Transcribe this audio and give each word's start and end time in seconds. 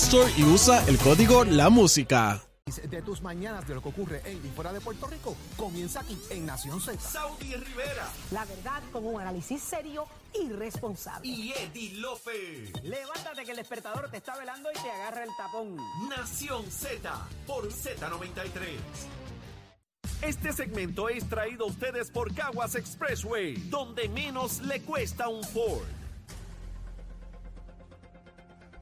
Store 0.00 0.32
y 0.36 0.44
usa 0.44 0.84
el 0.88 0.96
código 0.98 1.44
La 1.44 1.68
Música. 1.70 2.42
De 2.88 3.02
tus 3.02 3.20
mañanas 3.20 3.66
de 3.68 3.74
lo 3.74 3.82
que 3.82 3.88
ocurre 3.88 4.22
en 4.24 4.38
y 4.44 4.48
fuera 4.50 4.72
de 4.72 4.80
Puerto 4.80 5.06
Rico 5.06 5.36
comienza 5.56 6.00
aquí 6.00 6.16
en 6.30 6.46
Nación 6.46 6.80
Z. 6.80 6.98
Saudi 7.00 7.54
Rivera 7.54 8.08
La 8.30 8.44
verdad 8.44 8.82
con 8.92 9.04
un 9.06 9.20
análisis 9.20 9.60
serio 9.60 10.06
y 10.40 10.48
responsable. 10.50 11.28
y 11.28 11.52
Eddie 11.52 11.94
Lofe. 12.00 12.72
Levántate 12.82 13.44
que 13.44 13.50
el 13.50 13.56
despertador 13.58 14.10
te 14.10 14.16
está 14.18 14.36
velando 14.38 14.70
y 14.70 14.80
te 14.80 14.90
agarra 14.90 15.24
el 15.24 15.30
tapón. 15.36 15.76
Nación 16.08 16.64
Z 16.70 17.12
por 17.46 17.68
Z93. 17.68 18.78
Este 20.22 20.52
segmento 20.52 21.08
es 21.08 21.28
traído 21.28 21.64
a 21.64 21.68
ustedes 21.68 22.10
por 22.10 22.34
Caguas 22.34 22.74
Expressway, 22.74 23.54
donde 23.68 24.08
menos 24.08 24.60
le 24.60 24.80
cuesta 24.82 25.28
un 25.28 25.42
Ford. 25.44 25.86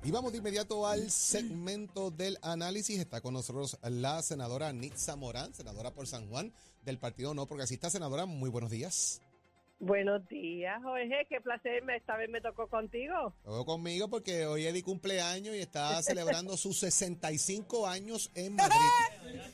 Y 0.09 0.11
vamos 0.11 0.33
de 0.33 0.39
inmediato 0.39 0.87
al 0.87 1.11
segmento 1.11 2.11
del 2.11 2.39
análisis. 2.41 2.99
Está 2.99 3.21
con 3.21 3.35
nosotros 3.35 3.79
la 3.83 4.23
senadora 4.23 4.73
Nitza 4.73 5.17
Morán, 5.17 5.53
senadora 5.53 5.93
por 5.93 6.07
San 6.07 6.31
Juan 6.31 6.51
del 6.83 6.99
Partido 6.99 7.35
No 7.35 7.45
Progresista. 7.45 7.91
Senadora, 7.91 8.25
muy 8.25 8.49
buenos 8.49 8.71
días. 8.71 9.21
Buenos 9.81 10.27
días, 10.29 10.83
Jorge. 10.83 11.27
Qué 11.29 11.43
placer. 11.43 11.83
Esta 11.91 12.17
vez 12.17 12.31
me 12.31 12.41
tocó 12.41 12.69
contigo. 12.69 13.35
Todo 13.45 13.67
conmigo 13.67 14.09
porque 14.09 14.47
hoy 14.47 14.65
Eddie 14.65 14.83
cumpleaños 14.83 15.55
y 15.55 15.59
está 15.59 16.03
celebrando 16.03 16.57
sus 16.57 16.79
65 16.79 17.87
años 17.87 18.31
en 18.35 18.55
Madrid. 18.55 18.79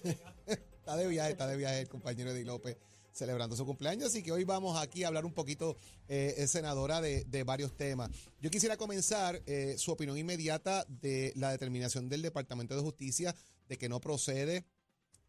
está 0.46 0.96
de 0.96 1.08
viaje, 1.08 1.32
está 1.32 1.48
de 1.48 1.56
viaje 1.56 1.80
el 1.80 1.88
compañero 1.88 2.30
Eddie 2.30 2.44
López 2.44 2.76
celebrando 3.14 3.56
su 3.56 3.64
cumpleaños. 3.64 4.08
Así 4.08 4.22
que 4.22 4.32
hoy 4.32 4.44
vamos 4.44 4.76
aquí 4.78 5.04
a 5.04 5.08
hablar 5.08 5.24
un 5.24 5.32
poquito, 5.32 5.76
eh, 6.08 6.44
senadora, 6.48 7.00
de, 7.00 7.24
de 7.24 7.44
varios 7.44 7.76
temas. 7.76 8.10
Yo 8.40 8.50
quisiera 8.50 8.76
comenzar 8.76 9.42
eh, 9.46 9.76
su 9.78 9.92
opinión 9.92 10.18
inmediata 10.18 10.84
de 10.88 11.32
la 11.36 11.50
determinación 11.50 12.08
del 12.08 12.22
Departamento 12.22 12.76
de 12.76 12.82
Justicia 12.82 13.34
de 13.68 13.78
que 13.78 13.88
no 13.88 14.00
procede 14.00 14.66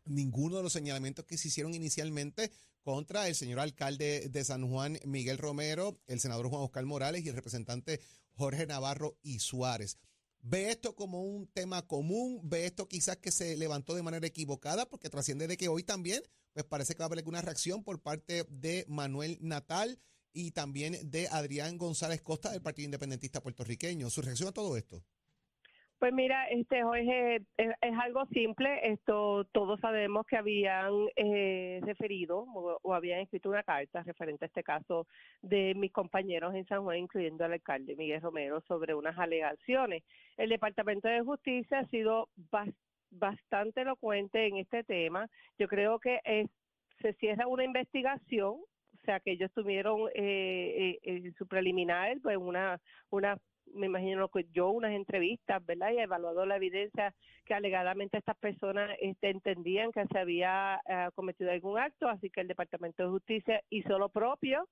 ninguno 0.06 0.58
de 0.58 0.64
los 0.64 0.74
señalamientos 0.74 1.26
que 1.26 1.38
se 1.38 1.48
hicieron 1.48 1.74
inicialmente 1.74 2.52
contra 2.82 3.28
el 3.28 3.36
señor 3.36 3.60
alcalde 3.60 4.30
de 4.30 4.44
San 4.44 4.70
Juan, 4.70 5.00
Miguel 5.06 5.38
Romero, 5.38 5.98
el 6.08 6.20
senador 6.20 6.50
Juan 6.50 6.62
Oscar 6.62 6.86
Morales 6.86 7.26
y 7.26 7.30
el 7.30 7.36
representante 7.36 8.00
Jorge 8.34 8.68
Navarro 8.68 9.18
y 9.24 9.40
Suárez. 9.40 9.98
¿Ve 10.42 10.70
esto 10.70 10.96
como 10.96 11.24
un 11.24 11.48
tema 11.48 11.88
común? 11.88 12.40
¿Ve 12.44 12.68
esto 12.68 12.88
quizás 12.88 13.18
que 13.18 13.32
se 13.32 13.58
levantó 13.58 13.96
de 13.96 14.04
manera 14.04 14.28
equivocada? 14.28 14.88
Porque 14.88 15.10
trasciende 15.10 15.48
de 15.48 15.58
que 15.58 15.70
hoy 15.70 15.82
también, 15.82 16.22
pues 16.56 16.66
parece 16.66 16.94
que 16.94 17.00
va 17.00 17.06
a 17.06 17.08
haber 17.08 17.20
alguna 17.20 17.42
reacción 17.42 17.84
por 17.84 18.02
parte 18.02 18.46
de 18.50 18.86
Manuel 18.88 19.38
Natal 19.42 20.00
y 20.32 20.52
también 20.52 20.94
de 21.12 21.28
Adrián 21.30 21.78
González 21.78 22.22
Costa 22.22 22.50
del 22.50 22.62
Partido 22.62 22.86
Independentista 22.86 23.42
Puertorriqueño. 23.42 24.10
¿Su 24.10 24.22
reacción 24.22 24.48
a 24.50 24.54
todo 24.54 24.78
esto? 24.78 25.04
Pues 26.00 26.14
mira, 26.14 26.48
este 26.50 26.84
Jorge, 26.84 27.38
es, 27.58 27.70
es 27.82 27.94
algo 28.02 28.26
simple. 28.28 28.70
Esto 28.84 29.46
todos 29.52 29.80
sabemos 29.82 30.26
que 30.28 30.38
habían 30.38 30.92
eh, 31.18 31.80
referido 31.84 32.40
o, 32.40 32.80
o 32.82 32.94
habían 32.94 33.20
escrito 33.22 33.50
una 33.50 33.64
carta 33.64 34.04
referente 34.04 34.46
a 34.46 34.48
este 34.48 34.64
caso 34.64 35.08
de 35.42 35.74
mis 35.76 35.92
compañeros 35.92 36.54
en 36.56 36.66
San 36.68 36.84
Juan, 36.84 36.98
incluyendo 37.00 37.44
al 37.44 37.54
alcalde 37.54 37.96
Miguel 37.98 38.22
Romero, 38.22 38.62
sobre 38.68 38.94
unas 38.94 39.18
alegaciones. 39.18 40.04
El 40.38 40.50
Departamento 40.50 41.08
de 41.10 41.22
Justicia 41.22 41.80
ha 41.80 41.88
sido 41.90 42.30
bas- 42.52 42.74
bastante 43.10 43.82
elocuente 43.82 44.48
en 44.48 44.58
este 44.58 44.84
tema. 44.84 45.28
Yo 45.58 45.68
creo 45.68 46.00
que 46.00 46.20
se 47.02 47.14
cierra 47.14 47.48
una 47.48 47.64
investigación, 47.64 48.54
o 48.54 49.06
sea 49.06 49.20
que 49.20 49.32
ellos 49.32 49.52
tuvieron 49.54 50.10
eh, 50.16 50.98
eh, 50.98 51.00
en 51.04 51.34
su 51.36 51.48
preliminar, 51.48 52.18
pues 52.22 52.38
una 52.38 52.80
una 53.10 53.38
me 53.74 53.88
imagino 53.88 54.30
que 54.30 54.46
yo 54.54 54.70
unas 54.70 54.92
entrevistas, 54.92 55.66
¿verdad? 55.66 55.92
Y 55.92 56.00
evaluado 56.00 56.46
la 56.46 56.58
evidencia 56.58 57.14
que 57.46 57.54
alegadamente 57.54 58.18
estas 58.18 58.38
personas 58.38 58.92
este, 59.02 59.30
entendían 59.30 59.92
que 59.92 60.06
se 60.06 60.20
había 60.20 60.82
eh, 60.88 61.10
cometido 61.16 61.52
algún 61.52 61.80
acto, 61.80 62.08
así 62.08 62.30
que 62.30 62.42
el 62.42 62.48
Departamento 62.48 63.04
de 63.04 63.10
Justicia 63.10 63.62
hizo 63.70 63.98
lo 63.98 64.10
propio, 64.10 64.68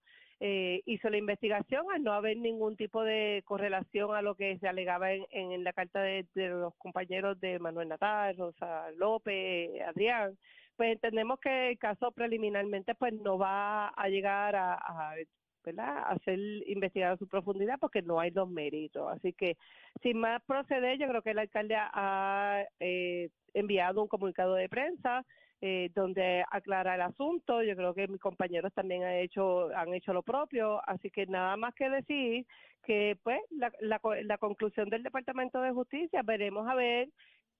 eh, 0.46 0.82
hizo 0.86 1.10
la 1.10 1.16
investigación 1.16 1.86
al 1.94 2.04
no 2.04 2.12
haber 2.12 2.36
ningún 2.36 2.76
tipo 2.76 3.02
de 3.02 3.44
correlación 3.46 4.14
a 4.14 4.22
lo 4.22 4.36
que 4.36 4.60
se 4.60 4.68
alegaba 4.68 5.14
en, 5.14 5.26
en 5.32 5.64
la 5.64 5.72
carta 5.72 6.02
de, 6.02 6.26
de 6.36 6.50
los 6.50 6.76
compañeros 6.76 7.40
de 7.40 7.60
Manuel 7.60 7.88
Natal, 7.88 8.36
Rosa 8.36 8.92
López, 8.98 9.70
Adrián. 9.88 10.38
Pues 10.76 10.92
entendemos 10.92 11.40
que 11.40 11.70
el 11.70 11.78
caso 11.80 12.12
preliminarmente 12.12 12.94
pues 12.94 13.14
no 13.14 13.38
va 13.38 13.88
a 13.88 14.10
llegar 14.10 14.58
a, 14.58 14.74
a 14.74 15.16
¿verdad? 15.64 16.04
a 16.08 16.18
ser 16.26 16.38
investigado 16.68 17.14
a 17.14 17.18
su 17.18 17.28
profundidad 17.30 17.80
porque 17.80 18.02
no 18.02 18.20
hay 18.20 18.32
los 18.32 18.50
méritos. 18.50 19.10
Así 19.14 19.32
que, 19.32 19.56
sin 20.02 20.18
más 20.18 20.44
proceder, 20.44 21.00
yo 21.00 21.08
creo 21.08 21.22
que 21.22 21.32
el 21.32 21.40
alcalde 21.40 21.78
ha 21.78 22.66
eh, 22.82 23.30
enviado 23.54 24.02
un 24.02 24.10
comunicado 24.10 24.56
de 24.56 24.68
prensa 24.68 25.26
eh, 25.66 25.90
donde 25.96 26.44
aclara 26.52 26.96
el 26.96 27.02
asunto. 27.02 27.64
Yo 27.64 27.74
creo 27.78 27.94
que 27.94 28.10
mis 28.10 28.20
compañeros 28.20 28.74
también 28.74 29.04
han 29.06 29.14
hecho, 29.16 29.70
han 29.74 29.94
hecho 29.94 30.12
lo 30.12 30.22
propio. 30.22 30.82
Así 30.86 31.10
que 31.10 31.26
nada 31.26 31.56
más 31.56 31.74
que 31.74 31.90
decir 31.90 32.46
que, 32.84 33.18
pues, 33.24 33.40
la, 33.50 33.72
la, 33.80 34.02
la 34.24 34.38
conclusión 34.38 34.90
del 34.90 35.04
Departamento 35.04 35.62
de 35.62 35.72
Justicia, 35.72 36.22
veremos 36.22 36.68
a 36.68 36.76
ver 36.76 37.10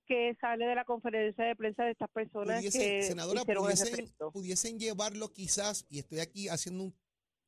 qué 0.06 0.36
sale 0.42 0.66
de 0.66 0.76
la 0.76 0.84
conferencia 0.84 1.46
de 1.46 1.56
prensa 1.56 1.86
de 1.86 1.92
estas 1.92 2.10
personas 2.10 2.62
Pudiese- 2.62 2.78
que 2.78 3.04
senadora, 3.04 3.46
pudiesen, 3.46 4.06
pudiesen 4.34 4.78
llevarlo 4.80 5.30
quizás, 5.32 5.86
y 5.90 6.00
estoy 6.00 6.20
aquí 6.20 6.50
haciendo 6.50 6.84
un- 6.84 6.96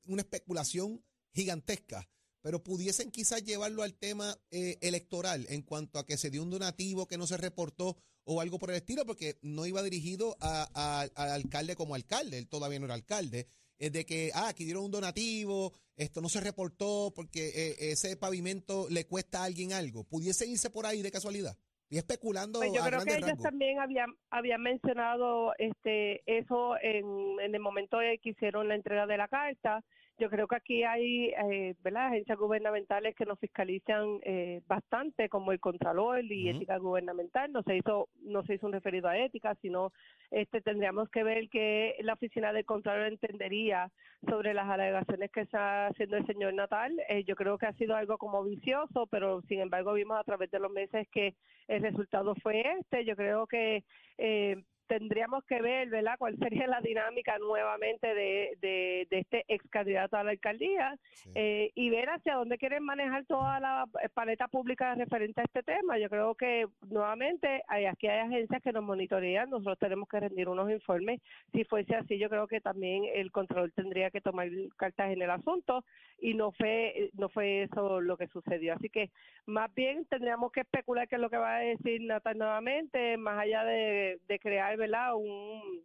una 0.08 0.22
especulación 0.22 1.04
gigantesca, 1.34 2.08
pero 2.46 2.62
pudiesen 2.62 3.10
quizás 3.10 3.44
llevarlo 3.44 3.82
al 3.82 3.96
tema 3.96 4.38
eh, 4.52 4.78
electoral 4.82 5.48
en 5.50 5.64
cuanto 5.64 5.98
a 5.98 6.06
que 6.06 6.16
se 6.16 6.30
dio 6.30 6.44
un 6.44 6.52
donativo 6.52 7.08
que 7.08 7.18
no 7.18 7.26
se 7.26 7.38
reportó 7.38 7.98
o 8.24 8.40
algo 8.40 8.60
por 8.60 8.70
el 8.70 8.76
estilo, 8.76 9.04
porque 9.04 9.40
no 9.42 9.66
iba 9.66 9.82
dirigido 9.82 10.38
a- 10.40 10.70
a- 10.76 11.02
al 11.24 11.32
alcalde 11.32 11.76
como 11.76 11.96
alcalde, 11.96 12.38
él 12.38 12.48
todavía 12.48 12.78
no 12.78 12.86
era 12.86 12.94
alcalde, 12.94 13.48
es 13.80 13.92
de 13.92 14.06
que, 14.06 14.30
ah, 14.36 14.50
aquí 14.50 14.64
dieron 14.64 14.84
un 14.86 14.92
donativo, 14.92 15.74
esto 15.96 16.22
no 16.22 16.30
se 16.30 16.40
reportó 16.40 17.12
porque 17.16 17.48
eh, 17.48 17.76
ese 17.92 18.16
pavimento 18.16 18.86
le 18.92 19.08
cuesta 19.08 19.42
a 19.42 19.46
alguien 19.46 19.74
algo. 19.74 20.04
¿Pudiesen 20.04 20.52
irse 20.52 20.70
por 20.70 20.86
ahí 20.86 21.02
de 21.02 21.10
casualidad? 21.10 21.58
Y 21.90 21.98
especulando 21.98 22.60
Pues 22.60 22.74
yo 22.74 22.84
a 22.84 22.88
creo 22.88 23.04
que 23.06 23.16
ellos 23.16 23.40
también 23.42 23.80
habían 23.80 24.14
habían 24.30 24.62
mencionado 24.62 25.54
este 25.58 26.22
eso 26.28 26.76
en, 26.80 27.40
en 27.40 27.56
el 27.56 27.60
momento 27.62 28.00
en 28.04 28.20
que 28.20 28.30
hicieron 28.30 28.68
la 28.68 28.76
entrega 28.76 29.08
de 29.08 29.18
la 29.18 29.28
carta. 29.28 29.84
Yo 30.18 30.30
creo 30.30 30.48
que 30.48 30.56
aquí 30.56 30.84
hay 30.84 31.28
eh, 31.28 31.76
¿verdad? 31.84 32.08
agencias 32.08 32.38
gubernamentales 32.38 33.16
que 33.16 33.26
nos 33.26 33.38
fiscalizan 33.38 34.20
eh, 34.24 34.62
bastante, 34.66 35.28
como 35.28 35.52
el 35.52 35.60
Contralor 35.60 36.24
y. 36.24 36.50
Ética 36.50 36.78
Gubernamental. 36.78 37.52
No 37.52 37.64
se 37.64 37.76
hizo 37.76 38.08
no 38.22 38.44
se 38.44 38.56
hizo 38.56 38.66
un 38.66 38.74
referido 38.74 39.10
a 39.10 39.18
ética, 39.18 39.56
sino 39.62 39.92
este 40.32 40.62
tendríamos 40.62 41.10
que 41.10 41.24
ver 41.24 41.50
que 41.50 41.96
la 42.02 42.14
oficina 42.14 42.54
del 42.54 42.66
Contralor 42.66 43.08
entendería 43.08 43.92
sobre 44.30 44.54
las 44.54 44.70
alegaciones 44.70 45.32
que 45.32 45.42
está 45.42 45.88
haciendo 45.88 46.18
el 46.18 46.26
señor 46.26 46.54
Natal. 46.54 46.94
Eh, 47.10 47.24
yo 47.26 47.36
creo 47.36 47.58
que 47.58 47.66
ha 47.66 47.74
sido 47.74 47.96
algo 47.96 48.18
como 48.18 48.44
vicioso, 48.44 49.08
pero 49.08 49.42
sin 49.44 49.60
embargo 49.60 49.94
vimos 49.94 50.18
a 50.18 50.24
través 50.24 50.50
de 50.52 50.60
los 50.60 50.72
meses 50.72 51.08
que 51.12 51.36
el 51.68 51.82
resultado 51.82 52.36
fue 52.36 52.64
este. 52.80 53.06
Yo 53.06 53.16
creo 53.16 53.48
que 53.48 53.84
eh, 54.18 54.64
tendríamos 54.88 55.44
que 55.46 55.62
ver, 55.62 55.90
¿verdad?, 55.90 56.16
cuál 56.18 56.38
sería 56.38 56.68
la 56.68 56.82
dinámica 56.82 57.38
nuevamente 57.40 58.08
de, 58.14 58.58
de, 58.62 59.08
de 59.10 59.20
este 59.20 59.46
ex 59.48 59.68
candidato 59.70 60.18
a 60.18 60.24
la 60.24 60.32
alcaldía 60.32 60.98
Sí. 61.14 61.32
eh, 61.36 61.72
y 61.76 61.90
ver 61.90 62.10
hacia 62.10 62.36
dónde 62.36 62.58
quieren 62.58 62.84
manejar 62.84 63.26
toda 63.26 63.60
la 63.60 63.86
paleta 64.14 64.48
pública 64.48 64.94
referente 64.96 65.42
a 65.42 65.46
este 65.46 65.64
tema. 65.64 65.98
Yo 65.98 66.10
creo 66.10 66.36
que 66.36 66.68
nuevamente 66.90 67.64
hay, 67.68 67.86
aquí 67.86 68.08
hay 68.08 68.20
agencias 68.20 68.62
que 68.62 68.72
nos 68.72 68.84
monitorean, 68.84 69.50
nosotros 69.50 69.80
tenemos 69.80 70.08
que 70.10 70.20
rendir 70.20 70.48
unos 70.50 70.70
informes. 70.70 71.22
Si 71.52 71.64
fuese 71.66 71.96
así, 71.96 72.18
yo 72.18 72.30
creo 72.30 72.48
que 72.48 72.62
también 72.62 73.04
el 73.14 73.32
control 73.32 73.72
tendría 73.74 74.12
que 74.12 74.22
tomar 74.22 74.50
cartas 74.78 75.12
en 75.12 75.22
el 75.22 75.30
asunto 75.32 75.84
y 76.20 76.34
no 76.34 76.52
fue 76.52 77.10
no 77.14 77.30
fue 77.30 77.64
eso 77.64 78.02
lo 78.02 78.18
que 78.18 78.28
sucedió. 78.28 78.74
Así 78.74 78.90
que 78.90 79.10
más 79.46 79.74
bien 79.74 80.06
tendríamos 80.06 80.52
que 80.52 80.62
especular 80.62 81.08
qué 81.08 81.16
es 81.16 81.22
lo 81.22 81.30
que 81.30 81.38
va 81.38 81.56
a 81.58 81.60
decir 81.60 82.02
Natal 82.02 82.38
nuevamente, 82.38 83.18
más 83.18 83.40
allá 83.40 83.64
de, 83.64 84.20
de 84.28 84.40
crear, 84.40 84.75
¿verdad? 84.78 85.16
Un, 85.16 85.84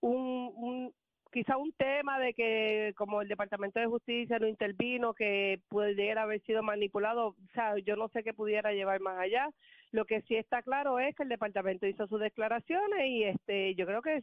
un, 0.00 0.52
un 0.56 0.94
quizá 1.32 1.56
un 1.58 1.72
tema 1.72 2.18
de 2.18 2.32
que 2.32 2.94
como 2.96 3.20
el 3.20 3.28
Departamento 3.28 3.78
de 3.78 3.86
Justicia 3.86 4.38
no 4.38 4.48
intervino, 4.48 5.12
que 5.12 5.60
pudiera 5.68 6.22
haber 6.22 6.42
sido 6.44 6.62
manipulado, 6.62 7.28
o 7.28 7.36
sea, 7.52 7.74
yo 7.84 7.94
no 7.94 8.08
sé 8.08 8.22
qué 8.22 8.32
pudiera 8.32 8.72
llevar 8.72 9.00
más 9.00 9.18
allá. 9.18 9.50
Lo 9.90 10.06
que 10.06 10.22
sí 10.22 10.36
está 10.36 10.62
claro 10.62 10.98
es 10.98 11.14
que 11.14 11.24
el 11.24 11.28
departamento 11.28 11.86
hizo 11.86 12.06
sus 12.06 12.20
declaraciones 12.20 13.06
y 13.06 13.24
este 13.24 13.74
yo 13.74 13.84
creo 13.84 14.00
que 14.00 14.22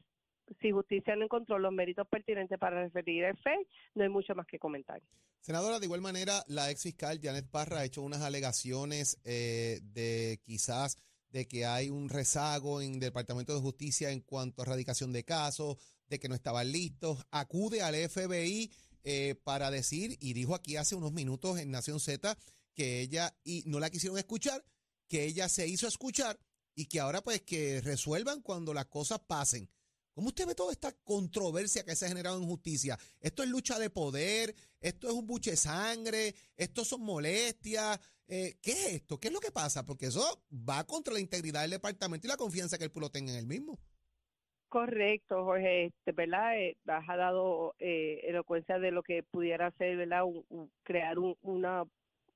si 0.60 0.72
justicia 0.72 1.16
no 1.16 1.26
encontró 1.26 1.58
los 1.60 1.72
méritos 1.72 2.08
pertinentes 2.08 2.58
para 2.60 2.84
referir 2.84 3.24
el 3.24 3.38
FEI, 3.38 3.66
no 3.96 4.04
hay 4.04 4.10
mucho 4.10 4.36
más 4.36 4.46
que 4.48 4.60
comentar. 4.60 5.02
Senadora, 5.40 5.80
de 5.80 5.86
igual 5.86 6.02
manera, 6.02 6.42
la 6.48 6.72
ex 6.72 6.84
fiscal 6.84 7.20
Janet 7.22 7.50
Parra 7.50 7.80
ha 7.80 7.86
hecho 7.86 8.02
unas 8.02 8.22
alegaciones 8.22 9.20
eh, 9.24 9.80
de 9.84 10.40
quizás 10.44 10.98
de 11.34 11.48
que 11.48 11.66
hay 11.66 11.90
un 11.90 12.10
rezago 12.10 12.80
en 12.80 12.94
el 12.94 13.00
Departamento 13.00 13.56
de 13.56 13.60
Justicia 13.60 14.12
en 14.12 14.22
cuanto 14.22 14.62
a 14.62 14.66
erradicación 14.66 15.12
de 15.12 15.26
casos, 15.26 15.78
de 16.08 16.20
que 16.20 16.30
no 16.30 16.36
estaban 16.36 16.72
listos. 16.72 17.26
Acude 17.32 17.82
al 17.82 17.96
FBI 17.96 18.72
eh, 19.04 19.36
para 19.44 19.72
decir, 19.72 20.16
y 20.22 20.34
dijo 20.34 20.54
aquí 20.54 20.78
hace 20.78 20.94
unos 20.94 21.12
minutos 21.12 21.60
en 21.60 21.72
Nación 21.72 22.00
Z, 22.00 22.38
que 22.76 23.02
ella, 23.02 23.36
y 23.44 23.64
no 23.66 23.80
la 23.80 23.90
quisieron 23.90 24.20
escuchar, 24.20 24.64
que 25.08 25.26
ella 25.26 25.50
se 25.50 25.68
hizo 25.68 25.88
escuchar 25.88 26.40
y 26.76 26.86
que 26.86 27.00
ahora 27.00 27.24
pues 27.24 27.42
que 27.42 27.82
resuelvan 27.82 28.42
cuando 28.42 28.72
las 28.74 28.86
cosas 28.86 29.20
pasen. 29.28 29.70
¿Cómo 30.14 30.28
usted 30.28 30.46
ve 30.46 30.54
toda 30.54 30.72
esta 30.72 30.92
controversia 30.92 31.84
que 31.84 31.96
se 31.96 32.06
ha 32.06 32.10
generado 32.10 32.38
en 32.38 32.46
justicia? 32.46 33.00
Esto 33.20 33.42
es 33.42 33.50
lucha 33.50 33.80
de 33.80 33.90
poder, 33.90 34.56
esto 34.80 35.08
es 35.08 35.14
un 35.14 35.26
buche 35.26 35.52
de 35.52 35.58
sangre, 35.58 36.36
esto 36.56 36.86
son 36.86 37.02
molestias. 37.02 38.00
Eh, 38.28 38.56
¿Qué 38.62 38.72
es 38.72 38.94
esto? 38.94 39.20
¿Qué 39.20 39.28
es 39.28 39.34
lo 39.34 39.40
que 39.40 39.52
pasa? 39.52 39.86
Porque 39.86 40.08
eso 40.08 40.22
va 40.52 40.84
contra 40.86 41.14
la 41.14 41.20
integridad 41.20 41.62
del 41.62 41.72
departamento 41.72 42.26
y 42.26 42.30
la 42.30 42.38
confianza 42.38 42.78
que 42.78 42.86
el 42.86 42.92
pueblo 42.92 43.10
tenga 43.10 43.32
en 43.34 43.38
el 43.40 43.48
mismo. 43.48 43.80
Correcto, 44.70 45.44
Jorge, 45.44 45.86
este, 45.86 46.14
¿verdad? 46.14 46.58
Eh, 46.58 46.76
has 46.88 47.06
dado 47.06 47.76
eh, 47.78 48.22
elocuencia 48.24 48.80
de 48.80 48.90
lo 48.92 49.04
que 49.04 49.22
pudiera 49.22 49.70
ser, 49.78 49.98
¿verdad? 49.98 50.24
Un- 50.26 50.46
un- 50.50 50.72
crear 50.84 51.20
un, 51.20 51.36
una, 51.42 51.84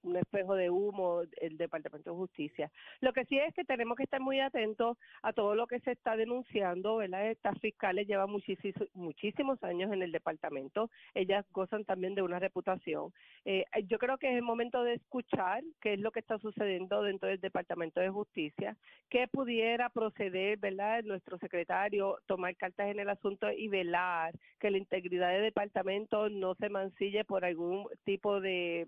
un 0.03 0.15
espejo 0.17 0.55
de 0.55 0.69
humo 0.69 1.21
el 1.41 1.57
Departamento 1.57 2.11
de 2.11 2.15
Justicia. 2.15 2.71
Lo 3.01 3.13
que 3.13 3.25
sí 3.25 3.37
es 3.37 3.53
que 3.53 3.63
tenemos 3.63 3.97
que 3.97 4.03
estar 4.03 4.21
muy 4.21 4.39
atentos 4.39 4.97
a 5.21 5.33
todo 5.33 5.55
lo 5.55 5.67
que 5.67 5.79
se 5.81 5.91
está 5.91 6.15
denunciando, 6.15 6.97
¿verdad? 6.97 7.29
Estas 7.29 7.59
fiscales 7.59 8.07
llevan 8.07 8.29
muchísimos, 8.29 8.87
muchísimos 8.93 9.63
años 9.63 9.91
en 9.91 10.01
el 10.01 10.11
departamento, 10.11 10.89
ellas 11.13 11.45
gozan 11.51 11.85
también 11.85 12.15
de 12.15 12.21
una 12.21 12.39
reputación. 12.39 13.13
Eh, 13.45 13.65
yo 13.87 13.97
creo 13.97 14.17
que 14.17 14.29
es 14.29 14.35
el 14.35 14.43
momento 14.43 14.83
de 14.83 14.95
escuchar 14.95 15.63
qué 15.81 15.93
es 15.93 15.99
lo 15.99 16.11
que 16.11 16.19
está 16.19 16.37
sucediendo 16.39 17.01
dentro 17.01 17.29
del 17.29 17.39
Departamento 17.39 17.99
de 17.99 18.09
Justicia, 18.09 18.77
que 19.09 19.27
pudiera 19.27 19.89
proceder, 19.89 20.57
¿verdad? 20.57 21.03
Nuestro 21.03 21.37
secretario 21.37 22.17
tomar 22.25 22.55
cartas 22.55 22.87
en 22.89 22.99
el 22.99 23.09
asunto 23.09 23.51
y 23.51 23.67
velar 23.67 24.33
que 24.59 24.71
la 24.71 24.77
integridad 24.77 25.31
del 25.31 25.43
departamento 25.43 26.29
no 26.29 26.55
se 26.55 26.69
mancille 26.69 27.23
por 27.25 27.45
algún 27.45 27.87
tipo 28.03 28.39
de 28.41 28.85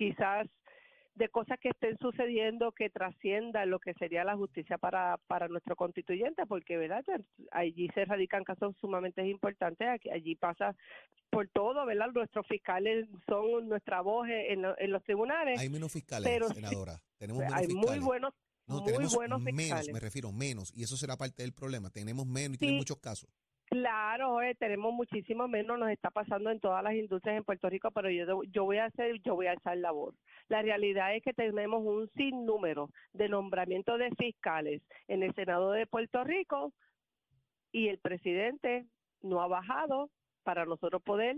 quizás 0.00 0.48
de 1.14 1.28
cosas 1.28 1.58
que 1.60 1.68
estén 1.68 1.98
sucediendo 1.98 2.72
que 2.72 2.88
trasciendan 2.88 3.68
lo 3.68 3.78
que 3.78 3.92
sería 3.94 4.24
la 4.24 4.36
justicia 4.36 4.78
para, 4.78 5.18
para 5.26 5.48
nuestro 5.48 5.76
constituyente, 5.76 6.46
porque 6.46 6.78
verdad 6.78 7.04
allí 7.50 7.88
se 7.92 8.06
radican 8.06 8.42
casos 8.44 8.74
sumamente 8.80 9.26
importantes, 9.28 9.86
aquí- 9.86 10.08
allí 10.10 10.34
pasa 10.36 10.74
por 11.28 11.48
todo, 11.48 11.84
¿verdad? 11.84 12.06
Nuestros 12.14 12.46
fiscales 12.46 13.06
son 13.28 13.68
nuestra 13.68 14.00
voz 14.00 14.28
en, 14.30 14.64
en 14.78 14.90
los 14.90 15.02
tribunales. 15.04 15.60
Hay 15.60 15.68
menos 15.68 15.92
fiscales, 15.92 16.26
Pero 16.32 16.48
senadora. 16.48 16.94
Tenemos 17.18 17.42
menos 17.42 17.54
Hay 17.58 17.68
muy 17.68 17.98
buenos, 17.98 18.32
no, 18.66 18.76
muy 18.76 18.84
tenemos 18.86 19.14
buenos 19.14 19.42
menos, 19.42 19.60
fiscales. 19.60 19.92
me 19.92 20.00
refiero, 20.00 20.32
menos. 20.32 20.72
Y 20.74 20.84
eso 20.84 20.96
será 20.96 21.16
parte 21.18 21.42
del 21.42 21.52
problema. 21.52 21.90
Tenemos 21.90 22.24
menos 22.26 22.54
y 22.54 22.58
tienen 22.58 22.78
muchos 22.78 22.96
casos. 22.98 23.28
Claro, 23.70 24.38
tenemos 24.58 24.92
muchísimo 24.92 25.46
menos, 25.46 25.78
nos 25.78 25.90
está 25.90 26.10
pasando 26.10 26.50
en 26.50 26.58
todas 26.58 26.82
las 26.82 26.94
industrias 26.94 27.36
en 27.36 27.44
Puerto 27.44 27.70
Rico, 27.70 27.92
pero 27.92 28.10
yo, 28.10 28.42
yo 28.42 28.64
voy 28.64 28.78
a 28.78 28.86
hacer, 28.86 29.20
yo 29.22 29.36
voy 29.36 29.46
a 29.46 29.52
alzar 29.52 29.76
la 29.76 29.92
voz. 29.92 30.16
La 30.48 30.60
realidad 30.60 31.14
es 31.14 31.22
que 31.22 31.32
tenemos 31.32 31.80
un 31.84 32.10
sinnúmero 32.16 32.90
de 33.12 33.28
nombramientos 33.28 33.96
de 34.00 34.10
fiscales 34.16 34.82
en 35.06 35.22
el 35.22 35.32
Senado 35.36 35.70
de 35.70 35.86
Puerto 35.86 36.24
Rico 36.24 36.72
y 37.70 37.86
el 37.86 37.98
presidente 37.98 38.86
no 39.22 39.40
ha 39.40 39.46
bajado 39.46 40.10
para 40.42 40.64
nosotros 40.64 41.00
poder 41.02 41.36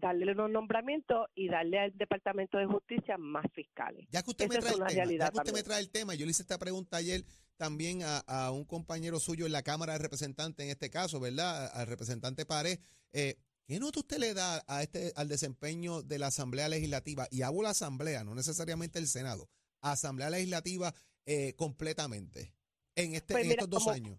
darle 0.00 0.32
unos 0.32 0.50
nombramientos 0.50 1.26
y 1.34 1.48
darle 1.48 1.78
al 1.78 1.96
Departamento 1.96 2.58
de 2.58 2.66
Justicia 2.66 3.16
más 3.18 3.44
fiscales. 3.54 4.06
Ya 4.10 4.22
que 4.22 4.30
usted 4.30 4.48
me 4.48 4.56
Esa 4.56 4.74
trae 4.74 4.74
el 4.74 5.08
tema, 5.08 5.12
ya 5.18 5.30
que 5.30 5.38
usted 5.38 5.52
me 5.52 5.62
trae 5.62 5.80
el 5.80 5.90
tema, 5.90 6.14
yo 6.14 6.26
le 6.26 6.30
hice 6.30 6.42
esta 6.42 6.58
pregunta 6.58 6.96
ayer 6.96 7.24
también 7.56 8.02
a, 8.02 8.18
a 8.18 8.50
un 8.50 8.64
compañero 8.64 9.20
suyo 9.20 9.46
en 9.46 9.52
la 9.52 9.62
Cámara 9.62 9.92
de 9.94 10.00
Representantes, 10.00 10.64
en 10.64 10.70
este 10.70 10.90
caso, 10.90 11.20
¿verdad? 11.20 11.70
Al 11.74 11.86
representante 11.86 12.44
Párez. 12.46 12.78
Eh, 13.12 13.36
¿Qué 13.66 13.78
nota 13.80 14.00
usted 14.00 14.18
le 14.18 14.34
da 14.34 14.62
a 14.66 14.82
este, 14.82 15.12
al 15.16 15.28
desempeño 15.28 16.02
de 16.02 16.18
la 16.18 16.26
Asamblea 16.26 16.68
Legislativa? 16.68 17.26
Y 17.30 17.42
hago 17.42 17.62
la 17.62 17.70
Asamblea, 17.70 18.22
no 18.24 18.34
necesariamente 18.34 18.98
el 18.98 19.06
Senado, 19.06 19.48
Asamblea 19.80 20.28
Legislativa 20.30 20.92
eh, 21.26 21.54
completamente 21.54 22.54
en, 22.96 23.14
este, 23.14 23.32
Pues 23.34 23.44
en 23.46 23.50
estos 23.52 23.70
dos 23.70 23.84
como- 23.84 23.94
años. 23.94 24.18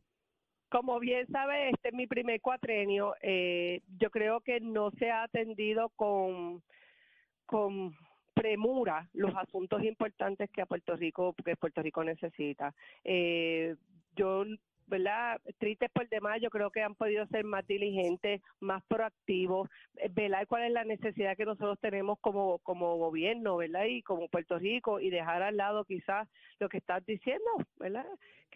Como 0.76 1.00
bien 1.00 1.26
sabe, 1.28 1.70
este 1.70 1.88
es 1.88 1.94
mi 1.94 2.06
primer 2.06 2.42
cuatrenio. 2.42 3.16
Eh, 3.22 3.80
yo 3.98 4.10
creo 4.10 4.42
que 4.42 4.60
no 4.60 4.92
se 5.00 5.10
ha 5.10 5.24
atendido 5.24 5.88
con, 5.96 6.62
con 7.46 7.96
premura 8.34 9.08
los 9.14 9.34
asuntos 9.38 9.82
importantes 9.86 10.50
que 10.52 10.62
a 10.62 10.66
Puerto 10.66 10.98
Rico, 10.98 11.34
que 11.46 11.56
Puerto 11.56 11.82
Rico 11.82 12.04
necesita. 12.04 12.76
Eh, 13.06 13.78
yo, 14.18 14.44
¿verdad? 14.88 15.40
Tristes 15.58 15.90
por 15.92 16.08
demás, 16.10 16.40
yo 16.42 16.50
creo 16.50 16.72
que 16.72 16.82
han 16.82 16.96
podido 16.96 17.26
ser 17.28 17.44
más 17.44 17.66
diligentes, 17.68 18.42
más 18.60 18.84
proactivos, 18.88 19.70
eh, 19.98 20.10
velar 20.12 20.48
cuál 20.48 20.64
es 20.64 20.72
la 20.72 20.84
necesidad 20.84 21.36
que 21.36 21.46
nosotros 21.46 21.80
tenemos 21.80 22.20
como, 22.20 22.60
como 22.60 22.98
gobierno, 22.98 23.58
¿verdad? 23.58 23.86
Y 23.86 24.02
como 24.02 24.28
Puerto 24.28 24.60
Rico, 24.60 25.00
y 25.00 25.10
dejar 25.10 25.42
al 25.42 25.58
lado 25.58 25.86
quizás 25.86 26.28
lo 26.60 26.70
que 26.70 26.78
estás 26.78 27.06
diciendo, 27.06 27.50
¿verdad? 27.78 28.06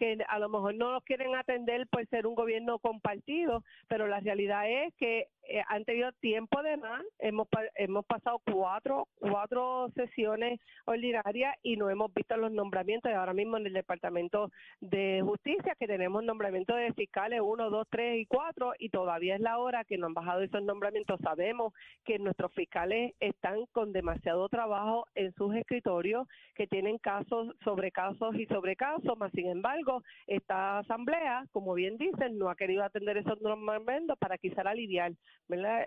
que 0.00 0.16
a 0.28 0.38
lo 0.38 0.48
mejor 0.48 0.74
no 0.74 0.92
los 0.92 1.04
quieren 1.04 1.34
atender 1.34 1.86
por 1.88 2.06
ser 2.08 2.26
un 2.26 2.34
gobierno 2.34 2.78
compartido, 2.78 3.62
pero 3.86 4.08
la 4.08 4.18
realidad 4.20 4.64
es 4.66 4.94
que 4.94 5.28
eh, 5.46 5.62
han 5.68 5.84
tenido 5.84 6.10
tiempo 6.12 6.62
de 6.62 6.78
más, 6.78 7.04
hemos, 7.18 7.46
hemos 7.74 8.06
pasado 8.06 8.40
cuatro, 8.50 9.08
cuatro 9.18 9.90
sesiones 9.94 10.58
ordinarias 10.86 11.54
y 11.62 11.76
no 11.76 11.90
hemos 11.90 12.12
visto 12.14 12.34
los 12.38 12.50
nombramientos 12.50 13.12
ahora 13.12 13.34
mismo 13.34 13.58
en 13.58 13.66
el 13.66 13.74
Departamento 13.74 14.50
de 14.80 15.20
Justicia 15.22 15.76
que 15.78 15.86
tenemos 15.86 16.19
nombramientos 16.24 16.76
de 16.76 16.92
fiscales 16.94 17.40
uno, 17.42 17.70
dos, 17.70 17.86
tres 17.90 18.20
y 18.20 18.26
cuatro 18.26 18.72
y 18.78 18.90
todavía 18.90 19.34
es 19.34 19.40
la 19.40 19.58
hora 19.58 19.84
que 19.84 19.98
no 19.98 20.06
han 20.06 20.14
bajado 20.14 20.40
esos 20.40 20.62
nombramientos. 20.62 21.20
Sabemos 21.22 21.72
que 22.04 22.18
nuestros 22.18 22.52
fiscales 22.54 23.14
están 23.20 23.66
con 23.72 23.92
demasiado 23.92 24.48
trabajo 24.48 25.06
en 25.14 25.32
sus 25.34 25.54
escritorios, 25.54 26.26
que 26.54 26.66
tienen 26.66 26.98
casos 26.98 27.54
sobre 27.64 27.90
casos 27.90 28.34
y 28.36 28.46
sobre 28.46 28.76
casos, 28.76 29.16
más 29.18 29.32
sin 29.32 29.48
embargo, 29.48 30.02
esta 30.26 30.78
asamblea, 30.78 31.44
como 31.52 31.74
bien 31.74 31.96
dicen, 31.96 32.38
no 32.38 32.50
ha 32.50 32.56
querido 32.56 32.84
atender 32.84 33.16
esos 33.16 33.40
nombramientos 33.40 34.18
para 34.18 34.38
quizás 34.38 34.66
aliviar 34.66 35.12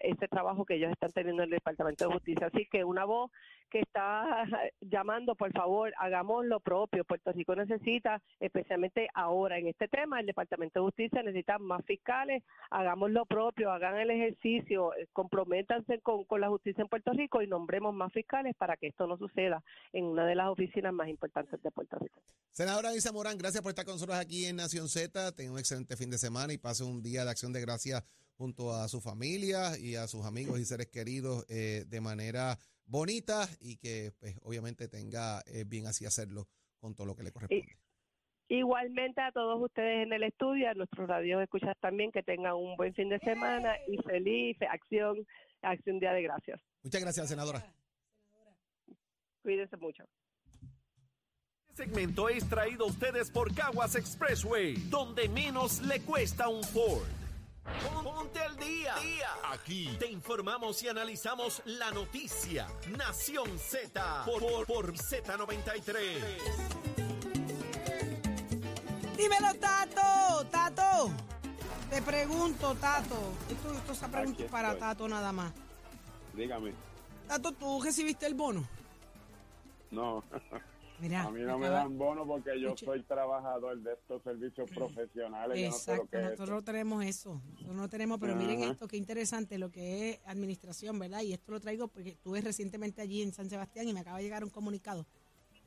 ese 0.01 0.27
trabajo 0.27 0.65
que 0.65 0.75
ellos 0.75 0.91
están 0.91 1.11
teniendo 1.11 1.43
en 1.43 1.49
el 1.49 1.55
Departamento 1.55 2.07
de 2.07 2.13
Justicia. 2.13 2.47
Así 2.47 2.67
que 2.71 2.83
una 2.83 3.05
voz 3.05 3.31
que 3.69 3.79
está 3.79 4.43
llamando, 4.81 5.35
por 5.35 5.51
favor, 5.51 5.93
hagamos 5.97 6.45
lo 6.45 6.59
propio. 6.59 7.03
Puerto 7.03 7.31
Rico 7.31 7.55
necesita, 7.55 8.21
especialmente 8.39 9.07
ahora 9.13 9.57
en 9.57 9.67
este 9.67 9.87
tema, 9.87 10.21
el 10.23 10.27
Departamento 10.27 10.79
de 10.79 10.85
Justicia 10.85 11.21
necesita 11.21 11.59
más 11.59 11.85
fiscales, 11.85 12.43
hagamos 12.71 13.11
lo 13.11 13.25
propio, 13.25 13.71
hagan 13.71 13.97
el 13.97 14.09
ejercicio, 14.09 14.93
eh, 14.95 15.07
comprométanse 15.13 15.99
con, 15.99 16.25
con 16.25 16.41
la 16.41 16.49
justicia 16.49 16.81
en 16.81 16.87
Puerto 16.87 17.11
Rico 17.11 17.41
y 17.41 17.47
nombremos 17.47 17.93
más 17.93 18.11
fiscales 18.11 18.55
para 18.57 18.77
que 18.77 18.87
esto 18.87 19.07
no 19.07 19.17
suceda 19.17 19.63
en 19.91 20.05
una 20.05 20.25
de 20.25 20.35
las 20.35 20.47
oficinas 20.47 20.93
más 20.93 21.07
importantes 21.07 21.61
de 21.61 21.71
Puerto 21.71 21.97
Rico. 21.99 22.21
Senadora 22.51 22.95
Isa 22.95 23.11
Morán, 23.11 23.37
gracias 23.37 23.61
por 23.61 23.69
estar 23.69 23.85
con 23.85 23.95
nosotros 23.95 24.17
aquí 24.17 24.45
en 24.45 24.55
Nación 24.55 24.89
Z. 24.89 25.31
Tenga 25.35 25.51
un 25.51 25.59
excelente 25.59 25.95
fin 25.97 26.09
de 26.09 26.17
semana 26.17 26.53
y 26.53 26.57
pase 26.57 26.83
un 26.83 27.01
día 27.01 27.23
de 27.23 27.31
acción 27.31 27.53
de 27.53 27.61
gracias 27.61 28.03
junto 28.37 28.73
a 28.73 28.87
su 28.87 29.01
familia 29.01 29.77
y 29.77 29.95
a 29.95 30.07
sus 30.07 30.25
amigos 30.25 30.59
y 30.59 30.65
seres 30.65 30.87
queridos 30.87 31.45
eh, 31.49 31.85
de 31.87 32.01
manera 32.01 32.57
bonita 32.85 33.47
y 33.59 33.77
que 33.77 34.11
pues 34.19 34.35
obviamente 34.43 34.87
tenga 34.87 35.41
eh, 35.45 35.63
bien 35.65 35.87
así 35.87 36.05
hacerlo 36.05 36.47
con 36.79 36.95
todo 36.95 37.07
lo 37.07 37.15
que 37.15 37.23
le 37.23 37.31
corresponde. 37.31 37.77
Igualmente 38.53 39.19
a 39.19 39.31
todos 39.31 39.60
ustedes 39.60 40.05
en 40.05 40.13
el 40.13 40.22
estudio, 40.22 40.69
a 40.69 40.75
nuestros 40.75 41.10
radios 41.10 41.41
escuchas 41.41 41.75
también, 41.79 42.12
que 42.12 42.22
tengan 42.22 42.53
un 42.53 42.77
buen 42.77 42.93
fin 42.93 43.10
de 43.10 43.17
semana 43.17 43.74
y 43.88 43.98
feliz 44.03 44.55
acción, 44.69 45.25
acción 45.63 46.00
Día 46.00 46.13
de 46.13 46.22
Gracias. 46.22 46.62
Muchas 46.83 47.01
gracias, 47.01 47.29
senadora. 47.29 47.65
Cuídense 49.41 49.75
mucho. 49.77 50.03
Este 51.67 51.86
segmento 51.86 52.29
es 52.29 52.48
traído 52.48 52.86
a 52.86 52.89
ustedes 52.89 53.31
por 53.31 53.55
Caguas 53.55 53.95
Expressway, 53.95 54.75
donde 54.88 55.27
menos 55.29 55.81
le 55.81 56.01
cuesta 56.01 56.48
un 56.48 56.63
Ford. 56.63 57.07
Ponte 58.03 58.38
al 58.38 58.55
día. 58.57 58.93
Aquí 59.51 59.89
te 59.98 60.12
informamos 60.12 60.83
y 60.83 60.89
analizamos 60.89 61.63
la 61.65 61.89
noticia. 61.89 62.67
Nación 62.95 63.57
Z 63.57 64.25
por, 64.27 64.41
por, 64.41 64.67
por 64.67 64.93
Z93. 64.93 67.02
Dímelo, 69.23 69.53
Tato, 69.57 70.45
Tato. 70.51 71.09
Te 71.89 72.01
pregunto, 72.01 72.75
Tato. 72.75 73.15
Esto, 73.49 73.73
esto 73.73 73.91
esa 73.93 74.11
pregunta 74.11 74.43
es 74.43 74.51
para 74.51 74.77
Tato 74.77 75.07
nada 75.07 75.31
más. 75.31 75.53
Dígame. 76.35 76.73
Tato, 77.25 77.53
¿tú 77.53 77.81
recibiste 77.81 78.25
el 78.25 78.33
bono? 78.33 78.67
No, 79.91 80.23
Mira, 80.99 81.23
a 81.23 81.31
mí 81.31 81.39
no 81.41 81.57
me 81.57 81.67
acaba- 81.67 81.79
dan 81.83 81.97
bono 81.97 82.25
porque 82.25 82.59
yo 82.59 82.69
Escuche. 82.69 82.85
soy 82.85 83.03
trabajador 83.03 83.77
de 83.81 83.93
estos 83.93 84.21
servicios 84.23 84.69
profesionales. 84.71 85.57
Yo 85.57 85.67
no 85.69 85.73
sé 85.77 85.93
Exacto, 85.93 86.21
nosotros 86.21 86.49
no 86.49 86.63
tenemos 86.63 87.05
eso. 87.05 87.41
Nosotros 87.53 87.75
no 87.77 87.89
tenemos, 87.89 88.19
pero 88.19 88.35
miren 88.35 88.63
esto, 88.63 88.87
qué 88.89 88.97
interesante 88.97 89.57
lo 89.57 89.69
que 89.71 90.09
es 90.09 90.19
administración, 90.25 90.99
¿verdad? 90.99 91.21
Y 91.21 91.31
esto 91.31 91.51
lo 91.53 91.61
traigo 91.61 91.87
porque 91.87 92.09
estuve 92.09 92.41
recientemente 92.41 93.01
allí 93.01 93.21
en 93.21 93.31
San 93.31 93.49
Sebastián 93.49 93.87
y 93.87 93.93
me 93.93 94.01
acaba 94.01 94.17
de 94.17 94.23
llegar 94.23 94.43
un 94.43 94.49
comunicado. 94.49 95.05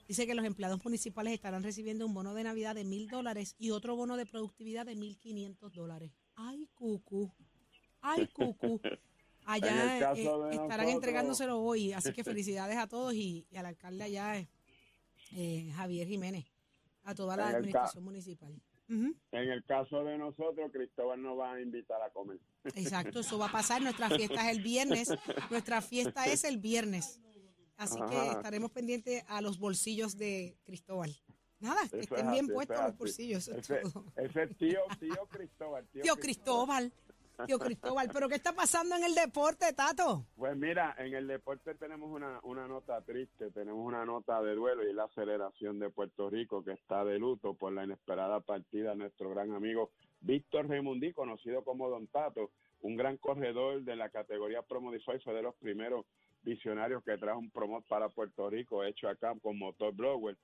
Dice 0.09 0.27
que 0.27 0.35
los 0.35 0.45
empleados 0.45 0.85
municipales 0.85 1.33
estarán 1.35 1.63
recibiendo 1.63 2.07
un 2.07 2.15
bono 2.15 2.33
de 2.35 2.45
Navidad 2.45 2.75
de 2.75 2.85
mil 2.85 3.09
dólares 3.09 3.57
y 3.59 3.71
otro 3.71 3.97
bono 3.97 4.17
de 4.17 4.25
productividad 4.27 4.87
de 4.87 4.95
mil 4.95 5.19
quinientos 5.19 5.73
dólares. 5.75 6.13
¡Ay, 6.37 6.69
cucu! 6.75 7.33
¡Ay, 8.01 8.27
cucu! 8.29 8.81
Allá 9.49 9.71
En 9.71 9.91
eh, 9.91 9.95
estarán 9.95 10.57
nosotros- 10.69 10.91
entregándoselo 10.95 11.61
hoy, 11.61 11.93
así 11.93 12.13
que 12.13 12.25
felicidades 12.25 12.77
a 12.77 12.89
todos 12.89 13.15
y, 13.15 13.47
y 13.49 13.57
al 13.57 13.67
alcalde 13.67 14.03
allá, 14.03 14.39
eh, 14.39 14.49
eh, 15.37 15.71
Javier 15.77 16.09
Jiménez, 16.09 16.45
a 17.05 17.15
toda 17.15 17.37
la 17.37 17.51
En 17.51 17.57
administración 17.57 18.03
municipal. 18.03 18.61
En 18.89 19.15
el 19.33 19.65
caso 19.65 20.05
de 20.05 20.17
nosotros, 20.19 20.71
Cristóbal 20.73 21.21
nos 21.23 21.39
va 21.39 21.55
a 21.55 21.61
invitar 21.61 22.01
a 22.03 22.11
comer. 22.11 22.39
Exacto, 22.75 23.21
eso 23.21 23.39
va 23.39 23.47
a 23.47 23.53
pasar. 23.53 23.83
Nuestra 23.83 24.09
fiesta 24.11 24.49
es 24.51 24.57
el 24.57 24.63
viernes. 24.63 25.09
Nuestra 25.51 25.81
fiesta 25.81 26.27
es 26.27 26.45
el 26.45 26.59
viernes. 26.59 27.21
Así 27.77 27.99
que 28.09 28.29
estaremos 28.31 28.71
pendientes 28.71 29.23
a 29.29 29.41
los 29.41 29.59
bolsillos 29.59 30.17
de 30.17 30.57
Cristóbal. 30.65 31.15
Nada, 31.61 31.81
que 31.89 32.01
estén 32.01 32.27
es 32.27 32.33
bien 32.33 32.45
así, 32.47 32.53
puestos 32.53 32.81
los 32.81 32.97
bolsillos. 32.99 33.49
Eso 33.49 33.59
es 33.59 33.71
Ese, 33.71 33.81
todo. 33.81 34.05
ese 34.17 34.47
tío, 34.55 34.81
tío 34.99 35.27
Cristóbal. 35.29 35.87
Tío, 35.89 36.03
Tío 36.03 36.17
Cristóbal. 36.17 36.93
Tío 37.47 37.59
Cristóbal. 37.59 38.09
¿Pero 38.13 38.29
qué 38.29 38.35
está 38.37 38.55
pasando 38.55 38.97
en 38.97 39.05
el 39.05 39.15
deporte, 39.15 39.73
Tato? 39.75 40.27
Pues 40.37 40.57
mira, 40.57 40.95
en 40.99 41.15
el 41.15 41.27
deporte 41.27 41.75
tenemos 41.75 42.11
una, 42.11 42.41
una 42.43 42.67
nota 42.67 43.03
triste, 43.03 43.51
tenemos 43.51 43.85
una 43.87 44.05
nota 44.05 44.43
de 44.43 44.55
duelo 44.55 44.89
y 44.89 44.93
la 44.95 45.05
aceleración 45.05 45.79
de 45.79 45.91
Puerto 45.91 46.31
Rico 46.31 46.65
que 46.65 46.73
está 46.73 47.05
de 47.05 47.19
luto 47.19 47.55
por 47.55 47.73
la 47.73 47.85
inesperada 47.85 48.41
partida 48.41 48.91
de 48.91 48.97
nuestro 48.97 49.31
gran 49.31 49.53
amigo 49.53 49.91
Víctor 50.21 50.69
Raimundí, 50.69 51.13
conocido 51.13 51.63
como 51.63 51.91
Don 51.91 52.07
Tato, 52.07 52.51
un 52.81 52.97
gran 52.97 53.17
corredor 53.19 53.83
de 53.83 53.97
la 53.97 54.09
categoría 54.09 54.63
Pro 54.63 54.81
Modify, 54.81 55.21
fue 55.21 55.35
de 55.35 55.43
los 55.43 55.55
primeros 55.57 56.07
visionarios 56.47 57.05
que 57.05 57.19
trajo 57.19 57.39
un 57.41 57.51
promote 57.51 57.87
para 57.89 58.09
Puerto 58.09 58.49
Rico 58.49 58.83
hecho 58.85 59.09
acá 59.09 59.35
con 59.43 59.59
motor 59.59 59.93
blower. 59.95 60.37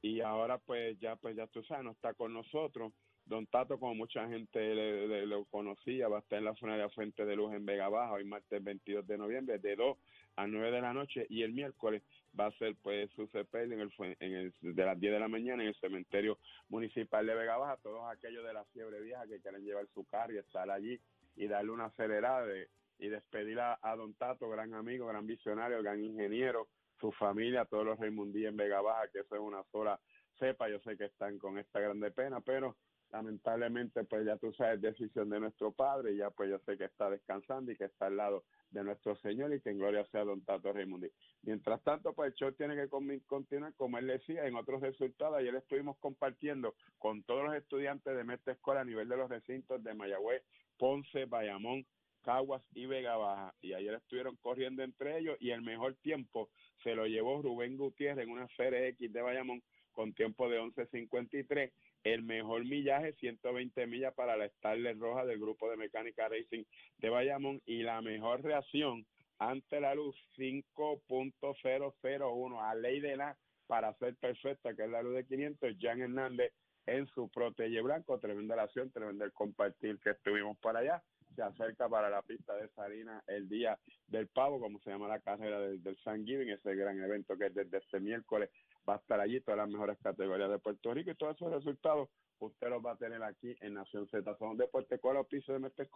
Y 0.00 0.20
ahora 0.20 0.58
pues 0.58 0.98
ya 0.98 1.14
pues 1.14 1.36
ya 1.36 1.46
tú 1.46 1.62
sabes 1.62 1.84
no 1.84 1.92
está 1.92 2.14
con 2.14 2.32
nosotros. 2.32 2.92
Don 3.24 3.46
Tato 3.46 3.78
como 3.78 3.94
mucha 3.94 4.26
gente 4.28 4.74
le- 4.74 5.26
lo 5.26 5.44
conocía 5.44 6.08
va 6.08 6.16
a 6.16 6.20
estar 6.20 6.40
en 6.40 6.44
la 6.46 6.56
funeraria 6.56 6.88
Fuente 6.88 7.24
de 7.24 7.36
Luz 7.36 7.52
en 7.54 7.64
Vega 7.64 7.88
Baja 7.88 8.14
hoy 8.14 8.24
martes 8.24 8.64
22 8.64 9.06
de 9.06 9.16
noviembre 9.16 9.58
de 9.60 9.76
2 9.76 9.96
a 10.34 10.46
9 10.48 10.72
de 10.72 10.80
la 10.80 10.92
noche. 10.92 11.24
Y 11.28 11.42
el 11.44 11.52
miércoles 11.52 12.02
va 12.38 12.46
a 12.46 12.52
ser 12.58 12.74
pues 12.82 13.08
su 13.12 13.28
sepelio 13.28 13.74
en 13.74 13.80
el, 13.82 14.16
en 14.18 14.32
el 14.32 14.52
de 14.74 14.84
las 14.84 14.98
10 14.98 15.12
de 15.12 15.20
la 15.20 15.28
mañana 15.28 15.62
en 15.62 15.68
el 15.68 15.76
cementerio 15.76 16.36
municipal 16.68 17.24
de 17.24 17.34
Vega 17.36 17.58
Baja. 17.58 17.76
Todos 17.76 18.02
aquellos 18.10 18.44
de 18.44 18.54
la 18.54 18.64
fiebre 18.72 19.00
vieja 19.00 19.24
que 19.28 19.40
quieren 19.40 19.62
llevar 19.64 19.86
su 19.94 20.04
carro 20.04 20.32
y 20.34 20.38
estar 20.38 20.68
allí 20.68 20.98
y 21.36 21.46
darle 21.46 21.70
una 21.70 21.84
acelerada 21.86 22.44
de- 22.44 22.66
y 23.02 23.08
despedir 23.08 23.58
a, 23.58 23.78
Don 23.96 24.14
Tato, 24.14 24.48
gran 24.48 24.72
amigo, 24.74 25.08
gran 25.08 25.26
visionario, 25.26 25.82
gran 25.82 26.02
ingeniero, 26.02 26.68
su 27.00 27.10
familia, 27.10 27.64
todos 27.64 27.84
los 27.84 27.98
Raimundí 27.98 28.46
en 28.46 28.56
Vega 28.56 28.80
Baja, 28.80 29.08
que 29.12 29.20
eso 29.20 29.34
es 29.34 29.40
una 29.40 29.64
sola 29.72 29.98
cepa, 30.38 30.68
yo 30.68 30.78
sé 30.80 30.96
que 30.96 31.06
están 31.06 31.36
con 31.36 31.58
esta 31.58 31.80
grande 31.80 32.12
pena, 32.12 32.40
pero 32.40 32.76
lamentablemente 33.10 34.04
pues 34.04 34.24
ya 34.24 34.36
tú 34.36 34.52
sabes, 34.52 34.80
decisión 34.80 35.28
de 35.30 35.40
nuestro 35.40 35.72
padre, 35.72 36.12
y 36.12 36.18
ya 36.18 36.30
pues 36.30 36.48
yo 36.48 36.60
sé 36.60 36.78
que 36.78 36.84
está 36.84 37.10
descansando 37.10 37.72
y 37.72 37.76
que 37.76 37.86
está 37.86 38.06
al 38.06 38.16
lado 38.16 38.44
de 38.70 38.84
nuestro 38.84 39.16
Señor 39.16 39.52
y 39.52 39.60
que 39.60 39.70
en 39.70 39.78
gloria 39.78 40.06
sea 40.12 40.22
Don 40.22 40.40
Tato 40.44 40.72
Raimundí. 40.72 41.08
Mientras 41.42 41.82
tanto, 41.82 42.12
pues 42.12 42.28
el 42.28 42.34
show 42.34 42.52
tiene 42.52 42.76
que 42.76 42.88
continuar, 42.88 43.74
como 43.74 43.98
él 43.98 44.06
decía, 44.06 44.46
en 44.46 44.54
otros 44.54 44.80
resultados. 44.80 45.38
Ayer 45.38 45.56
estuvimos 45.56 45.98
compartiendo 45.98 46.76
con 46.98 47.24
todos 47.24 47.46
los 47.46 47.56
estudiantes 47.56 48.16
de 48.16 48.22
Mestre 48.22 48.52
Escuela 48.52 48.82
a 48.82 48.84
nivel 48.84 49.08
de 49.08 49.16
los 49.16 49.28
recintos 49.28 49.82
de 49.82 49.92
Mayagüez, 49.92 50.44
Ponce, 50.78 51.24
Bayamón, 51.24 51.84
Caguas 52.22 52.62
y 52.74 52.86
Vega 52.86 53.16
Baja. 53.16 53.54
Y 53.60 53.74
ayer 53.74 53.94
estuvieron 53.94 54.36
corriendo 54.36 54.82
entre 54.82 55.18
ellos 55.18 55.36
y 55.40 55.50
el 55.50 55.62
mejor 55.62 55.94
tiempo 55.96 56.48
se 56.82 56.94
lo 56.94 57.06
llevó 57.06 57.42
Rubén 57.42 57.76
Gutiérrez 57.76 58.24
en 58.24 58.30
una 58.30 58.48
serie 58.56 58.88
X 58.88 59.12
de 59.12 59.22
Bayamón 59.22 59.62
con 59.92 60.14
tiempo 60.14 60.48
de 60.48 60.60
11.53. 60.60 61.70
El 62.04 62.22
mejor 62.22 62.64
millaje, 62.64 63.12
120 63.14 63.86
millas 63.86 64.14
para 64.14 64.36
la 64.36 64.48
Starlet 64.48 64.98
Roja 64.98 65.24
del 65.24 65.38
grupo 65.38 65.70
de 65.70 65.76
mecánica 65.76 66.28
Racing 66.28 66.64
de 66.98 67.08
Bayamón. 67.08 67.62
Y 67.66 67.82
la 67.82 68.00
mejor 68.00 68.42
reacción 68.42 69.06
ante 69.38 69.80
la 69.80 69.94
luz, 69.94 70.16
5.001 70.36 72.60
a 72.60 72.74
ley 72.74 72.98
de 73.00 73.16
la 73.16 73.36
para 73.66 73.94
ser 73.94 74.16
perfecta, 74.16 74.74
que 74.74 74.84
es 74.84 74.90
la 74.90 75.02
luz 75.02 75.14
de 75.14 75.24
500. 75.24 75.76
Jan 75.80 76.02
Hernández 76.02 76.52
en 76.86 77.06
su 77.08 77.30
protege 77.30 77.80
blanco. 77.80 78.18
Tremenda 78.18 78.56
la 78.56 78.64
acción, 78.64 78.90
tremendo 78.90 79.24
el 79.24 79.32
compartir 79.32 79.98
que 80.00 80.10
estuvimos 80.10 80.58
para 80.58 80.80
allá. 80.80 81.02
Se 81.34 81.42
acerca 81.42 81.88
para 81.88 82.10
la 82.10 82.22
pista 82.22 82.54
de 82.54 82.68
Sarina 82.70 83.22
el 83.26 83.48
día 83.48 83.78
del 84.06 84.28
pavo, 84.28 84.60
como 84.60 84.78
se 84.80 84.90
llama 84.90 85.08
la 85.08 85.20
carrera 85.20 85.60
del, 85.60 85.82
del 85.82 85.96
San 85.98 86.24
Giving, 86.24 86.50
ese 86.50 86.74
gran 86.74 87.00
evento 87.00 87.36
que 87.36 87.46
es 87.46 87.54
desde 87.54 87.78
este 87.78 88.00
miércoles 88.00 88.50
va 88.88 88.94
a 88.94 88.98
estar 88.98 89.20
allí, 89.20 89.40
todas 89.40 89.58
las 89.58 89.68
mejores 89.68 89.98
categorías 90.02 90.50
de 90.50 90.58
Puerto 90.58 90.92
Rico 90.92 91.10
y 91.10 91.14
todos 91.14 91.36
esos 91.36 91.52
resultados 91.52 92.08
usted 92.46 92.68
los 92.68 92.84
va 92.84 92.92
a 92.92 92.96
tener 92.96 93.22
aquí 93.22 93.54
en 93.60 93.74
Nación 93.74 94.08
Z. 94.08 94.36
Son 94.36 94.56
Deporte 94.56 94.96
Escuela, 94.96 95.22
piso 95.24 95.52
de 95.52 95.58
Mestre 95.58 95.88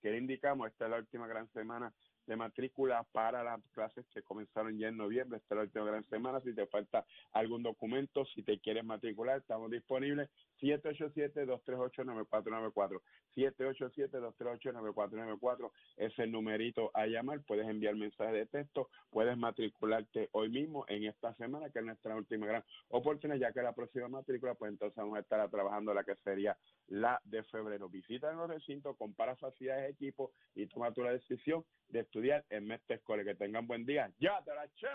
que 0.00 0.10
le 0.10 0.18
indicamos, 0.18 0.68
esta 0.68 0.86
es 0.86 0.90
la 0.90 0.98
última 0.98 1.26
gran 1.26 1.48
semana 1.52 1.92
de 2.26 2.36
matrícula 2.36 3.04
para 3.12 3.42
las 3.42 3.60
clases 3.72 4.06
que 4.12 4.22
comenzaron 4.22 4.78
ya 4.78 4.88
en 4.88 4.96
noviembre, 4.96 5.38
esta 5.38 5.54
es 5.54 5.56
la 5.56 5.62
última 5.62 5.84
gran 5.84 6.04
semana, 6.08 6.40
si 6.40 6.54
te 6.54 6.66
falta 6.66 7.04
algún 7.32 7.62
documento, 7.62 8.24
si 8.26 8.42
te 8.42 8.58
quieres 8.60 8.84
matricular, 8.84 9.38
estamos 9.38 9.70
disponibles 9.70 10.28
787-238-9494, 10.62 13.02
787-238-9494 13.36 15.70
es 15.96 16.18
el 16.18 16.32
numerito 16.32 16.90
a 16.94 17.06
llamar, 17.06 17.42
puedes 17.42 17.68
enviar 17.68 17.94
mensaje 17.96 18.32
de 18.32 18.46
texto, 18.46 18.88
puedes 19.10 19.36
matricularte 19.36 20.30
hoy 20.32 20.48
mismo 20.48 20.86
en 20.88 21.04
esta 21.04 21.34
semana, 21.34 21.68
que 21.70 21.80
es 21.80 21.84
nuestra 21.84 22.16
última 22.16 22.46
gran 22.46 22.64
oportunidad, 22.88 23.38
ya 23.38 23.52
que 23.52 23.60
la 23.62 23.74
próxima 23.74 24.08
matrícula, 24.08 24.54
pues 24.54 24.72
entonces 24.72 24.96
vamos 24.96 25.16
a 25.16 25.20
estar 25.20 25.50
trabajando 25.50 25.92
la 25.92 26.04
que 26.04 26.16
sería 26.16 26.56
la 26.88 27.20
de 27.24 27.42
febrero. 27.44 27.88
Visita 27.88 28.32
los 28.32 28.48
recintos, 28.48 28.96
compara 28.96 29.36
facilidades, 29.36 29.90
equipos 29.90 30.30
y 30.54 30.66
toma 30.66 30.92
tu 30.92 31.02
la 31.02 31.12
decisión 31.12 31.64
de 31.88 32.00
estudiar 32.00 32.44
en 32.50 32.66
Mestre 32.66 32.96
Escoles. 32.96 33.26
Que 33.26 33.34
tengan 33.34 33.66
buen 33.66 33.84
día. 33.84 34.10
¡Ya 34.18 34.42
te 34.44 34.54
la 34.54 34.68
Soy 34.76 34.90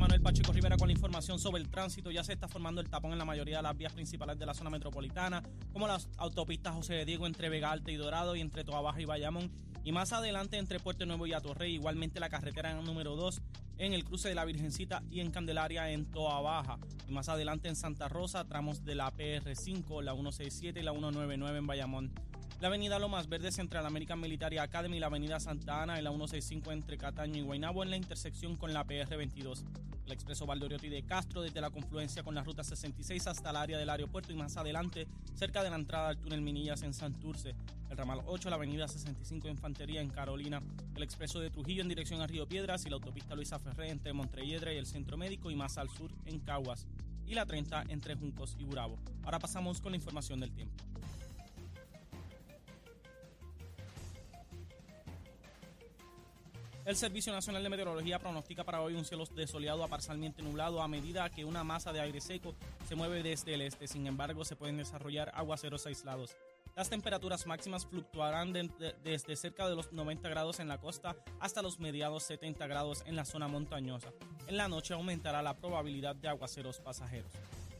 Manuel 0.00 0.22
Pacheco 0.22 0.50
Rivera 0.50 0.78
con 0.78 0.88
la 0.88 0.94
información 0.94 1.38
sobre 1.38 1.60
el 1.60 1.68
tránsito. 1.68 2.10
Ya 2.10 2.24
se 2.24 2.32
está 2.32 2.48
formando 2.48 2.80
el 2.80 2.88
tapón 2.88 3.12
en 3.12 3.18
la 3.18 3.26
mayoría 3.26 3.58
de 3.58 3.62
las 3.62 3.76
vías 3.76 3.92
principales 3.92 4.38
de 4.38 4.46
la 4.46 4.54
zona 4.54 4.70
metropolitana, 4.70 5.42
como 5.74 5.86
las 5.86 6.08
autopistas 6.16 6.74
José 6.74 6.94
de 6.94 7.04
Diego 7.04 7.26
entre 7.26 7.50
Vega 7.50 7.70
Alta 7.70 7.90
y 7.90 7.96
Dorado 7.96 8.34
y 8.34 8.40
entre 8.40 8.64
Toa 8.64 8.80
Baja 8.80 9.02
y 9.02 9.04
Bayamón. 9.04 9.50
Y 9.84 9.92
más 9.92 10.14
adelante 10.14 10.56
entre 10.56 10.80
Puerto 10.80 11.04
Nuevo 11.04 11.26
y 11.26 11.34
Atorrey, 11.34 11.74
igualmente 11.74 12.18
la 12.18 12.30
carretera 12.30 12.72
número 12.80 13.14
2 13.14 13.42
en 13.76 13.92
el 13.92 14.04
cruce 14.04 14.30
de 14.30 14.34
la 14.34 14.46
Virgencita 14.46 15.02
y 15.10 15.20
en 15.20 15.30
Candelaria 15.30 15.90
en 15.90 16.10
Toa 16.10 16.40
Baja. 16.40 16.78
Y 17.06 17.12
más 17.12 17.28
adelante 17.28 17.68
en 17.68 17.76
Santa 17.76 18.08
Rosa, 18.08 18.46
tramos 18.46 18.86
de 18.86 18.94
la 18.94 19.12
PR5, 19.12 20.02
la 20.02 20.12
167 20.12 20.80
y 20.80 20.82
la 20.82 20.92
199 20.92 21.58
en 21.58 21.66
Bayamón. 21.66 22.10
La 22.60 22.68
avenida 22.68 22.98
Lomas 22.98 23.26
Verdes 23.26 23.58
entre 23.58 23.80
la 23.80 23.86
American 23.86 24.20
Military 24.20 24.58
Academy 24.58 24.98
y 24.98 25.00
la 25.00 25.06
avenida 25.06 25.40
Santa 25.40 25.82
Ana 25.82 25.98
y 25.98 26.02
la 26.02 26.10
165 26.10 26.72
entre 26.72 26.98
Cataño 26.98 27.38
y 27.38 27.40
Guaynabo 27.40 27.82
en 27.82 27.88
la 27.88 27.96
intersección 27.96 28.56
con 28.56 28.74
la 28.74 28.86
PR22. 28.86 29.64
El 30.04 30.12
expreso 30.12 30.44
Valdoriotti 30.44 30.90
de 30.90 31.02
Castro 31.02 31.40
desde 31.40 31.62
la 31.62 31.70
confluencia 31.70 32.22
con 32.22 32.34
la 32.34 32.44
ruta 32.44 32.62
66 32.62 33.28
hasta 33.28 33.48
el 33.48 33.56
área 33.56 33.78
del 33.78 33.88
aeropuerto 33.88 34.30
y 34.30 34.36
más 34.36 34.58
adelante 34.58 35.08
cerca 35.34 35.62
de 35.62 35.70
la 35.70 35.76
entrada 35.76 36.10
al 36.10 36.18
túnel 36.18 36.42
Minillas 36.42 36.82
en 36.82 36.92
Santurce. 36.92 37.54
El 37.88 37.96
ramal 37.96 38.20
8, 38.26 38.50
la 38.50 38.56
avenida 38.56 38.86
65 38.86 39.48
Infantería 39.48 40.02
en 40.02 40.10
Carolina. 40.10 40.60
El 40.94 41.02
expreso 41.02 41.40
de 41.40 41.48
Trujillo 41.48 41.80
en 41.80 41.88
dirección 41.88 42.20
a 42.20 42.26
Río 42.26 42.46
Piedras 42.46 42.84
y 42.84 42.90
la 42.90 42.96
autopista 42.96 43.34
Luisa 43.34 43.58
Ferré 43.58 43.88
entre 43.88 44.12
Montrelledra 44.12 44.74
y 44.74 44.76
el 44.76 44.84
Centro 44.84 45.16
Médico 45.16 45.50
y 45.50 45.54
más 45.54 45.78
al 45.78 45.88
sur 45.88 46.10
en 46.26 46.40
Caguas. 46.40 46.86
Y 47.26 47.32
la 47.32 47.46
30 47.46 47.84
entre 47.88 48.16
Juncos 48.16 48.54
y 48.58 48.64
Burabo. 48.64 48.98
Ahora 49.24 49.38
pasamos 49.38 49.80
con 49.80 49.92
la 49.92 49.96
información 49.96 50.40
del 50.40 50.52
tiempo. 50.52 50.74
El 56.90 56.96
Servicio 56.96 57.32
Nacional 57.32 57.62
de 57.62 57.68
Meteorología 57.68 58.18
pronostica 58.18 58.64
para 58.64 58.80
hoy 58.82 58.94
un 58.94 59.04
cielo 59.04 59.24
desoleado 59.26 59.84
a 59.84 59.86
parcialmente 59.86 60.42
nublado 60.42 60.82
a 60.82 60.88
medida 60.88 61.30
que 61.30 61.44
una 61.44 61.62
masa 61.62 61.92
de 61.92 62.00
aire 62.00 62.20
seco 62.20 62.56
se 62.88 62.96
mueve 62.96 63.22
desde 63.22 63.54
el 63.54 63.60
este. 63.60 63.86
Sin 63.86 64.08
embargo, 64.08 64.44
se 64.44 64.56
pueden 64.56 64.76
desarrollar 64.76 65.30
aguaceros 65.36 65.86
aislados. 65.86 66.36
Las 66.74 66.90
temperaturas 66.90 67.46
máximas 67.46 67.86
fluctuarán 67.86 68.52
de- 68.52 68.66
de- 68.80 68.96
desde 69.04 69.36
cerca 69.36 69.68
de 69.68 69.76
los 69.76 69.92
90 69.92 70.28
grados 70.30 70.58
en 70.58 70.66
la 70.66 70.78
costa 70.78 71.14
hasta 71.38 71.62
los 71.62 71.78
mediados 71.78 72.24
70 72.24 72.66
grados 72.66 73.04
en 73.06 73.14
la 73.14 73.24
zona 73.24 73.46
montañosa. 73.46 74.10
En 74.48 74.56
la 74.56 74.66
noche 74.66 74.92
aumentará 74.92 75.42
la 75.42 75.56
probabilidad 75.56 76.16
de 76.16 76.26
aguaceros 76.26 76.80
pasajeros. 76.80 77.30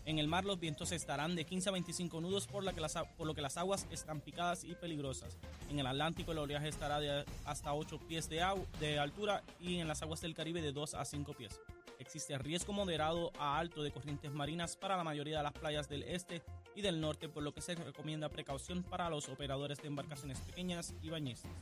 En 0.07 0.19
el 0.19 0.28
mar 0.28 0.45
los 0.45 0.59
vientos 0.59 0.92
estarán 0.92 1.37
de 1.37 1.45
15 1.45 1.69
a 1.69 1.73
25 1.73 2.21
nudos 2.21 2.47
por, 2.47 2.64
lo 2.64 2.75
que 2.75 3.40
las 3.40 3.57
aguas 3.57 3.87
están 3.90 4.21
picadas 4.21 4.64
y 4.64 4.75
peligrosas. 4.75 5.37
En 5.71 5.78
el 5.78 5.87
Atlántico 5.87 6.33
el 6.33 6.38
oleaje 6.38 6.69
estará 6.69 7.00
de 7.00 7.25
hasta 7.45 7.75
8 7.75 7.99
pies 8.09 8.28
de, 8.28 8.45
de 8.80 8.99
altura 8.99 9.42
y 9.61 9.78
en 9.78 9.88
las 9.88 10.02
aguas 10.02 10.21
del 10.21 10.35
Caribe 10.35 10.62
de 10.62 10.73
2 10.73 10.95
a 10.95 11.04
5 11.04 11.35
pies. 11.35 11.61
Existe 11.99 12.38
riesgo 12.38 12.73
moderado 12.73 13.30
a 13.38 13.59
alto 13.59 13.83
de 13.83 13.92
corrientes 13.92 14.33
marinas 14.33 14.75
para 14.75 14.97
la 14.97 15.04
mayoría 15.04 15.37
de 15.37 15.42
las 15.42 15.52
playas 15.52 15.87
del 15.88 16.02
este 16.04 16.42
y 16.75 16.80
del 16.80 16.99
norte, 16.99 17.28
por 17.28 17.42
lo 17.42 17.52
que 17.52 17.61
se 17.61 17.75
recomienda 17.75 18.30
precaución 18.30 18.83
para 18.83 19.11
los 19.11 19.28
operadores 19.28 19.83
de 19.83 19.88
embarcaciones 19.88 20.38
pequeñas 20.40 20.95
y 21.02 21.11
bañistas. 21.11 21.52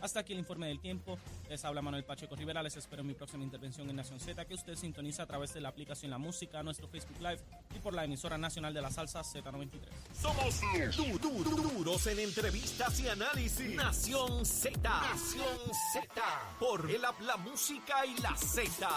Hasta 0.00 0.20
aquí 0.20 0.32
el 0.32 0.38
informe 0.38 0.68
del 0.68 0.80
tiempo. 0.80 1.18
Les 1.48 1.64
habla 1.64 1.82
Manuel 1.82 2.04
Pacheco 2.04 2.36
Rivera. 2.36 2.62
Les 2.62 2.76
espero 2.76 3.00
en 3.02 3.08
mi 3.08 3.14
próxima 3.14 3.42
intervención 3.44 3.88
en 3.90 3.96
Nación 3.96 4.20
Z, 4.20 4.44
que 4.44 4.54
usted 4.54 4.76
sintoniza 4.76 5.24
a 5.24 5.26
través 5.26 5.52
de 5.54 5.60
la 5.60 5.68
aplicación 5.70 6.10
La 6.10 6.18
Música, 6.18 6.62
nuestro 6.62 6.88
Facebook 6.88 7.18
Live 7.20 7.38
y 7.74 7.78
por 7.80 7.94
la 7.94 8.04
emisora 8.04 8.38
nacional 8.38 8.72
de 8.74 8.82
la 8.82 8.90
salsa 8.90 9.22
Z93. 9.22 9.80
Somos 10.20 10.60
du- 10.96 11.18
du- 11.18 11.44
du- 11.44 11.56
duros 11.72 12.06
en 12.06 12.18
entrevistas 12.20 13.00
y 13.00 13.08
análisis. 13.08 13.74
Nación 13.74 14.44
Z. 14.46 14.78
Nación 14.82 15.58
Z. 15.92 16.22
Por 16.60 16.90
el 16.90 17.04
app 17.04 17.20
La 17.22 17.36
Música 17.36 18.04
y 18.06 18.16
la 18.20 18.36
Z. 18.36 18.88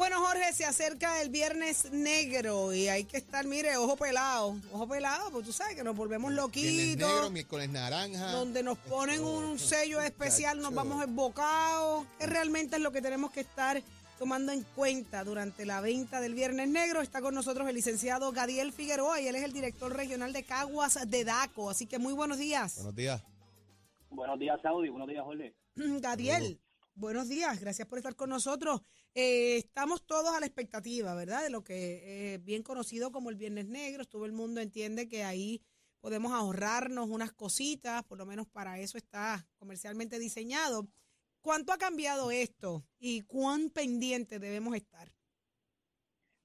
Bueno, 0.00 0.16
Jorge, 0.24 0.54
se 0.54 0.64
acerca 0.64 1.20
el 1.20 1.28
viernes 1.28 1.92
negro 1.92 2.72
y 2.72 2.88
hay 2.88 3.04
que 3.04 3.18
estar, 3.18 3.46
mire, 3.46 3.76
ojo 3.76 3.96
pelado, 3.96 4.56
ojo 4.72 4.88
pelado, 4.88 5.30
porque 5.30 5.48
tú 5.48 5.52
sabes 5.52 5.76
que 5.76 5.84
nos 5.84 5.94
volvemos 5.94 6.30
Viernes 6.30 6.42
loquitos. 6.42 7.06
negro, 7.06 7.30
miércoles 7.30 7.68
naranja. 7.68 8.32
donde 8.32 8.62
nos 8.62 8.78
ponen 8.78 9.22
un 9.22 9.58
sello 9.58 10.00
especial, 10.00 10.58
nos 10.58 10.72
vamos 10.72 11.04
embocados, 11.04 12.06
que 12.18 12.24
realmente 12.26 12.76
es 12.76 12.82
lo 12.82 12.92
que 12.92 13.02
tenemos 13.02 13.30
que 13.30 13.40
estar 13.40 13.82
tomando 14.18 14.52
en 14.52 14.62
cuenta 14.74 15.22
durante 15.22 15.66
la 15.66 15.82
venta 15.82 16.22
del 16.22 16.32
Viernes 16.32 16.68
Negro. 16.68 17.02
Está 17.02 17.20
con 17.20 17.34
nosotros 17.34 17.68
el 17.68 17.74
licenciado 17.74 18.32
Gadiel 18.32 18.72
Figueroa 18.72 19.20
y 19.20 19.28
él 19.28 19.36
es 19.36 19.44
el 19.44 19.52
director 19.52 19.94
regional 19.94 20.32
de 20.32 20.44
Caguas 20.44 20.98
de 21.10 21.24
DACO. 21.24 21.68
Así 21.68 21.84
que 21.84 21.98
muy 21.98 22.14
buenos 22.14 22.38
días. 22.38 22.76
Buenos 22.76 22.96
días. 22.96 23.22
Buenos 24.08 24.38
días, 24.38 24.58
Saudi. 24.62 24.88
Buenos 24.88 25.08
días, 25.08 25.22
Jorge. 25.22 25.54
Gadiel, 26.00 26.58
buenos 27.00 27.30
días, 27.30 27.58
gracias 27.58 27.88
por 27.88 27.98
estar 27.98 28.14
con 28.14 28.28
nosotros. 28.28 28.82
Eh, 29.14 29.56
estamos 29.56 30.04
todos 30.04 30.36
a 30.36 30.40
la 30.40 30.44
expectativa, 30.44 31.14
¿verdad? 31.14 31.42
De 31.42 31.50
lo 31.50 31.64
que 31.64 32.34
es 32.34 32.44
bien 32.44 32.62
conocido 32.62 33.10
como 33.10 33.30
el 33.30 33.36
Viernes 33.36 33.66
Negro. 33.66 34.04
Todo 34.04 34.26
el 34.26 34.32
mundo 34.32 34.60
entiende 34.60 35.08
que 35.08 35.24
ahí 35.24 35.62
podemos 36.00 36.32
ahorrarnos 36.32 37.08
unas 37.08 37.32
cositas, 37.32 38.04
por 38.04 38.18
lo 38.18 38.26
menos 38.26 38.46
para 38.46 38.78
eso 38.78 38.98
está 38.98 39.46
comercialmente 39.56 40.18
diseñado. 40.18 40.88
¿Cuánto 41.40 41.72
ha 41.72 41.78
cambiado 41.78 42.30
esto 42.30 42.84
y 42.98 43.22
cuán 43.22 43.70
pendiente 43.70 44.38
debemos 44.38 44.76
estar? 44.76 45.08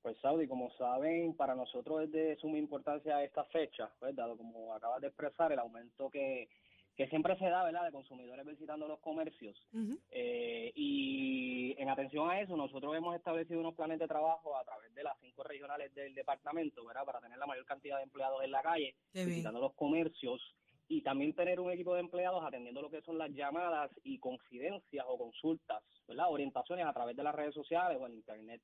Pues, 0.02 0.18
Saudi, 0.22 0.48
como 0.48 0.72
saben, 0.78 1.36
para 1.36 1.54
nosotros 1.54 2.04
es 2.04 2.12
de 2.12 2.38
suma 2.38 2.58
importancia 2.58 3.22
esta 3.24 3.44
fecha, 3.46 3.92
pues, 4.00 4.16
dado 4.16 4.38
como 4.38 4.74
acabas 4.74 5.02
de 5.02 5.08
expresar, 5.08 5.52
el 5.52 5.60
aumento 5.60 6.10
que, 6.10 6.48
que 6.96 7.08
siempre 7.08 7.38
se 7.38 7.50
da, 7.50 7.64
¿verdad?, 7.64 7.84
de 7.86 7.92
consumidores 7.92 8.46
visitando 8.46 8.88
los 8.88 9.00
comercios. 9.00 9.62
Eh, 10.12 10.72
y 10.76 11.76
en 11.78 11.90
atención 11.90 12.30
a 12.30 12.40
eso, 12.40 12.56
nosotros 12.56 12.96
hemos 12.96 13.16
establecido 13.16 13.60
unos 13.60 13.76
planes 13.76 14.00
de 14.00 14.08
trabajo 14.08 14.56
a 14.58 14.64
través 14.64 14.94
de 14.96 15.04
las 15.04 15.18
cinco 15.20 15.44
regionales 15.44 15.94
del 15.94 16.14
departamento, 16.16 16.86
¿verdad?, 16.86 17.04
para 17.06 17.20
tener 17.20 17.38
la 17.38 17.46
mayor 17.48 17.66
cantidad 17.66 17.98
de 17.98 18.04
empleados 18.04 18.44
en 18.44 18.52
la 18.52 18.62
calle, 18.62 18.96
Qué 19.12 19.20
bien. 19.20 19.30
visitando 19.30 19.60
los 19.60 19.74
comercios 19.74 20.42
y 20.88 21.02
también 21.02 21.34
tener 21.34 21.60
un 21.60 21.72
equipo 21.72 21.96
de 21.96 22.00
empleados 22.02 22.44
atendiendo 22.46 22.82
lo 22.82 22.90
que 22.92 23.02
son 23.02 23.18
las 23.18 23.32
llamadas 23.32 23.92
y 24.04 24.20
confidencias 24.20 25.06
o 25.08 25.18
consultas, 25.18 25.84
¿verdad?, 26.08 26.30
orientaciones 26.30 26.86
a 26.86 26.94
través 26.94 27.16
de 27.18 27.24
las 27.24 27.36
redes 27.36 27.54
sociales 27.54 27.98
o 28.00 28.06
en 28.08 28.14
Internet. 28.14 28.62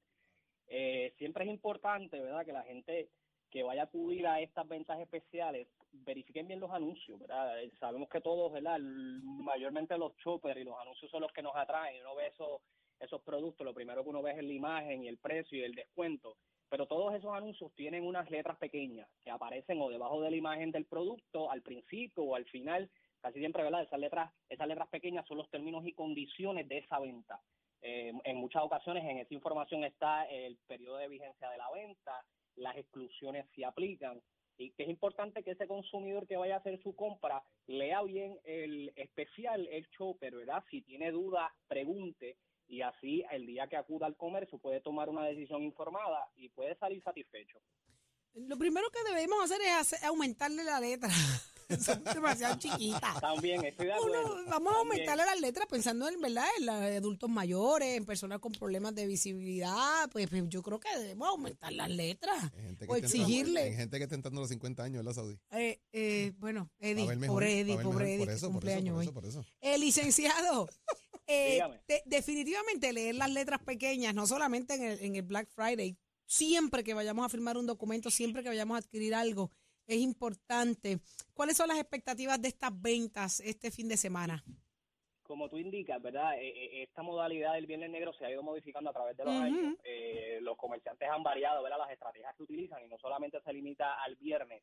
Eh, 0.67 1.13
siempre 1.17 1.43
es 1.43 1.49
importante, 1.49 2.17
¿verdad?, 2.19 2.45
que 2.45 2.53
la 2.53 2.63
gente 2.63 3.09
que 3.51 3.63
vaya 3.63 3.81
a 3.81 3.85
acudir 3.85 4.25
a 4.25 4.39
estas 4.41 4.67
ventas 4.67 4.99
especiales 4.99 5.67
verifiquen 5.91 6.47
bien 6.47 6.59
los 6.59 6.71
anuncios, 6.71 7.19
¿verdad? 7.19 7.55
Sabemos 7.79 8.09
que 8.09 8.21
todos, 8.21 8.51
¿verdad? 8.51 8.79
Mayormente 8.79 9.97
los 9.97 10.15
choppers 10.17 10.59
y 10.59 10.63
los 10.63 10.79
anuncios 10.79 11.11
son 11.11 11.21
los 11.21 11.31
que 11.31 11.41
nos 11.41 11.55
atraen. 11.55 12.01
Uno 12.01 12.15
ve 12.15 12.27
esos, 12.27 12.61
esos 12.99 13.21
productos, 13.21 13.65
lo 13.65 13.73
primero 13.73 14.03
que 14.03 14.09
uno 14.09 14.21
ve 14.21 14.31
es 14.31 14.43
la 14.43 14.53
imagen 14.53 15.03
y 15.03 15.07
el 15.07 15.17
precio 15.17 15.57
y 15.57 15.63
el 15.63 15.75
descuento. 15.75 16.37
Pero 16.69 16.87
todos 16.87 17.13
esos 17.13 17.33
anuncios 17.35 17.73
tienen 17.75 18.05
unas 18.05 18.29
letras 18.31 18.57
pequeñas 18.57 19.09
que 19.21 19.29
aparecen 19.29 19.81
o 19.81 19.89
debajo 19.89 20.21
de 20.21 20.31
la 20.31 20.37
imagen 20.37 20.71
del 20.71 20.85
producto, 20.85 21.51
al 21.51 21.61
principio 21.61 22.23
o 22.23 22.35
al 22.35 22.45
final. 22.45 22.89
Casi 23.19 23.39
siempre, 23.39 23.63
¿verdad? 23.63 23.83
Esas 23.83 23.99
letras, 23.99 24.31
esas 24.49 24.67
letras 24.67 24.87
pequeñas 24.87 25.27
son 25.27 25.37
los 25.37 25.49
términos 25.49 25.85
y 25.85 25.93
condiciones 25.93 26.67
de 26.69 26.77
esa 26.79 26.99
venta. 26.99 27.41
Eh, 27.81 28.13
en 28.23 28.37
muchas 28.37 28.63
ocasiones 28.63 29.03
en 29.03 29.17
esa 29.17 29.33
información 29.33 29.83
está 29.83 30.25
el 30.25 30.55
periodo 30.67 30.97
de 30.97 31.07
vigencia 31.07 31.49
de 31.49 31.57
la 31.57 31.69
venta, 31.71 32.23
las 32.55 32.77
exclusiones 32.77 33.45
si 33.53 33.63
aplican 33.63 34.21
y 34.57 34.71
que 34.71 34.83
es 34.83 34.89
importante 34.89 35.43
que 35.43 35.51
ese 35.51 35.67
consumidor 35.67 36.27
que 36.27 36.37
vaya 36.37 36.55
a 36.55 36.59
hacer 36.59 36.81
su 36.83 36.95
compra 36.95 37.43
lea 37.67 38.01
bien 38.03 38.37
el 38.43 38.91
especial, 38.95 39.67
el 39.67 39.89
chopper, 39.89 40.35
¿verdad? 40.35 40.63
Si 40.69 40.81
tiene 40.81 41.11
duda, 41.11 41.51
pregunte 41.67 42.37
y 42.67 42.81
así 42.81 43.23
el 43.31 43.45
día 43.45 43.67
que 43.67 43.77
acuda 43.77 44.05
al 44.05 44.15
comercio 44.15 44.59
puede 44.59 44.79
tomar 44.81 45.09
una 45.09 45.25
decisión 45.25 45.63
informada 45.63 46.29
y 46.35 46.49
puede 46.49 46.75
salir 46.75 47.03
satisfecho. 47.03 47.59
Lo 48.33 48.57
primero 48.57 48.87
que 48.91 49.11
debemos 49.11 49.43
hacer 49.43 49.59
es 49.61 50.03
aumentarle 50.03 50.63
la 50.63 50.79
letra. 50.79 51.09
Son 51.86 52.03
demasiado 52.03 52.57
chiquitas. 52.57 53.19
También 53.21 53.63
estoy 53.65 53.88
de 53.88 53.93
Uno, 53.93 54.19
acuerdo. 54.19 54.45
vamos 54.49 54.73
a 54.73 54.77
aumentarle 54.77 55.25
las 55.25 55.39
letras 55.39 55.67
pensando 55.69 56.07
en 56.10 56.19
verdad 56.21 56.45
en 56.60 56.65
los 56.65 56.75
adultos 56.75 57.29
mayores, 57.29 57.97
en 57.97 58.05
personas 58.05 58.39
con 58.39 58.51
problemas 58.51 58.93
de 58.95 59.07
visibilidad, 59.07 60.10
pues, 60.12 60.27
pues, 60.29 60.43
yo 60.49 60.62
creo 60.62 60.79
que 60.79 60.89
debemos 60.97 61.29
aumentar 61.29 61.71
las 61.73 61.89
letras 61.89 62.51
Gente 62.53 62.86
que 62.86 62.91
o 62.91 62.95
exigirle. 62.95 63.62
Hay 63.62 63.75
gente 63.75 63.97
que 63.97 64.03
está 64.03 64.15
entrando 64.15 64.39
a 64.39 64.43
los 64.43 64.49
50 64.49 64.84
años, 64.84 64.97
¿verdad, 65.03 65.13
Saudi? 65.13 65.38
Eh, 65.51 65.79
eh, 65.91 66.34
bueno, 66.39 66.69
Eddie, 66.79 67.07
mejor, 67.15 67.27
pobre 67.36 67.60
Eddie, 67.60 67.77
pobre 67.79 68.13
Eddie, 68.15 68.25
por 68.25 68.29
eso, 68.34 68.45
por 68.47 68.51
cumpleaños 68.53 69.01
eso, 69.03 69.13
por 69.13 69.23
hoy. 69.25 69.29
eso, 69.29 69.39
por 69.41 69.45
eso. 69.45 69.55
Eh, 69.62 69.77
licenciado, 69.77 70.67
eh, 71.27 71.62
de- 71.88 72.03
definitivamente 72.05 72.91
leer 72.93 73.15
las 73.15 73.29
letras 73.31 73.62
pequeñas, 73.63 74.13
no 74.13 74.27
solamente 74.27 74.75
en 74.75 74.84
el, 74.84 74.99
en 75.03 75.15
el 75.15 75.21
Black 75.23 75.49
Friday, 75.49 75.97
siempre 76.25 76.84
que 76.84 76.93
vayamos 76.93 77.25
a 77.25 77.29
firmar 77.29 77.57
un 77.57 77.65
documento, 77.65 78.10
siempre 78.10 78.41
que 78.43 78.49
vayamos 78.49 78.75
a 78.75 78.79
adquirir 78.79 79.13
algo, 79.15 79.51
es 79.95 80.01
importante. 80.01 80.99
¿Cuáles 81.34 81.58
son 81.58 81.67
las 81.67 81.80
expectativas 81.80 82.41
de 82.41 82.47
estas 82.49 82.82
ventas 82.82 83.39
este 83.41 83.71
fin 83.71 83.88
de 83.88 83.97
semana? 83.97 84.43
como 85.23 85.47
tú 85.47 85.58
indicas, 85.58 86.01
¿verdad? 86.01 86.38
Eh, 86.41 86.49
eh, 86.49 86.84
esta 86.84 87.04
modalidad 87.04 87.54
del 87.54 87.65
Viernes 87.65 87.89
Negro 87.89 88.12
se 88.12 88.25
ha 88.25 88.32
ido 88.32 88.43
modificando 88.43 88.89
a 88.89 88.93
través 88.93 89.15
de 89.15 89.23
los 89.23 89.34
años. 89.34 89.77
Eh, 89.86 90.39
los 90.41 90.58
comerciantes 90.58 91.08
han 91.10 91.23
variado, 91.23 91.63
¿verdad? 91.63 91.77
Las 91.77 91.91
estrategias 91.91 92.36
que 92.36 92.43
utilizan 92.43 92.84
y 92.84 92.89
no 92.89 92.97
solamente 92.97 93.39
se 93.39 93.54
limita 93.54 93.93
al 94.04 94.17
viernes. 94.17 94.62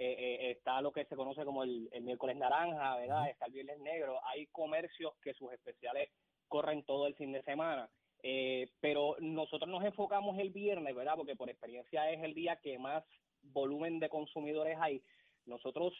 Eh, 0.00 0.14
eh, 0.16 0.50
está 0.52 0.80
lo 0.80 0.92
que 0.92 1.04
se 1.06 1.16
conoce 1.16 1.44
como 1.44 1.64
el, 1.64 1.88
el 1.90 2.04
miércoles 2.04 2.36
naranja, 2.36 2.96
¿verdad? 2.96 3.28
Está 3.28 3.46
el 3.46 3.52
Viernes 3.52 3.80
Negro. 3.80 4.20
Hay 4.26 4.46
comercios 4.46 5.12
que 5.20 5.34
sus 5.34 5.52
especiales 5.52 6.08
corren 6.46 6.84
todo 6.84 7.08
el 7.08 7.16
fin 7.16 7.32
de 7.32 7.42
semana. 7.42 7.90
Eh, 8.22 8.70
pero 8.80 9.16
nosotros 9.18 9.68
nos 9.68 9.84
enfocamos 9.84 10.38
el 10.38 10.50
viernes, 10.50 10.94
¿verdad? 10.94 11.14
Porque 11.16 11.34
por 11.34 11.50
experiencia 11.50 12.10
es 12.12 12.22
el 12.22 12.32
día 12.32 12.60
que 12.62 12.78
más 12.78 13.04
volumen 13.52 13.98
de 13.98 14.08
consumidores 14.08 14.76
hay. 14.80 15.02
Nosotros 15.46 15.94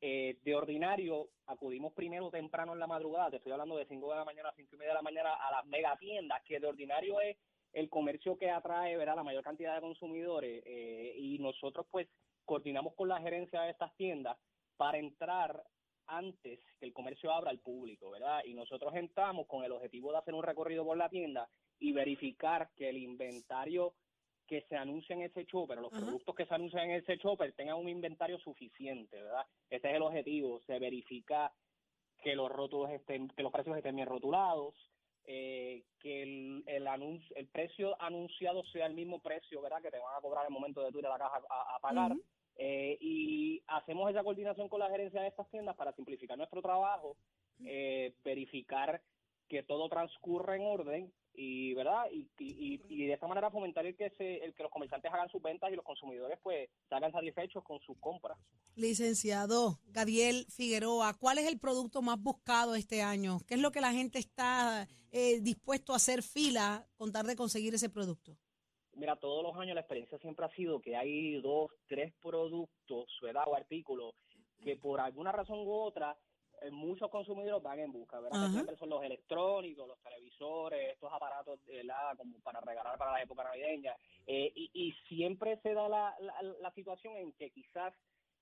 eh, 0.00 0.38
de 0.42 0.54
ordinario 0.54 1.28
acudimos 1.46 1.92
primero 1.92 2.30
temprano 2.30 2.72
en 2.72 2.78
la 2.78 2.86
madrugada, 2.86 3.30
te 3.30 3.36
estoy 3.36 3.52
hablando 3.52 3.76
de 3.76 3.86
5 3.86 4.10
de 4.10 4.16
la 4.16 4.24
mañana 4.24 4.48
a 4.48 4.54
5 4.54 4.74
y 4.74 4.78
media 4.78 4.92
de 4.92 4.94
la 4.94 5.02
mañana 5.02 5.34
a 5.34 5.50
las 5.50 5.66
megatiendas, 5.66 6.42
que 6.44 6.58
de 6.58 6.66
ordinario 6.66 7.20
es 7.20 7.36
el 7.72 7.88
comercio 7.88 8.36
que 8.36 8.50
atrae 8.50 8.96
¿verdad? 8.96 9.16
la 9.16 9.22
mayor 9.22 9.44
cantidad 9.44 9.74
de 9.74 9.80
consumidores 9.80 10.62
eh, 10.66 11.14
y 11.16 11.38
nosotros 11.38 11.86
pues 11.90 12.08
coordinamos 12.44 12.94
con 12.94 13.08
la 13.08 13.20
gerencia 13.20 13.62
de 13.62 13.70
estas 13.70 13.94
tiendas 13.96 14.38
para 14.76 14.98
entrar 14.98 15.62
antes 16.06 16.58
que 16.78 16.86
el 16.86 16.92
comercio 16.92 17.32
abra 17.32 17.50
al 17.50 17.60
público, 17.60 18.10
¿verdad? 18.10 18.42
Y 18.44 18.54
nosotros 18.54 18.92
entramos 18.96 19.46
con 19.46 19.64
el 19.64 19.72
objetivo 19.72 20.10
de 20.10 20.18
hacer 20.18 20.34
un 20.34 20.42
recorrido 20.42 20.84
por 20.84 20.96
la 20.96 21.08
tienda 21.08 21.48
y 21.78 21.92
verificar 21.92 22.70
que 22.74 22.88
el 22.88 22.96
inventario 22.96 23.94
que 24.50 24.62
se 24.62 24.76
anuncia 24.76 25.14
en 25.14 25.22
ese 25.22 25.46
chopper, 25.46 25.78
los 25.78 25.92
productos 25.92 26.34
que 26.34 26.44
se 26.44 26.52
anuncian 26.52 26.90
en 26.90 26.96
ese 26.96 27.16
chopper 27.18 27.52
tengan 27.52 27.76
un 27.76 27.88
inventario 27.88 28.36
suficiente, 28.40 29.22
¿verdad? 29.22 29.46
Ese 29.70 29.88
es 29.88 29.94
el 29.94 30.02
objetivo, 30.02 30.60
se 30.66 30.76
verifica 30.80 31.52
que 32.20 32.34
los 32.34 32.50
rótulos 32.50 32.90
estén, 32.90 33.28
que 33.28 33.44
los 33.44 33.52
precios 33.52 33.76
estén 33.76 33.94
bien 33.94 34.08
rotulados, 34.08 34.74
eh, 35.24 35.84
que 36.00 36.24
el, 36.24 36.64
el, 36.66 36.88
anuncio, 36.88 37.36
el 37.36 37.46
precio 37.46 37.94
anunciado 38.02 38.64
sea 38.72 38.86
el 38.86 38.94
mismo 38.94 39.20
precio, 39.20 39.62
¿verdad? 39.62 39.80
Que 39.80 39.92
te 39.92 40.00
van 40.00 40.16
a 40.16 40.20
cobrar 40.20 40.44
el 40.44 40.52
momento 40.52 40.82
de 40.82 40.90
tú 40.90 40.98
ir 40.98 41.06
a 41.06 41.10
la 41.10 41.18
caja 41.18 41.40
a, 41.48 41.76
a 41.76 41.78
pagar. 41.78 42.16
Eh, 42.56 42.98
y 43.00 43.62
hacemos 43.68 44.10
esa 44.10 44.24
coordinación 44.24 44.68
con 44.68 44.80
la 44.80 44.90
gerencia 44.90 45.22
de 45.22 45.28
estas 45.28 45.48
tiendas 45.48 45.76
para 45.76 45.92
simplificar 45.92 46.36
nuestro 46.36 46.60
trabajo, 46.60 47.16
eh, 47.64 48.14
verificar 48.24 49.00
que 49.48 49.62
todo 49.62 49.88
transcurre 49.88 50.56
en 50.56 50.66
orden 50.66 51.12
y 51.34 51.74
verdad 51.74 52.04
y, 52.12 52.28
y, 52.38 52.80
y 52.88 53.06
de 53.06 53.12
esta 53.12 53.26
manera 53.26 53.50
fomentar 53.50 53.86
el 53.86 53.96
que 53.96 54.10
se, 54.10 54.44
el 54.44 54.54
que 54.54 54.62
los 54.62 54.72
comerciantes 54.72 55.12
hagan 55.12 55.28
sus 55.30 55.42
ventas 55.42 55.70
y 55.72 55.76
los 55.76 55.84
consumidores 55.84 56.38
pues 56.42 56.68
salgan 56.88 57.12
satisfechos 57.12 57.62
con 57.64 57.80
sus 57.80 57.96
compras. 57.98 58.38
Licenciado 58.74 59.78
Gabriel 59.86 60.46
Figueroa, 60.48 61.14
¿cuál 61.14 61.38
es 61.38 61.46
el 61.46 61.58
producto 61.58 62.02
más 62.02 62.20
buscado 62.20 62.74
este 62.74 63.02
año? 63.02 63.38
¿Qué 63.46 63.54
es 63.54 63.60
lo 63.60 63.70
que 63.70 63.80
la 63.80 63.92
gente 63.92 64.18
está 64.18 64.88
eh, 65.12 65.40
dispuesto 65.40 65.92
a 65.92 65.96
hacer 65.96 66.22
fila 66.22 66.86
con 66.96 67.12
tal 67.12 67.26
de 67.26 67.36
conseguir 67.36 67.74
ese 67.74 67.90
producto? 67.90 68.36
Mira, 68.94 69.16
todos 69.16 69.42
los 69.42 69.56
años 69.56 69.74
la 69.74 69.80
experiencia 69.80 70.18
siempre 70.18 70.44
ha 70.44 70.50
sido 70.50 70.80
que 70.80 70.96
hay 70.96 71.40
dos, 71.40 71.70
tres 71.86 72.12
productos, 72.20 73.06
¿verdad? 73.22 73.44
O 73.46 73.54
artículos 73.54 74.14
que 74.62 74.76
por 74.76 75.00
alguna 75.00 75.32
razón 75.32 75.60
u 75.60 75.72
otra 75.72 76.16
eh, 76.62 76.70
muchos 76.70 77.10
consumidores 77.10 77.62
van 77.62 77.80
en 77.80 77.92
busca, 77.92 78.20
¿verdad? 78.20 78.46
Que 78.46 78.52
siempre 78.52 78.76
son 78.76 78.90
los 78.90 79.02
electrónicos, 79.02 79.88
los 79.88 80.00
televisores, 80.00 80.92
estos 80.92 81.12
aparatos, 81.12 81.60
¿verdad? 81.66 82.16
Como 82.16 82.38
para 82.40 82.60
regalar 82.60 82.98
para 82.98 83.12
la 83.12 83.22
época 83.22 83.44
navideña. 83.44 83.94
Eh, 84.26 84.52
y, 84.54 84.70
y 84.74 84.92
siempre 85.08 85.58
se 85.62 85.74
da 85.74 85.88
la, 85.88 86.14
la, 86.20 86.42
la 86.42 86.70
situación 86.72 87.16
en 87.16 87.32
que 87.32 87.50
quizás 87.50 87.94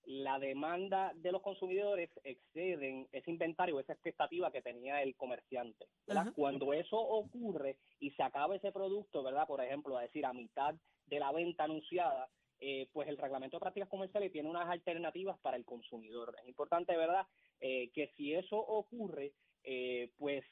la 0.04 0.38
demanda 0.38 1.12
de 1.16 1.32
los 1.32 1.42
consumidores 1.42 2.10
exceden 2.24 3.06
ese 3.12 3.30
inventario, 3.30 3.78
esa 3.78 3.92
expectativa 3.92 4.50
que 4.50 4.62
tenía 4.62 5.02
el 5.02 5.14
comerciante. 5.16 5.86
¿verdad? 6.06 6.32
Cuando 6.34 6.72
eso 6.72 6.98
ocurre 6.98 7.76
y 8.00 8.10
se 8.12 8.22
acaba 8.22 8.56
ese 8.56 8.72
producto, 8.72 9.22
¿verdad? 9.22 9.46
Por 9.46 9.62
ejemplo, 9.62 9.98
a 9.98 10.02
decir, 10.02 10.24
a 10.24 10.32
mitad 10.32 10.74
de 11.06 11.18
la 11.18 11.30
venta 11.32 11.64
anunciada, 11.64 12.28
eh, 12.60 12.88
pues 12.92 13.08
el 13.08 13.16
reglamento 13.16 13.56
de 13.56 13.60
prácticas 13.60 13.88
comerciales 13.88 14.32
tiene 14.32 14.48
unas 14.48 14.68
alternativas 14.68 15.38
para 15.38 15.56
el 15.56 15.64
consumidor. 15.64 16.34
Es 16.42 16.48
importante, 16.48 16.96
¿verdad?, 16.96 17.26
eh, 17.60 17.90
que 17.92 18.08
si 18.16 18.34
eso 18.34 18.56
ocurre, 18.56 19.32
eh, 19.64 20.10
pues 20.18 20.44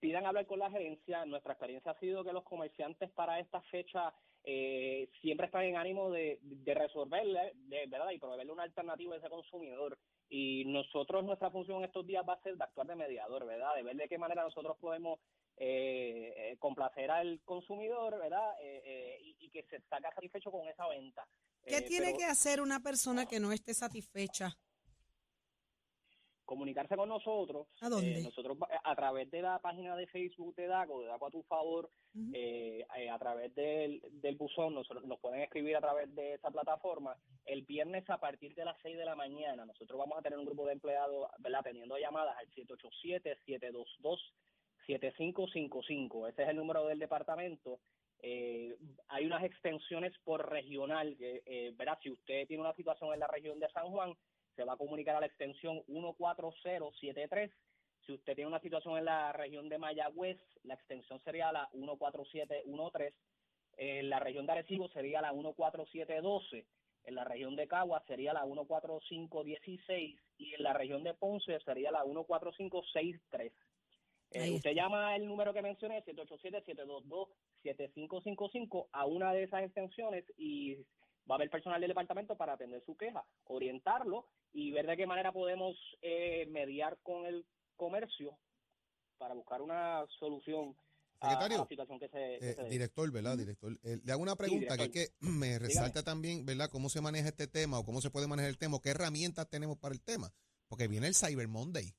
pidan 0.00 0.26
hablar 0.26 0.46
con 0.46 0.58
la 0.58 0.70
gerencia. 0.70 1.24
Nuestra 1.26 1.52
experiencia 1.52 1.92
ha 1.92 1.98
sido 1.98 2.24
que 2.24 2.32
los 2.32 2.44
comerciantes 2.44 3.10
para 3.10 3.38
esta 3.38 3.60
fecha 3.62 4.14
eh, 4.42 5.10
siempre 5.20 5.46
están 5.46 5.64
en 5.64 5.76
ánimo 5.76 6.10
de, 6.10 6.38
de 6.40 6.74
resolverle, 6.74 7.52
de, 7.54 7.86
¿verdad? 7.86 8.10
Y 8.10 8.18
proveerle 8.18 8.52
una 8.52 8.62
alternativa 8.62 9.14
a 9.14 9.18
ese 9.18 9.28
consumidor. 9.28 9.98
Y 10.28 10.64
nosotros, 10.66 11.24
nuestra 11.24 11.50
función 11.50 11.84
estos 11.84 12.06
días 12.06 12.24
va 12.26 12.34
a 12.34 12.42
ser 12.42 12.56
de 12.56 12.64
actuar 12.64 12.86
de 12.86 12.96
mediador, 12.96 13.44
¿verdad? 13.44 13.74
De 13.74 13.82
ver 13.82 13.96
de 13.96 14.08
qué 14.08 14.16
manera 14.16 14.42
nosotros 14.42 14.76
podemos 14.80 15.20
eh, 15.62 16.32
eh, 16.36 16.56
complacer 16.58 17.10
al 17.10 17.40
consumidor, 17.44 18.18
¿verdad? 18.18 18.54
Eh, 18.62 18.82
eh, 18.82 19.18
y, 19.20 19.36
y, 19.40 19.50
que 19.50 19.62
se 19.64 19.78
saca 19.82 20.10
satisfecho 20.14 20.50
con 20.50 20.66
esa 20.66 20.88
venta. 20.88 21.26
¿Qué 21.66 21.82
tiene 21.82 22.06
pero 22.06 22.18
que 22.18 22.24
hacer 22.24 22.62
una 22.62 22.80
persona 22.80 23.26
que 23.26 23.38
no 23.38 23.52
esté 23.52 23.74
satisfecha? 23.74 24.56
Comunicarse 26.46 26.96
con 26.96 27.10
nosotros. 27.10 27.68
¿A 27.82 27.90
dónde? 27.90 28.20
Eh, 28.20 28.22
nosotros 28.22 28.56
a 28.82 28.96
través 28.96 29.30
de 29.30 29.42
la 29.42 29.58
página 29.58 29.94
de 29.96 30.06
Facebook 30.06 30.54
de 30.56 30.66
DACO, 30.66 31.02
de 31.02 31.08
DACO 31.08 31.26
a 31.26 31.30
tu 31.30 31.42
favor, 31.42 31.90
eh, 32.32 32.84
eh, 32.96 33.10
a 33.10 33.18
través 33.18 33.54
del, 33.54 34.00
del 34.14 34.36
buzón, 34.36 34.74
nos, 34.74 34.88
nos 35.04 35.20
pueden 35.20 35.42
escribir 35.42 35.76
a 35.76 35.80
través 35.80 36.12
de 36.14 36.34
esa 36.34 36.50
plataforma. 36.50 37.16
El 37.44 37.62
viernes 37.62 38.08
a 38.08 38.18
partir 38.18 38.54
de 38.54 38.64
las 38.64 38.76
6 38.82 38.96
de 38.96 39.04
la 39.04 39.14
mañana, 39.14 39.66
nosotros 39.66 39.98
vamos 39.98 40.18
a 40.18 40.22
tener 40.22 40.38
un 40.38 40.46
grupo 40.46 40.66
de 40.66 40.72
empleados, 40.72 41.28
¿verdad? 41.38 41.60
Atendiendo 41.60 41.98
llamadas 41.98 42.34
al 42.38 42.48
787-722-7555. 44.98 46.28
Ese 46.28 46.42
es 46.42 46.48
el 46.48 46.56
número 46.56 46.86
del 46.86 46.98
departamento. 46.98 47.80
Eh, 48.22 48.76
hay 49.08 49.26
unas 49.26 49.44
extensiones 49.44 50.12
por 50.24 50.50
regional, 50.50 51.16
que, 51.16 51.42
eh, 51.46 51.72
¿verdad? 51.76 51.98
Si 52.02 52.10
usted 52.10 52.46
tiene 52.46 52.62
una 52.62 52.74
situación 52.74 53.12
en 53.14 53.20
la 53.20 53.26
región 53.26 53.58
de 53.58 53.70
San 53.70 53.86
Juan, 53.90 54.14
se 54.56 54.64
va 54.64 54.74
a 54.74 54.76
comunicar 54.76 55.16
a 55.16 55.20
la 55.20 55.26
extensión 55.26 55.82
14073. 55.86 57.50
Si 58.04 58.12
usted 58.12 58.34
tiene 58.34 58.48
una 58.48 58.60
situación 58.60 58.98
en 58.98 59.06
la 59.06 59.32
región 59.32 59.68
de 59.68 59.78
Mayagüez, 59.78 60.38
la 60.64 60.74
extensión 60.74 61.20
sería 61.22 61.52
la 61.52 61.68
14713. 61.72 63.14
En 63.76 64.10
la 64.10 64.18
región 64.18 64.46
de 64.46 64.52
Arecibo 64.52 64.88
sería 64.88 65.22
la 65.22 65.32
14712. 65.32 66.66
En 67.04 67.14
la 67.14 67.24
región 67.24 67.56
de 67.56 67.66
Cagua 67.66 68.02
sería 68.06 68.34
la 68.34 68.44
14516. 68.44 70.20
Y 70.38 70.54
en 70.54 70.62
la 70.62 70.72
región 70.74 71.02
de 71.02 71.14
Ponce 71.14 71.58
sería 71.60 71.90
la 71.90 72.02
14563. 72.02 73.52
Eh, 74.32 74.52
usted 74.52 74.72
llama 74.74 75.16
el 75.16 75.26
número 75.26 75.52
que 75.52 75.62
mencioné, 75.62 76.04
787-722-7555, 77.64 78.88
a 78.92 79.06
una 79.06 79.32
de 79.32 79.44
esas 79.44 79.62
extensiones 79.64 80.24
y 80.36 80.76
va 81.28 81.34
a 81.34 81.36
haber 81.36 81.50
personal 81.50 81.80
del 81.80 81.88
departamento 81.88 82.36
para 82.36 82.52
atender 82.54 82.82
su 82.84 82.96
queja, 82.96 83.24
orientarlo 83.44 84.26
y 84.52 84.70
ver 84.72 84.86
de 84.86 84.96
qué 84.96 85.06
manera 85.06 85.32
podemos 85.32 85.76
eh, 86.02 86.46
mediar 86.50 86.98
con 87.02 87.26
el 87.26 87.44
comercio 87.76 88.38
para 89.18 89.34
buscar 89.34 89.60
una 89.62 90.04
solución 90.18 90.76
a- 91.20 91.34
la 91.58 91.66
situación 91.68 91.98
que 91.98 92.08
se, 92.08 92.38
que 92.40 92.50
Eh, 92.50 92.54
se 92.54 92.64
director, 92.64 93.10
¿verdad? 93.12 93.36
Director. 93.36 93.78
Eh, 93.82 93.98
le 94.02 94.12
hago 94.12 94.22
una 94.22 94.36
pregunta 94.36 94.76
que 94.76 94.84
es 94.84 94.90
que 94.90 95.08
me 95.20 95.58
resalta 95.58 96.02
también, 96.02 96.46
¿verdad? 96.46 96.70
¿Cómo 96.70 96.88
se 96.88 97.00
maneja 97.00 97.28
este 97.28 97.46
tema 97.46 97.78
o 97.78 97.84
cómo 97.84 98.00
se 98.00 98.10
puede 98.10 98.26
manejar 98.26 98.48
el 98.50 98.58
tema? 98.58 98.76
o 98.76 98.80
¿Qué 98.80 98.90
herramientas 98.90 99.48
tenemos 99.50 99.76
para 99.78 99.94
el 99.94 100.00
tema? 100.02 100.32
Porque 100.68 100.88
viene 100.88 101.06
el 101.08 101.14
Cyber 101.14 101.48
Monday. 101.48 101.92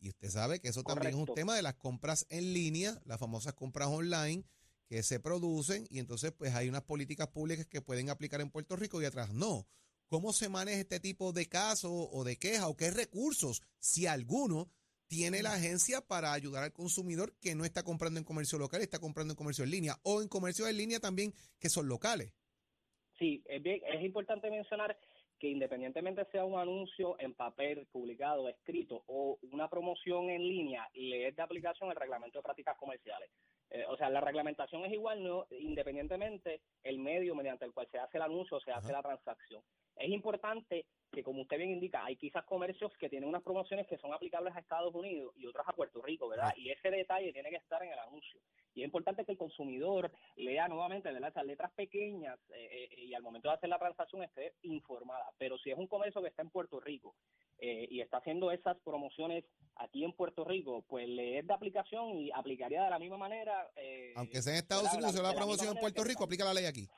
Y 0.00 0.08
usted 0.10 0.28
sabe 0.30 0.60
que 0.60 0.68
eso 0.68 0.82
también 0.82 1.14
es 1.14 1.18
un 1.18 1.34
tema 1.34 1.56
de 1.56 1.62
las 1.62 1.74
compras 1.74 2.26
en 2.30 2.52
línea, 2.52 3.00
las 3.04 3.18
famosas 3.18 3.54
compras 3.54 3.88
online 3.88 4.44
que 4.86 5.02
se 5.02 5.20
producen 5.20 5.86
y 5.90 5.98
entonces 5.98 6.32
pues 6.32 6.54
hay 6.54 6.68
unas 6.68 6.82
políticas 6.82 7.28
públicas 7.28 7.66
que 7.66 7.82
pueden 7.82 8.08
aplicar 8.08 8.40
en 8.40 8.50
Puerto 8.50 8.76
Rico 8.76 9.02
y 9.02 9.04
otras 9.04 9.34
no. 9.34 9.66
¿Cómo 10.06 10.32
se 10.32 10.48
maneja 10.48 10.80
este 10.80 11.00
tipo 11.00 11.32
de 11.32 11.46
casos 11.46 11.90
o 11.92 12.24
de 12.24 12.36
quejas 12.36 12.64
o 12.64 12.76
qué 12.76 12.90
recursos, 12.90 13.62
si 13.78 14.06
alguno, 14.06 14.70
tiene 15.06 15.42
la 15.42 15.54
agencia 15.54 16.00
para 16.00 16.32
ayudar 16.32 16.64
al 16.64 16.72
consumidor 16.72 17.34
que 17.40 17.54
no 17.54 17.64
está 17.64 17.82
comprando 17.82 18.18
en 18.18 18.24
comercio 18.24 18.58
local, 18.58 18.80
está 18.80 18.98
comprando 18.98 19.32
en 19.32 19.36
comercio 19.36 19.64
en 19.64 19.70
línea 19.70 19.98
o 20.02 20.22
en 20.22 20.28
comercio 20.28 20.68
en 20.68 20.76
línea 20.76 21.00
también 21.00 21.34
que 21.58 21.68
son 21.68 21.88
locales? 21.88 22.32
Sí, 23.18 23.42
es, 23.46 23.62
bien, 23.62 23.80
es 23.92 24.02
importante 24.02 24.50
mencionar 24.50 24.96
que 25.38 25.48
independientemente 25.48 26.24
sea 26.26 26.44
un 26.44 26.58
anuncio 26.58 27.16
en 27.20 27.34
papel, 27.34 27.86
publicado, 27.92 28.48
escrito 28.48 29.04
o 29.06 29.38
una 29.52 29.68
promoción 29.68 30.30
en 30.30 30.42
línea, 30.42 30.88
le 30.94 31.28
es 31.28 31.36
de 31.36 31.42
aplicación 31.42 31.90
el 31.90 31.96
reglamento 31.96 32.38
de 32.38 32.42
prácticas 32.42 32.76
comerciales. 32.76 33.30
Eh, 33.70 33.84
o 33.88 33.96
sea, 33.96 34.08
la 34.08 34.20
reglamentación 34.20 34.84
es 34.84 34.92
igual, 34.92 35.22
no 35.22 35.46
independientemente 35.50 36.62
el 36.82 36.98
medio 36.98 37.34
mediante 37.34 37.66
el 37.66 37.72
cual 37.72 37.86
se 37.90 37.98
hace 37.98 38.16
el 38.16 38.22
anuncio 38.22 38.56
o 38.56 38.60
se 38.60 38.72
hace 38.72 38.92
la 38.92 39.02
transacción. 39.02 39.62
Es 39.96 40.08
importante 40.10 40.86
que, 41.12 41.22
como 41.22 41.42
usted 41.42 41.58
bien 41.58 41.70
indica, 41.70 42.04
hay 42.04 42.16
quizás 42.16 42.44
comercios 42.44 42.92
que 42.98 43.08
tienen 43.08 43.28
unas 43.28 43.42
promociones 43.42 43.86
que 43.86 43.98
son 43.98 44.12
aplicables 44.12 44.54
a 44.54 44.60
Estados 44.60 44.94
Unidos 44.94 45.34
y 45.36 45.46
otras 45.46 45.68
a 45.68 45.72
Puerto 45.72 46.00
Rico, 46.00 46.28
¿verdad? 46.28 46.52
Y 46.56 46.70
ese 46.70 46.90
detalle 46.90 47.32
tiene 47.32 47.50
que 47.50 47.56
estar 47.56 47.82
en 47.82 47.92
el 47.92 47.98
anuncio. 47.98 48.40
Y 48.78 48.82
es 48.82 48.86
importante 48.86 49.24
que 49.24 49.32
el 49.32 49.38
consumidor 49.38 50.12
lea 50.36 50.68
nuevamente 50.68 51.10
¿verdad? 51.10 51.30
esas 51.30 51.44
letras 51.44 51.72
pequeñas 51.72 52.38
eh, 52.50 52.88
eh, 52.92 53.04
y 53.06 53.12
al 53.12 53.24
momento 53.24 53.48
de 53.48 53.54
hacer 53.54 53.68
la 53.68 53.78
transacción 53.78 54.22
esté 54.22 54.54
informada. 54.62 55.32
Pero 55.36 55.58
si 55.58 55.72
es 55.72 55.76
un 55.76 55.88
comercio 55.88 56.22
que 56.22 56.28
está 56.28 56.42
en 56.42 56.50
Puerto 56.50 56.78
Rico 56.78 57.16
eh, 57.58 57.88
y 57.90 58.00
está 58.00 58.18
haciendo 58.18 58.52
esas 58.52 58.78
promociones 58.84 59.44
aquí 59.74 60.04
en 60.04 60.12
Puerto 60.12 60.44
Rico, 60.44 60.84
pues 60.88 61.08
le 61.08 61.40
es 61.40 61.46
de 61.48 61.52
aplicación 61.54 62.10
y 62.10 62.30
aplicaría 62.30 62.84
de 62.84 62.90
la 62.90 63.00
misma 63.00 63.16
manera. 63.16 63.68
eh, 63.74 64.12
Aunque 64.14 64.42
sea 64.42 64.52
en 64.52 64.60
Estados. 64.60 64.92
Unidos, 64.92 65.12
de 65.12 65.22
la 65.22 65.28
misma 65.30 65.40
promoción 65.40 65.74
en 65.74 65.80
Puerto 65.80 66.04
Rico, 66.04 66.22
aplica 66.22 66.44
la 66.44 66.54
ley 66.54 66.66
aquí. 66.66 66.88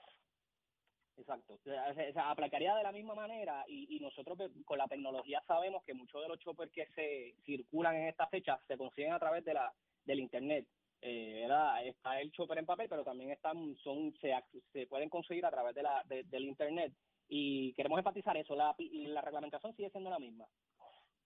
Exacto. 1.17 1.55
O 1.55 1.59
sea, 1.63 2.31
aplicaría 2.31 2.75
de 2.75 2.83
la 2.83 2.93
misma 2.93 3.15
manera 3.15 3.65
y, 3.69 3.97
y 3.97 4.01
nosotros 4.01 4.37
pues, 4.37 4.51
con 4.67 4.77
la 4.77 4.87
tecnología 4.87 5.43
sabemos 5.47 5.83
que 5.85 5.95
muchos 5.95 6.21
de 6.21 6.29
los 6.29 6.39
choppers 6.41 6.73
que 6.73 6.87
se 6.95 7.35
circulan 7.47 7.97
en 7.97 8.09
esta 8.09 8.27
fecha 8.27 8.61
se 8.69 8.77
consiguen 8.77 9.15
a 9.15 9.19
través 9.19 9.45
de 9.47 9.55
la 9.55 9.73
del 10.05 10.21
internet. 10.21 10.67
Eh, 11.03 11.41
¿verdad? 11.43 11.87
Está 11.87 12.21
el 12.21 12.31
chopper 12.33 12.59
en 12.59 12.67
papel, 12.67 12.87
pero 12.89 13.03
también 13.05 13.31
están 13.31 13.75
son 13.83 14.15
se, 14.21 14.33
se 14.73 14.87
pueden 14.87 15.09
conseguir 15.09 15.47
a 15.47 15.51
través 15.51 15.75
de 15.75 15.83
la 15.83 16.03
de- 16.07 16.25
del 16.25 16.45
internet 16.45 16.93
y 17.29 17.73
queremos 17.75 17.99
enfatizar 17.99 18.37
eso. 18.37 18.55
La, 18.55 18.75
la 18.79 19.21
reglamentación 19.23 19.75
sigue 19.77 19.91
siendo 19.91 20.11
la 20.11 20.19
misma. 20.19 20.47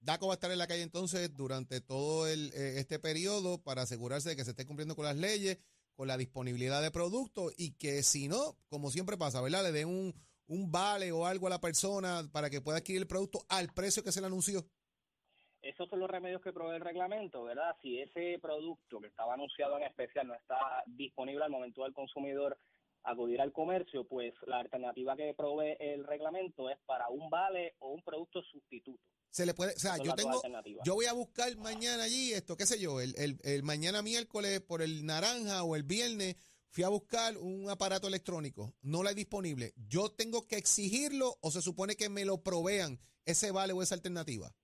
DACO 0.01 0.27
va 0.29 0.35
a 0.35 0.37
estar 0.37 0.51
en 0.53 0.59
la 0.59 0.67
calle 0.67 0.83
entonces 0.83 1.35
durante 1.35 1.81
todo 1.81 2.29
el, 2.29 2.53
eh, 2.55 2.79
este 2.79 2.99
periodo 2.99 3.63
para 3.63 3.83
asegurarse 3.83 4.29
de 4.29 4.37
que 4.37 4.45
se 4.45 4.51
esté 4.51 4.67
cumpliendo 4.67 4.95
con 4.95 5.07
las 5.07 5.17
leyes, 5.17 5.59
con 5.97 6.07
la 6.09 6.17
disponibilidad 6.19 6.83
de 6.83 6.91
productos 6.91 7.53
y 7.57 7.73
que 7.77 8.03
si 8.03 8.29
no, 8.29 8.57
como 8.69 8.91
siempre 8.91 9.17
pasa, 9.17 9.41
¿verdad? 9.41 9.63
Le 9.65 9.73
den 9.73 9.89
un, 9.89 10.15
un 10.47 10.71
vale 10.71 11.11
o 11.11 11.25
algo 11.27 11.47
a 11.47 11.51
la 11.51 11.61
persona 11.61 12.29
para 12.33 12.51
que 12.51 12.61
pueda 12.61 12.79
adquirir 12.79 13.01
el 13.01 13.09
producto 13.09 13.45
al 13.49 13.73
precio 13.73 14.05
que 14.05 14.13
se 14.13 14.21
le 14.21 14.27
anunció? 14.27 14.65
Esos 15.64 15.88
son 15.88 16.00
los 16.00 16.11
remedios 16.11 16.42
que 16.42 16.53
provee 16.53 16.77
el 16.77 16.83
reglamento, 16.83 17.42
¿verdad? 17.44 17.74
Si 17.81 17.98
ese 17.98 18.38
producto 18.38 19.00
que 19.00 19.07
estaba 19.07 19.33
anunciado 19.33 19.79
en 19.79 19.85
especial 19.85 20.27
no 20.27 20.35
está 20.35 20.59
disponible 20.87 21.42
al 21.42 21.50
momento 21.50 21.85
del 21.85 21.94
consumidor 21.94 22.59
acudir 23.03 23.40
al 23.40 23.53
comercio, 23.53 24.07
pues 24.07 24.35
la 24.46 24.61
alternativa 24.61 25.16
que 25.16 25.35
provee 25.35 25.77
el 25.81 26.07
reglamento 26.07 26.68
es 26.68 26.79
para 26.85 27.09
un 27.09 27.31
vale 27.31 27.74
o 27.79 27.92
un 27.92 28.03
producto 28.03 28.42
sustituto. 28.42 29.03
Se 29.31 29.46
le 29.46 29.55
puede, 29.55 29.72
o 29.72 29.79
sea, 29.79 29.96
yo 29.98 30.14
tengo, 30.14 30.40
yo 30.85 30.94
voy 30.94 31.07
a 31.07 31.12
buscar 31.12 31.57
mañana 31.57 32.05
allí 32.05 32.33
esto, 32.33 32.57
qué 32.57 32.66
sé 32.66 32.79
yo, 32.79 33.00
el, 33.00 33.14
el, 33.16 33.38
el 33.42 33.62
mañana 33.62 34.03
miércoles 34.03 34.61
por 34.61 34.81
el 34.81 35.05
naranja 35.05 35.64
o 35.64 35.77
el 35.77 35.83
viernes 35.83 36.37
fui 36.68 36.85
a 36.85 36.88
buscar 36.88 37.37
un 37.38 37.70
aparato 37.70 38.07
electrónico, 38.07 38.74
no 38.83 39.03
lo 39.03 39.09
hay 39.09 39.14
disponible. 39.14 39.72
Yo 39.77 40.11
tengo 40.11 40.46
que 40.46 40.57
exigirlo 40.57 41.37
o 41.40 41.50
se 41.50 41.62
supone 41.62 41.96
que 41.96 42.09
me 42.09 42.24
lo 42.24 42.42
provean 42.42 43.00
ese 43.24 43.50
vale 43.50 43.72
o 43.72 43.83
esa 43.83 43.94
alternativa. 43.94 44.55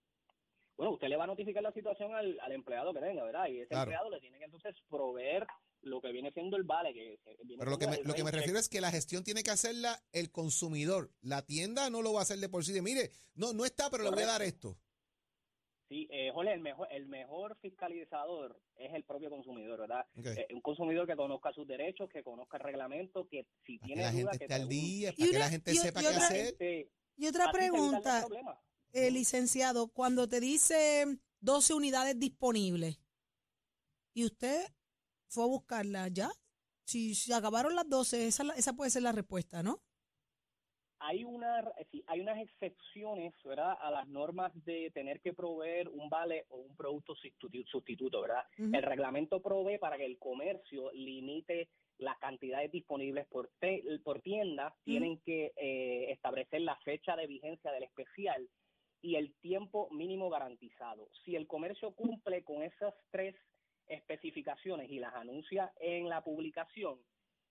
Bueno, 0.81 0.95
usted 0.95 1.09
le 1.09 1.17
va 1.19 1.25
a 1.25 1.27
notificar 1.27 1.63
la 1.63 1.73
situación 1.73 2.15
al, 2.15 2.41
al 2.41 2.53
empleado 2.53 2.95
que 2.95 3.01
tenga, 3.01 3.23
¿verdad? 3.23 3.49
Y 3.49 3.59
ese 3.59 3.69
Claro. 3.69 3.83
empleado 3.83 4.09
le 4.09 4.19
tiene 4.19 4.39
que 4.39 4.45
entonces 4.47 4.75
proveer 4.89 5.47
lo 5.83 6.01
que 6.01 6.11
viene 6.11 6.33
siendo 6.33 6.57
el 6.57 6.63
vale. 6.63 6.95
Que 6.95 7.19
viene 7.45 7.59
Pero 7.59 7.71
lo 7.71 7.77
que, 7.77 7.87
me, 7.87 7.99
lo 8.03 8.15
que 8.15 8.25
me 8.25 8.31
refiero 8.31 8.59
es 8.59 8.71
que 8.71 8.81
la 8.81 8.91
gestión 8.91 9.23
tiene 9.23 9.43
que 9.43 9.51
hacerla 9.51 10.03
el 10.13 10.31
consumidor. 10.33 11.11
La 11.21 11.45
tienda 11.45 11.91
no 11.91 12.01
lo 12.01 12.15
va 12.15 12.21
a 12.21 12.23
hacer 12.23 12.39
de 12.39 12.49
por 12.49 12.65
sí. 12.65 12.73
De, 12.73 12.81
mire, 12.81 13.11
no, 13.35 13.53
no 13.53 13.67
está, 13.67 13.91
pero 13.91 14.05
le 14.05 14.11
voy 14.11 14.23
a 14.23 14.27
dar 14.29 14.41
esto. 14.41 14.79
Sí, 15.91 16.09
eh, 16.11 16.31
Jorge, 16.33 16.55
el 16.55 16.61
mejor, 16.61 16.89
el 16.91 17.05
mejor 17.09 17.59
fiscalizador 17.61 18.59
es 18.77 18.95
el 18.95 19.05
propio 19.05 19.29
consumidor, 19.29 19.81
¿verdad? 19.81 20.07
Eh, 20.17 20.47
un 20.55 20.63
consumidor 20.63 21.07
que 21.07 21.15
conozca 21.15 21.53
sus 21.53 21.67
derechos, 21.67 22.09
que 22.09 22.23
conozca 22.23 22.57
el 22.57 22.63
reglamento, 22.63 23.29
que 23.29 23.45
si 23.67 23.77
Para 23.77 23.87
que 23.89 23.95
tiene 23.95 24.03
la 24.03 24.11
duda, 24.13 24.19
gente 24.31 24.39
que 24.39 24.45
esté 24.45 24.55
al 24.55 24.69
día, 24.69 25.11
Y 25.11 25.21
para 25.21 25.31
que 25.33 25.39
la 25.41 25.49
gente 25.51 25.73
y- 25.73 25.77
sepa 25.77 26.01
y 26.01 26.05
qué 26.05 26.09
otra- 26.09 26.25
hacer. 26.27 26.47
Este, 26.47 26.91
Y 27.19 27.27
otra 27.27 27.53
pregunta, 27.53 28.21
problemas. 28.25 28.59
Eh, 28.93 29.11
licenciado, 29.11 29.89
cuando 29.89 30.29
te 30.29 30.41
dice 30.41 31.05
12 31.41 31.75
unidades 31.75 32.19
disponibles 32.19 33.01
y 34.15 34.25
usted 34.25 34.67
fue 35.29 35.45
a 35.45 35.49
buscarlas 35.49 36.13
ya, 36.13 36.31
si, 36.85 37.15
si 37.15 37.33
acabaron 37.33 37.75
las 37.75 37.89
12, 37.89 38.27
esa, 38.27 38.43
esa 38.57 38.73
puede 38.75 38.91
ser 38.91 39.03
la 39.03 39.13
respuesta, 39.13 39.63
¿no? 39.63 39.81
hay 41.03 41.25
una 41.25 41.65
sí, 41.91 42.05
hay 42.09 42.21
unas 42.21 42.39
excepciones 42.39 43.33
verdad 43.43 43.75
a 43.81 43.91
las 43.91 44.07
normas 44.07 44.53
de 44.67 44.91
tener 44.93 45.21
que 45.23 45.33
proveer 45.33 45.89
un 45.89 46.11
vale 46.11 46.45
o 46.51 46.59
un 46.59 46.77
producto 46.77 47.15
sustitu- 47.15 47.67
sustituto 47.69 48.21
verdad 48.21 48.45
el 48.59 48.83
reglamento 48.83 49.41
provee 49.41 49.79
para 49.79 49.97
que 49.97 50.05
el 50.05 50.19
comercio 50.19 50.91
limite 50.93 51.71
las 51.97 52.19
cantidades 52.19 52.71
disponibles 52.71 53.27
por 53.29 53.51
te- 53.61 53.83
por 54.05 54.21
tienda. 54.21 54.75
Tienen 54.85 55.19
que 55.21 55.53
eh, 55.57 56.13
establecer 56.13 56.61
la 56.61 56.77
fecha 56.85 57.17
de 57.17 57.27
vigencia 57.27 57.73
del 57.73 57.85
especial 57.85 58.47
y 59.03 59.17
el 59.17 59.35
tiempo 59.41 59.89
mínimo 59.91 60.31
garantizado 60.31 61.09
si 61.25 61.37
el 61.37 61.47
comercio 61.47 61.93
cumple 61.93 62.45
con 62.45 62.63
esas 62.63 62.95
tres 63.11 63.35
especificaciones 63.87 64.91
y 64.91 64.99
las 64.99 65.15
anuncia 65.15 65.73
en 65.81 66.09
la 66.09 66.23
publicación 66.23 66.99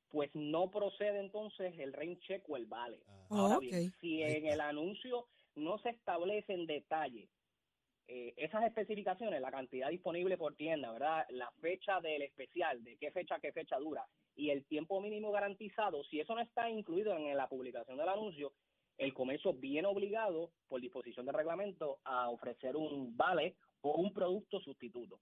pues 0.09 0.31
no 0.33 0.71
procede 0.71 1.19
entonces 1.19 1.77
el 1.77 1.93
rain 1.93 2.19
check 2.21 2.43
o 2.49 2.57
el 2.57 2.65
vale. 2.65 2.99
Ahora 3.29 3.57
Oh, 3.57 3.59
bien, 3.59 3.93
si 4.01 4.23
en 4.23 4.47
el 4.47 4.59
anuncio 4.59 5.27
no 5.55 5.77
se 5.79 5.89
establece 5.89 6.53
en 6.53 6.65
detalle 6.65 7.29
eh, 8.07 8.33
esas 8.37 8.63
especificaciones, 8.63 9.39
la 9.39 9.51
cantidad 9.51 9.89
disponible 9.89 10.35
por 10.35 10.55
tienda, 10.55 10.91
¿verdad? 10.91 11.27
La 11.29 11.51
fecha 11.61 12.01
del 12.01 12.23
especial, 12.23 12.83
de 12.83 12.97
qué 12.97 13.11
fecha 13.11 13.35
a 13.35 13.39
qué 13.39 13.51
fecha 13.51 13.77
dura 13.77 14.03
y 14.35 14.49
el 14.51 14.65
tiempo 14.65 15.01
mínimo 15.01 15.31
garantizado, 15.31 16.03
si 16.05 16.19
eso 16.19 16.33
no 16.33 16.41
está 16.41 16.69
incluido 16.69 17.15
en 17.15 17.35
la 17.35 17.49
publicación 17.49 17.97
del 17.97 18.07
anuncio, 18.07 18.53
el 18.99 19.13
comercio 19.13 19.53
viene 19.53 19.87
obligado, 19.87 20.51
por 20.67 20.79
disposición 20.81 21.25
del 21.25 21.35
reglamento, 21.35 21.99
a 22.05 22.29
ofrecer 22.29 22.75
un 22.75 23.15
vale 23.17 23.55
o 23.81 23.95
un 23.95 24.13
producto 24.13 24.59
sustituto. 24.59 25.19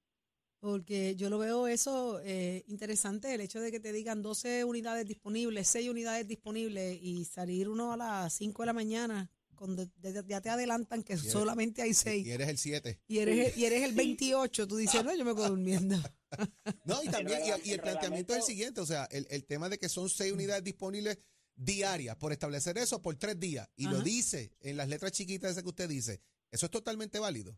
Porque 0.59 1.15
yo 1.15 1.29
lo 1.29 1.37
veo 1.37 1.67
eso 1.67 2.19
eh, 2.23 2.63
interesante, 2.67 3.33
el 3.33 3.41
hecho 3.41 3.61
de 3.61 3.71
que 3.71 3.79
te 3.79 3.93
digan 3.93 4.23
12 4.23 4.63
unidades 4.63 5.05
disponibles, 5.07 5.67
6 5.67 5.89
unidades 5.89 6.27
disponibles 6.27 6.97
y 7.01 7.25
salir 7.25 7.69
uno 7.69 7.93
a 7.93 7.97
las 7.97 8.33
5 8.33 8.63
de 8.63 8.65
la 8.65 8.73
mañana, 8.73 9.31
cuando 9.55 9.85
de- 9.85 10.23
ya 10.27 10.41
te 10.41 10.49
adelantan 10.49 11.03
que 11.03 11.13
eres- 11.13 11.31
solamente 11.31 11.83
hay 11.83 11.91
Y 11.91 11.93
6 11.93 12.27
eres 12.27 12.47
el 12.49 12.57
7. 12.57 12.99
y 13.07 13.19
eres, 13.19 13.53
el- 13.55 13.59
y 13.61 13.65
eres 13.65 13.83
el 13.83 13.93
28, 13.93 14.67
tú 14.67 14.77
dices, 14.77 15.03
no, 15.03 15.15
yo 15.15 15.23
me 15.23 15.35
quedo 15.35 15.49
durmiendo. 15.49 15.95
No, 16.83 17.01
y 17.03 17.07
también, 17.07 17.39
y, 17.63 17.69
y 17.69 17.73
el 17.73 17.79
planteamiento 17.79 18.33
es 18.33 18.39
el 18.39 18.43
siguiente, 18.43 18.81
o 18.81 18.85
sea, 18.85 19.05
el, 19.11 19.27
el 19.29 19.45
tema 19.45 19.69
de 19.69 19.77
que 19.77 19.87
son 19.89 20.09
seis 20.09 20.33
unidades 20.33 20.63
disponibles 20.63 21.19
diarias, 21.58 22.15
por 22.15 22.32
establecer 22.32 22.78
eso 22.78 23.02
por 23.02 23.15
tres 23.17 23.39
días, 23.39 23.70
y 23.76 23.86
lo 23.89 23.98
dice 24.04 24.52
en 24.62 24.78
las 24.78 24.88
letras 24.88 25.12
chiquitas 25.12 25.52
esas 25.52 25.63
que 25.63 25.70
usted 25.70 25.89
dice, 25.89 26.22
eso 26.52 26.65
es 26.67 26.72
totalmente 26.72 27.20
válido. 27.20 27.54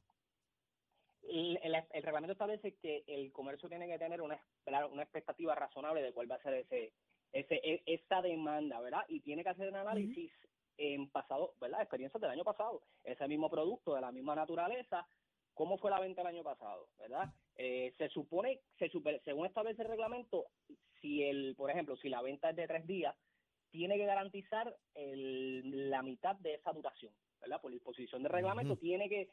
El, 1.23 1.59
el- 1.61 1.75
el 1.91 2.03
reglamento 2.03 2.31
establece 2.31 2.75
que 2.81 3.03
el 3.07 3.31
comercio 3.31 3.69
tiene 3.69 3.87
que 3.87 3.99
tener 3.99 4.21
una, 4.21 4.39
una 4.91 5.03
expectativa 5.03 5.53
razonable 5.53 6.01
de 6.01 6.11
cuál 6.13 6.31
va 6.31 6.35
a 6.35 6.41
ser 6.41 6.53
ese, 6.55 6.91
ese, 7.33 7.55
e- 7.55 7.83
esa 7.85 8.21
demanda, 8.21 8.79
¿verdad? 8.79 9.03
Y 9.09 9.19
tiene 9.19 9.43
que 9.43 9.49
hacer 9.49 9.69
un 9.69 9.75
análisis 9.75 10.31
en 10.77 11.09
pasado, 11.09 11.53
¿verdad? 11.59 11.81
Experiencias 11.81 12.19
del 12.21 12.31
año 12.31 12.43
pasado. 12.43 12.81
Ese 13.03 13.27
mismo 13.27 13.49
producto 13.49 13.93
de 13.93 14.01
la 14.01 14.11
misma 14.11 14.33
naturaleza, 14.33 15.05
¿cómo 15.53 15.77
fue 15.77 15.91
la 15.91 15.99
venta 15.99 16.21
el 16.21 16.27
año 16.27 16.43
pasado, 16.43 16.87
¿verdad? 16.97 17.31
Eh, 17.57 17.93
se 17.97 18.09
supone, 18.09 18.61
se 18.79 18.89
super- 18.89 19.21
según 19.25 19.45
establece 19.45 19.81
el 19.83 19.89
reglamento, 19.89 20.45
si 21.01 21.21
el, 21.23 21.53
por 21.55 21.69
ejemplo, 21.69 21.95
si 21.97 22.09
la 22.09 22.21
venta 22.21 22.49
es 22.49 22.55
de 22.55 22.65
tres 22.67 22.87
días, 22.87 23.15
tiene 23.71 23.97
que 23.97 24.05
garantizar 24.05 24.75
el- 24.95 25.89
la 25.89 26.01
mitad 26.01 26.35
de 26.37 26.55
esa 26.55 26.71
duración, 26.71 27.13
¿verdad? 27.39 27.61
Por 27.61 27.71
disposición 27.71 28.23
del 28.23 28.31
reglamento, 28.31 28.75
tiene 28.77 29.09
que 29.09 29.29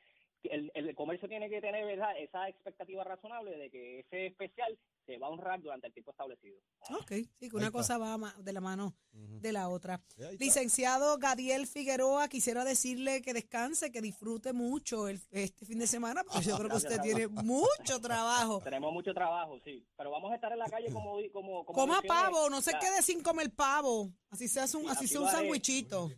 el, 0.50 0.70
el 0.74 0.94
comercio 0.94 1.28
tiene 1.28 1.48
que 1.48 1.60
tener 1.60 1.84
¿verdad? 1.84 2.18
esa 2.18 2.48
expectativa 2.48 3.04
razonable 3.04 3.56
de 3.56 3.70
que 3.70 4.00
ese 4.00 4.26
especial 4.26 4.78
se 5.06 5.18
va 5.18 5.28
a 5.28 5.30
honrar 5.30 5.60
durante 5.60 5.86
el 5.86 5.92
tiempo 5.92 6.10
establecido. 6.10 6.58
Ok, 6.90 7.12
sí, 7.38 7.48
que 7.48 7.56
una 7.56 7.70
cosa 7.70 7.96
va 7.98 8.34
de 8.38 8.52
la 8.52 8.60
mano 8.60 8.96
de 9.12 9.52
la 9.52 9.68
otra. 9.68 10.00
Licenciado 10.38 11.16
Gadiel 11.18 11.66
Figueroa, 11.66 12.28
quisiera 12.28 12.64
decirle 12.64 13.22
que 13.22 13.32
descanse, 13.32 13.90
que 13.90 14.00
disfrute 14.00 14.52
mucho 14.52 15.08
el, 15.08 15.20
este 15.30 15.64
fin 15.64 15.78
de 15.78 15.86
semana, 15.86 16.22
porque 16.24 16.42
yo 16.44 16.56
creo 16.58 16.70
que 16.70 16.76
usted 16.76 17.00
tiene 17.00 17.28
mucho 17.28 18.00
trabajo. 18.00 18.60
Tenemos 18.64 18.92
mucho 18.92 19.14
trabajo, 19.14 19.58
sí, 19.64 19.84
pero 19.96 20.10
vamos 20.10 20.32
a 20.32 20.34
estar 20.34 20.52
en 20.52 20.58
la 20.58 20.68
calle 20.68 20.92
como 20.92 21.18
di- 21.18 21.30
como, 21.30 21.64
como 21.64 21.78
Coma 21.78 22.02
pavo, 22.02 22.50
no 22.50 22.60
se 22.60 22.72
quede 22.78 23.02
sin 23.02 23.22
comer 23.22 23.50
pavo. 23.54 24.10
Así 24.30 24.48
se 24.48 24.60
hace 24.60 24.76
un, 24.76 24.84
Sí, 24.84 24.88
así 24.90 25.06
sea 25.08 25.20
un 25.20 25.28
sandwichito. 25.28 26.10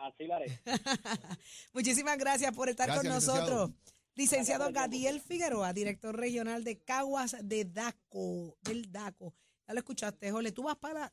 Así 0.00 0.24
lo 0.26 0.34
haré. 0.34 0.60
Muchísimas 1.72 2.16
gracias 2.18 2.54
por 2.54 2.68
estar 2.68 2.86
Gracias, 2.86 3.04
con 3.06 3.14
licenciado. 3.14 3.50
nosotros. 3.66 3.80
Licenciado 4.14 4.64
tiempo. 4.64 4.80
Gadiel 4.80 5.20
Figueroa, 5.20 5.72
director 5.72 6.16
regional 6.16 6.64
de 6.64 6.78
Caguas 6.78 7.36
de 7.42 7.64
DACO, 7.64 8.56
del 8.62 8.90
DACO. 8.90 9.34
Ya 9.68 9.74
lo 9.74 9.80
escuchaste, 9.80 10.30
Jole. 10.30 10.52
Tú 10.52 10.64
vas 10.64 10.76
para 10.76 11.12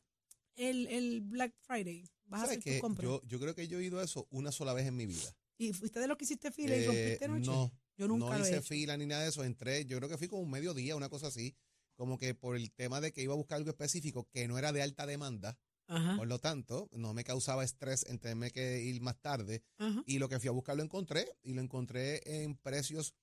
el, 0.56 0.86
el 0.88 1.20
Black 1.20 1.54
Friday. 1.60 2.04
Vas 2.24 2.50
compras. 2.80 3.04
Yo, 3.04 3.22
yo 3.26 3.38
creo 3.40 3.54
que 3.54 3.68
yo 3.68 3.78
he 3.78 3.84
ido 3.84 4.00
a 4.00 4.04
eso 4.04 4.26
una 4.30 4.52
sola 4.52 4.72
vez 4.74 4.86
en 4.86 4.96
mi 4.96 5.06
vida. 5.06 5.34
¿Y 5.56 5.72
fuiste 5.72 6.00
de 6.00 6.06
los 6.06 6.16
que 6.16 6.24
hiciste 6.24 6.50
fila 6.50 6.76
y 6.76 6.82
Eh, 6.82 6.86
rompiste 6.86 7.24
anoche? 7.24 7.50
no, 7.50 7.72
Yo 7.96 8.08
nunca 8.08 8.26
no 8.30 8.38
lo 8.38 8.44
hice 8.46 8.62
fila 8.62 8.96
ni 8.96 9.06
nada 9.06 9.22
de 9.22 9.28
eso. 9.30 9.44
Entré, 9.44 9.84
yo 9.86 9.96
creo 9.98 10.08
que 10.08 10.18
fui 10.18 10.28
como 10.28 10.42
un 10.42 10.50
mediodía, 10.50 10.94
una 10.96 11.08
cosa 11.08 11.28
así. 11.28 11.56
Como 11.94 12.16
que 12.18 12.34
por 12.34 12.56
el 12.56 12.70
tema 12.72 13.00
de 13.00 13.12
que 13.12 13.22
iba 13.22 13.32
a 13.32 13.36
buscar 13.36 13.56
algo 13.56 13.70
específico 13.70 14.28
que 14.30 14.46
no 14.46 14.58
era 14.58 14.72
de 14.72 14.82
alta 14.82 15.06
demanda. 15.06 15.58
Ajá, 15.88 16.16
Por 16.16 16.26
lo 16.28 16.38
tanto, 16.38 16.88
no 16.92 17.14
me 17.14 17.24
causaba 17.24 17.64
estrés 17.64 18.04
en 18.08 18.18
tenerme 18.18 18.50
que 18.50 18.80
ir 18.82 19.00
más 19.00 19.16
tarde. 19.20 19.62
ajá. 19.78 20.02
Y 20.06 20.18
lo 20.18 20.28
que 20.28 20.38
fui 20.38 20.48
a 20.48 20.52
buscar 20.52 20.76
lo 20.76 20.82
encontré. 20.82 21.34
Y 21.42 21.54
lo 21.54 21.62
encontré 21.62 22.42
en 22.44 22.56
precios 22.56 23.14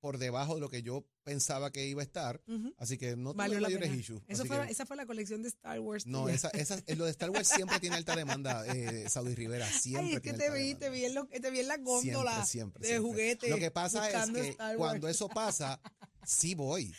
por 0.00 0.18
debajo 0.18 0.54
de 0.56 0.60
lo 0.60 0.68
que 0.68 0.82
yo 0.82 1.06
pensaba 1.22 1.70
que 1.72 1.86
iba 1.86 2.02
a 2.02 2.04
estar. 2.04 2.42
Así 2.76 2.98
que 2.98 3.16
no 3.16 3.32
tuve 3.32 3.58
mayores 3.58 3.90
issues. 3.94 4.20
Eso 4.28 4.44
fue, 4.44 4.66
que- 4.66 4.72
esa 4.72 4.84
fue 4.84 4.96
la 4.96 5.06
colección 5.06 5.40
de 5.42 5.48
Star 5.48 5.80
Wars. 5.80 6.04
no, 6.06 6.28
esa, 6.28 6.48
esa, 6.50 6.78
eh, 6.86 6.94
lo 6.96 7.06
de 7.06 7.10
Star 7.12 7.30
Wars 7.30 7.48
siempre 7.48 7.80
tiene 7.80 7.96
alta 7.96 8.14
demanda, 8.14 8.66
eh, 8.66 9.08
Saudi 9.08 9.34
Rivera. 9.34 9.66
Siempre 9.82 10.02
Ay, 10.02 10.08
es 10.16 10.20
que 10.20 10.20
tiene 10.20 10.38
te 10.38 10.44
alta 10.44 10.56
vi, 10.58 10.62
demanda. 10.74 10.86
te 10.86 10.90
vi 10.90 11.04
en, 11.06 11.14
lo- 11.14 11.26
te 11.26 11.50
vi 11.50 11.60
en 11.60 11.68
la 11.68 11.74
Siempre, 11.76 11.92
góndola 11.92 12.44
siempre, 12.44 12.80
de 12.82 12.88
siempre. 12.88 13.08
juguetes. 13.10 13.50
Lo 13.50 13.56
que 13.58 13.70
pasa 13.70 14.10
es 14.10 14.30
que 14.30 14.56
cuando 14.76 15.08
eso 15.08 15.28
pasa, 15.30 15.80
sí 16.26 16.54
voy. 16.54 16.94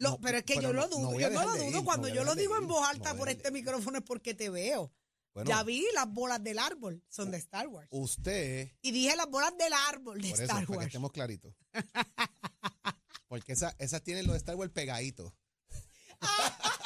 Lo- 0.00 0.10
No, 0.10 0.20
pero 0.20 0.38
es 0.38 0.44
que 0.44 0.54
pero 0.56 0.68
yo 0.68 0.72
no- 0.74 0.80
lo 0.80 0.88
dudo, 0.88 1.08
a 1.10 1.20
yo 1.20 1.30
no 1.30 1.44
lo 1.44 1.56
ir, 1.64 1.72
dudo. 1.72 1.84
Cuando 1.84 2.08
a 2.08 2.10
yo 2.10 2.24
lo 2.24 2.34
digo 2.34 2.56
en 2.56 2.66
voz 2.66 2.84
alta 2.88 3.10
a 3.10 3.14
por 3.14 3.28
este 3.28 3.50
micrófono 3.52 3.98
es 3.98 4.04
porque 4.04 4.34
te 4.34 4.50
veo. 4.50 4.92
Bueno, 5.32 5.48
ya 5.48 5.62
vi 5.62 5.86
las 5.94 6.08
bolas 6.12 6.42
del 6.42 6.58
árbol, 6.58 7.04
son 7.08 7.30
de 7.30 7.36
Star 7.38 7.68
Wars. 7.68 7.86
usted, 7.92 8.72
Y 8.82 8.90
dije 8.90 9.14
las 9.14 9.28
bolas 9.30 9.56
del 9.56 9.72
árbol 9.72 10.20
de 10.20 10.30
por 10.30 10.34
eso, 10.40 10.42
Star 10.42 10.56
para 10.56 10.66
que 10.66 10.72
Wars. 10.72 10.86
estemos 10.86 11.12
claritos. 11.12 11.54
Porque 13.28 13.52
esa- 13.52 13.76
esas 13.78 14.02
tienen 14.02 14.26
los 14.26 14.32
de 14.34 14.38
Star 14.38 14.56
Wars 14.56 14.72
pegaditos. 14.72 15.32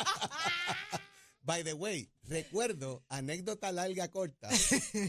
By 1.42 1.62
the 1.62 1.74
way, 1.74 2.10
recuerdo, 2.22 3.04
anécdota 3.10 3.70
larga 3.70 4.10
corta, 4.10 4.48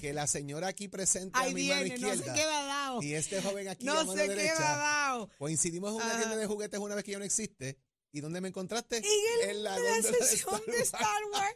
que 0.02 0.12
la 0.14 0.28
señora 0.28 0.68
aquí 0.68 0.90
presente 0.90 1.38
a 1.40 1.44
Ahí 1.44 1.54
mi 1.54 1.70
mano 1.70 1.84
viene, 1.84 1.98
no 2.00 2.10
sé 2.10 2.16
izquierda 2.16 2.34
qué 2.36 2.46
me 2.46 2.56
ha 2.56 2.64
dado. 2.66 3.02
y 3.02 3.14
este 3.14 3.42
joven 3.42 3.70
aquí 3.70 3.88
a 3.88 3.94
No 3.94 3.96
mano 4.06 4.12
sé 4.14 4.22
qué 4.22 4.28
me 4.28 4.34
ha 4.34 4.36
derecha 4.38 4.60
dado. 4.78 5.30
coincidimos 5.38 5.92
en 5.92 5.96
una 6.06 6.18
tienda 6.18 6.36
de 6.36 6.46
juguetes 6.46 6.78
una 6.80 6.94
vez 6.96 7.06
que 7.06 7.12
ya 7.12 7.20
no 7.20 7.24
existe. 7.26 7.80
¿Y 8.16 8.22
dónde 8.22 8.40
me 8.40 8.48
encontraste? 8.48 8.98
En 9.00 9.04
el- 9.44 9.50
en 9.50 9.64
la 9.66 9.76
sesión 10.02 10.62
de. 10.68 10.80
Star 10.80 11.04
Wars. 11.34 11.54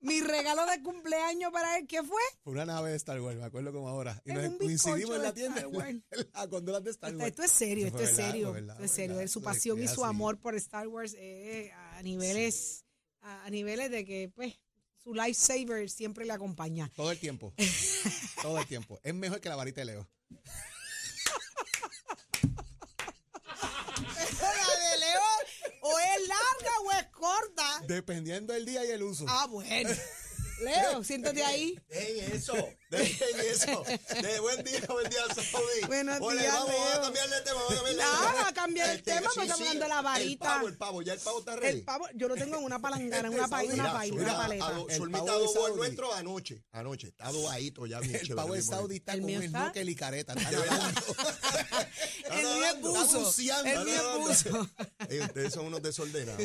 Mi 0.00 0.20
regalo 0.20 0.64
de 0.64 0.80
cumpleaños 0.80 1.50
para 1.52 1.76
él, 1.76 1.88
¿qué 1.88 2.04
fue? 2.04 2.20
Fue 2.44 2.52
una 2.52 2.64
nave 2.64 2.90
de 2.90 2.96
Star 2.96 3.20
Wars, 3.20 3.36
me 3.36 3.44
acuerdo 3.44 3.72
como 3.72 3.88
ahora. 3.88 4.22
Y 4.24 4.32
nos 4.32 4.48
coincidimos 4.54 5.16
en 5.16 5.22
la 5.22 5.34
tienda. 5.34 5.60
En 5.88 6.04
de 6.84 6.90
Star 6.92 7.10
Esto, 7.10 7.18
Wars. 7.18 7.30
esto 7.30 7.42
es 7.42 7.50
serio, 7.50 7.86
esto 7.88 7.98
es 7.98 8.14
serio. 8.14 8.56
esto 8.56 8.84
es 8.84 8.90
serio. 8.92 9.28
Su 9.28 9.42
pasión 9.42 9.82
y 9.82 9.88
su 9.88 10.04
así. 10.04 10.10
amor 10.10 10.38
por 10.38 10.54
Star 10.54 10.86
Wars 10.86 11.14
eh, 11.18 11.72
a 11.74 12.00
niveles 12.02 12.84
a, 13.22 13.44
a 13.44 13.50
niveles 13.50 13.90
de 13.90 14.04
que 14.04 14.30
pues 14.32 14.54
su 15.02 15.14
lifesaver 15.14 15.90
siempre 15.90 16.24
le 16.26 16.32
acompaña. 16.32 16.92
Todo 16.94 17.10
el 17.10 17.18
tiempo. 17.18 17.52
Todo 18.40 18.58
el 18.60 18.66
tiempo. 18.66 19.00
Es 19.02 19.14
mejor 19.14 19.40
que 19.40 19.48
la 19.48 19.56
varita 19.56 19.80
de 19.80 19.86
Leo. 19.86 20.08
Corta? 27.20 27.82
Dependiendo 27.86 28.52
del 28.52 28.64
día 28.64 28.84
y 28.84 28.90
el 28.90 29.02
uso. 29.02 29.24
Ah, 29.28 29.46
bueno. 29.46 29.90
Leo, 30.60 31.02
siéntate 31.02 31.42
ahí. 31.42 31.74
Dejen 31.88 32.32
eso, 32.36 32.52
dejen 32.90 33.40
eso. 33.50 33.82
De 34.20 34.40
buen 34.40 34.62
día, 34.62 34.82
buen 34.90 35.08
día, 35.08 35.22
Saudi. 35.34 35.86
Buenos 35.86 36.18
Ole, 36.20 36.42
días, 36.42 36.52
vamos, 36.52 36.68
vamos 36.74 36.86
a 36.86 36.92
Leo. 36.92 37.02
cambiarle 37.02 37.36
de 37.36 37.42
tema, 37.42 37.54
vamos 37.62 37.72
a 37.72 37.74
cambiarle 37.76 37.96
de 37.96 38.02
Nada, 38.02 38.32
tema. 38.34 38.48
a 38.48 38.52
cambiar 38.52 38.90
el 38.90 38.96
Este, 38.98 39.10
tema, 39.10 39.20
sí, 39.20 39.26
porque 39.36 39.40
estamos 39.46 39.56
sí, 39.58 39.62
hablando 39.64 39.84
de 39.84 39.88
la 39.88 40.02
varita. 40.02 40.28
El 40.28 40.38
pavo, 40.38 40.68
el 40.68 40.76
pavo, 40.76 41.00
ya 41.02 41.12
el 41.14 41.20
pavo 41.20 41.38
está 41.38 41.56
ready. 41.56 41.78
El 41.78 41.84
pavo, 41.84 42.06
yo 42.14 42.28
lo 42.28 42.34
tengo 42.34 42.58
en 42.58 42.64
una 42.64 42.78
palangana, 42.78 43.28
en 43.28 43.34
una, 43.34 43.48
pa- 43.48 43.62
una, 43.62 43.72
mira, 43.72 43.92
pa- 43.92 44.02
mira, 44.04 44.14
una 44.22 44.36
paleta. 44.36 44.66
El 44.90 45.10
pavo 45.10 45.24
de 45.24 45.30
adobó 45.32 45.66
el 45.68 45.76
nuestro 45.76 46.12
anoche, 46.14 46.62
anoche. 46.72 47.06
Está 47.08 47.28
adobadito 47.28 47.86
ya, 47.86 48.00
bien 48.00 48.16
El 48.16 48.20
chévere, 48.20 48.34
pavo 48.36 48.52
de. 48.54 48.60
Saudi 48.62 48.96
está 48.96 49.14
¿El 49.14 49.20
con 49.22 49.30
está? 49.30 49.48
snorkel 49.48 49.88
y 49.88 49.94
careta. 49.94 50.34
Está. 50.34 50.50
El 50.50 52.42
mío 52.42 52.64
es 52.66 52.80
buzo. 52.82 53.32
El 53.64 53.84
mío 53.86 53.94
es 53.94 54.18
buzo. 54.44 54.68
Ustedes 55.24 55.54
son 55.54 55.64
unos 55.66 55.82
desordenados. 55.82 56.42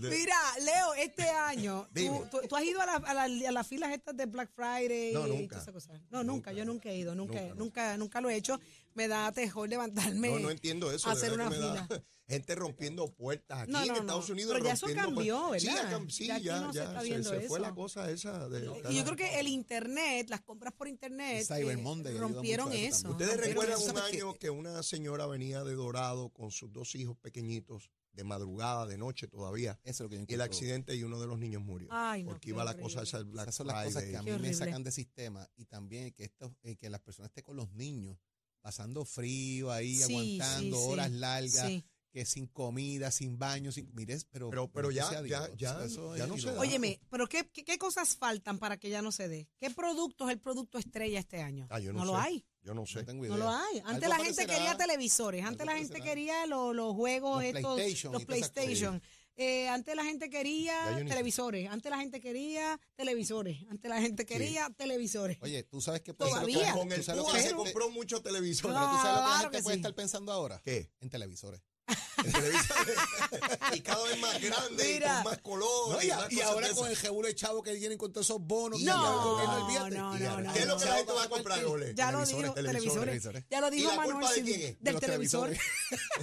Mira, 0.00 0.36
Leo, 0.62 0.94
este 0.94 1.22
año. 1.28 1.88
¿tú, 1.94 2.26
tú- 2.30 2.48
tú 2.48 2.56
has 2.56 2.64
ido 2.64 2.80
a, 2.80 2.86
la- 2.86 2.94
a 2.96 3.14
la- 3.28 3.48
a 3.48 3.52
las 3.52 3.66
filas 3.66 3.92
estas 3.92 4.16
de 4.16 4.26
Black 4.26 4.50
Friday 4.54 5.12
No, 5.12 5.26
y 5.26 5.30
nunca. 5.30 5.56
todas 5.56 5.62
esas 5.68 5.74
cosas? 5.74 6.00
No, 6.10 6.22
nunca, 6.24 6.52
yo 6.52 6.64
nunca 6.64 6.90
he 6.90 6.96
ido, 6.96 7.14
nunca, 7.14 7.34
Nunca, 7.40 7.54
nunca, 7.54 7.96
nunca, 7.96 8.20
lo 8.20 8.30
he 8.30 8.36
hecho. 8.36 8.60
Me 8.94 9.08
da 9.08 9.30
tejor 9.32 9.68
levantarme. 9.68 10.30
No, 10.30 10.38
no 10.38 10.50
entiendo 10.50 10.90
eso. 10.90 11.08
a 11.08 11.12
hacer 11.12 11.30
verdad 11.30 11.46
una 11.48 11.50
me 11.50 11.58
da- 11.58 11.86
fila. 11.86 12.02
Gente 12.28 12.56
rompiendo 12.56 13.06
puertas 13.12 13.60
aquí 13.60 13.70
No, 13.70 13.80
en 13.82 13.86
no, 13.86 13.94
no. 13.94 14.00
Estados 14.00 14.30
Unidos. 14.30 14.52
Pero 14.54 14.64
ya 14.64 14.72
eso 14.72 14.88
cambió, 14.96 15.46
puertas. 15.46 15.62
Sí, 15.62 15.68
¿verdad? 15.76 16.00
ya, 16.00 16.10
sí, 16.10 16.26
Ya 16.26 16.38
ya, 16.38 16.60
no 16.60 16.72
se 16.72 16.78
está 16.80 17.00
se, 17.02 17.22
se 17.22 17.40
fue 17.42 17.60
la 17.60 17.72
cosa 17.72 18.10
esa. 18.10 18.48
De, 18.48 18.68
Y 18.90 18.96
yo 18.96 19.04
creo 19.04 19.16
que 19.16 19.38
el 19.38 19.46
internet, 19.46 20.28
las 20.28 20.40
compras 20.40 20.72
por 20.72 20.88
internet, 20.88 21.46
Cyber 21.46 21.78
eh, 21.78 21.80
Monday 21.80 22.18
rompieron 22.18 22.72
eso. 22.72 23.10
Ustedes 23.10 23.30
rompieron 23.36 23.64
recuerdan 23.64 23.78
eso. 23.80 23.92
un 23.92 23.98
año 24.32 24.34
que 24.40 24.50
una 24.50 24.82
señora 24.82 25.26
venía 25.26 25.62
de 25.62 25.74
Dorado 25.74 26.30
con 26.30 26.50
sus 26.50 26.72
dos 26.72 26.96
hijos 26.96 27.16
pequeñitos 27.18 27.90
de 28.16 28.24
madrugada, 28.24 28.86
de 28.86 28.96
noche 28.98 29.28
todavía. 29.28 29.78
Eso 29.84 29.90
es 29.92 30.00
lo 30.00 30.08
que 30.08 30.16
yo 30.16 30.24
Y 30.28 30.34
el 30.34 30.40
accidente 30.40 30.96
y 30.96 31.02
uno 31.04 31.20
de 31.20 31.26
los 31.26 31.38
niños 31.38 31.62
murió. 31.62 31.88
Ay, 31.92 32.24
no, 32.24 32.30
porque 32.30 32.46
qué 32.46 32.50
iba 32.50 32.64
la 32.64 32.70
horrible. 32.72 32.82
cosa 32.94 33.02
esa 33.02 33.18
del 33.18 33.26
Black 33.26 33.44
Esas 33.48 33.54
son 33.56 33.66
las 33.68 33.84
cosas 33.84 34.02
que 34.04 34.16
a 34.16 34.22
mí 34.22 34.30
me 34.32 34.54
sacan 34.54 34.82
de 34.82 34.90
sistema 34.90 35.48
y 35.56 35.66
también 35.66 36.12
que 36.12 36.24
esto, 36.24 36.56
eh, 36.62 36.76
que 36.76 36.90
las 36.90 37.00
personas 37.02 37.28
estén 37.30 37.44
con 37.44 37.56
los 37.56 37.70
niños 37.72 38.18
pasando 38.62 39.04
frío 39.04 39.70
ahí, 39.70 39.96
Sí, 39.96 40.02
aguantando 40.38 40.76
sí, 40.76 40.82
sí. 40.82 40.90
horas 40.90 41.10
largas, 41.12 41.66
Sí. 41.68 41.84
que 42.10 42.24
sin 42.24 42.46
comida, 42.46 43.10
sin 43.10 43.38
baño, 43.38 43.70
sin 43.70 43.94
mires, 43.94 44.24
pero 44.24 44.48
Pero- 44.72 44.90
ya- 44.90 45.10
ya- 45.12 45.22
Dios, 45.22 45.50
ya- 45.58 45.84
eso 45.84 46.16
ya 46.16 46.26
no 46.26 46.38
se 46.38 46.50
da. 46.52 46.58
Óyeme, 46.58 46.98
pero 47.10 47.28
qué, 47.28 47.46
qué, 47.52 47.62
qué 47.64 47.76
cosas 47.76 48.16
faltan 48.16 48.58
para 48.58 48.78
que 48.78 48.88
ya 48.88 49.02
no 49.02 49.12
se 49.12 49.28
dé? 49.28 49.46
¿Qué 49.58 49.70
producto 49.70 50.26
es 50.28 50.32
el 50.34 50.40
producto 50.40 50.78
estrella 50.78 51.20
este 51.20 51.42
año? 51.42 51.66
Ah, 51.70 51.78
yo 51.78 51.92
no, 51.92 52.04
lo 52.06 52.14
sé. 52.14 52.18
hay. 52.22 52.44
Yo 52.66 52.74
no 52.74 52.84
sé. 52.84 52.98
No 53.00 53.04
tengo 53.06 53.24
No 53.24 53.34
idea. 53.36 53.44
lo 53.44 53.48
hay. 53.50 53.82
Antes 53.84 54.08
la 54.08 54.16
gente 54.16 54.44
quería 54.44 54.76
televisores, 54.76 55.44
antes 55.44 55.64
la 55.64 55.76
gente 55.76 56.00
quería 56.00 56.46
los, 56.46 56.74
los 56.74 56.94
juegos 56.94 57.36
Los 57.44 57.54
estos, 57.54 57.74
PlayStation 57.76 58.12
los. 58.12 58.24
PlayStation. 58.24 59.02
Eh, 59.38 59.68
antes 59.68 59.94
la 59.94 60.02
gente 60.02 60.30
quería 60.30 60.74
televisores, 61.06 61.68
antes 61.70 61.90
la 61.90 61.98
gente 61.98 62.20
quería 62.20 62.80
televisores, 62.96 63.58
antes 63.70 63.88
la 63.88 64.00
gente 64.00 64.24
quería 64.26 64.68
televisores. 64.76 65.36
Oye, 65.42 65.62
¿tú 65.62 65.80
sabes 65.80 66.00
qué 66.00 66.12
puede 66.14 66.30
Todavía. 66.30 66.72
que- 66.72 66.78
Con 66.78 66.88
tú 66.88 66.94
el 66.94 67.04
que 67.34 67.42
se 67.42 67.54
compró 67.54 67.90
muchos 67.90 68.22
televisores. 68.22 68.76
tú 68.76 68.82
sabes 68.82 68.94
lo 68.94 68.96
que 68.96 69.04
la 69.04 69.26
Claro 69.26 69.40
gente 69.42 69.56
que 69.58 69.62
puede 69.62 69.74
sí. 69.76 69.80
estar 69.80 69.94
pensando 69.94 70.32
ahora? 70.32 70.60
¿Qué? 70.64 70.90
En 71.00 71.10
televisores. 71.10 71.60
En 71.88 72.32
televisores. 72.32 72.96
y 73.74 73.80
cada 73.80 74.04
vez 74.04 74.20
más 74.20 74.40
grande 74.40 74.84
Mira. 74.84 75.06
y 75.06 75.22
con 75.22 75.32
más 75.32 75.38
color. 75.38 75.90
No, 75.90 76.02
y, 76.02 76.06
y 76.06 76.10
más 76.10 76.32
y 76.32 76.40
ahora 76.40 76.68
con 76.70 76.88
el 76.88 77.22
de 77.22 77.34
chavo 77.34 77.62
que 77.62 77.72
vienen 77.74 77.98
con 77.98 78.12
todos 78.12 78.26
esos 78.26 78.40
bonos. 78.40 78.80
Y 78.80 78.84
no, 78.84 78.96
no, 78.96 79.12
no, 79.12 79.78
ahora, 79.78 80.40
no, 80.40 80.52
¿Qué 80.52 80.60
es 80.60 80.66
lo 80.66 80.74
no. 80.74 80.80
que 80.80 80.86
la 80.86 80.96
gente 80.96 81.12
va 81.12 81.22
a 81.24 81.28
comprar, 81.28 81.64
Ole? 81.64 81.94
Ya 81.94 82.12
lo 82.12 82.24
dijo, 82.24 82.54
televisores. 82.54 83.28
Ya 83.50 83.60
lo 83.60 83.68
¿Y 83.68 83.76
dijo 83.76 83.94
Manuel 83.94 84.26
de 84.26 84.42
quién 84.42 84.56
Sidre. 84.56 84.76
Del 84.80 85.00
televisor. 85.00 85.56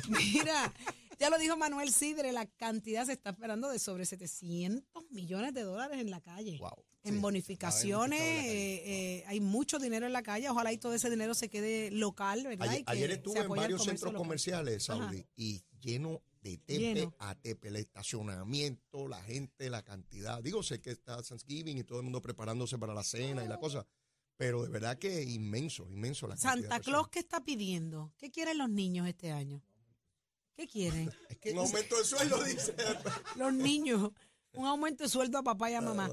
Mira, 0.10 0.73
ya 1.19 1.30
lo 1.30 1.38
dijo 1.38 1.56
Manuel 1.56 1.93
Sidre, 1.93 2.32
la 2.32 2.45
cantidad 2.45 3.06
se 3.06 3.13
está 3.13 3.32
esperando 3.32 3.69
de 3.69 3.80
sobre 3.80 4.06
700 4.06 5.12
millones 5.12 5.54
de 5.54 5.62
dólares 5.62 5.99
en 5.99 6.12
la 6.12 6.21
calle. 6.21 6.58
Wow. 6.58 6.84
En 7.04 7.16
Sí, 7.16 7.20
bonificaciones, 7.20 8.22
eh, 8.22 8.82
eh, 9.18 9.24
hay 9.28 9.42
mucho 9.42 9.78
dinero 9.78 10.06
en 10.06 10.13
la 10.13 10.24
calle. 10.24 10.50
Ojalá 10.50 10.72
y 10.72 10.78
todo 10.78 10.94
ese 10.94 11.10
dinero 11.10 11.34
se 11.34 11.50
quede 11.50 11.92
local, 11.92 12.44
¿verdad? 12.44 12.70
Ayer, 12.70 12.82
Y 12.82 12.84
que 12.86 12.92
ayer 12.92 13.12
estuve 13.12 13.39
en 13.42 13.50
varios 13.50 13.84
centros 13.84 14.13
local. 14.13 14.18
comerciales, 14.26 14.89
Ajá. 14.89 15.00
Saudi, 15.04 15.26
y 15.36 15.63
lleno 15.82 16.22
de 16.42 16.58
tepe 16.58 16.80
Lleno. 16.80 17.13
a 17.20 17.36
tepe, 17.36 17.68
el 17.70 17.76
estacionamiento, 17.78 19.08
la 19.08 19.22
gente, 19.22 19.70
la 19.70 19.82
cantidad. 19.84 20.42
Digo, 20.42 20.63
sé 20.63 20.80
que 20.82 20.92
está 20.92 21.22
Thanksgiving 21.22 21.78
y 21.78 21.84
todo 21.84 22.00
el 22.00 22.04
mundo 22.04 22.22
preparándose 22.22 22.78
para 22.78 22.94
la 22.94 23.04
cena 23.04 23.44
y 23.44 23.48
la 23.48 23.60
cosa, 23.60 23.86
pero 24.38 24.63
de 24.63 24.70
verdad 24.70 24.98
que 24.98 25.24
inmenso, 25.24 25.89
inmenso 25.89 26.28
la 26.28 26.38
Santa. 26.38 26.80
Claus, 26.80 27.10
¿qué 27.10 27.20
está 27.20 27.44
pidiendo? 27.44 28.13
¿Qué 28.18 28.32
quieren 28.32 28.58
los 28.58 28.70
niños 28.70 29.08
este 29.08 29.32
año? 29.32 29.62
¿Qué 30.56 30.68
quieren? 30.68 31.12
Es 31.30 31.38
que 31.38 31.52
Un 31.52 31.60
aumento 31.60 31.98
de 31.98 32.04
sueldo, 32.06 32.44
dice. 32.44 32.74
los 33.36 33.54
niños, 33.54 34.12
un 34.54 34.66
aumento 34.66 35.04
de 35.04 35.10
sueldo 35.10 35.38
a 35.38 35.44
papá 35.44 35.70
y 35.72 35.74
a 35.74 35.82
mamá. 35.82 36.10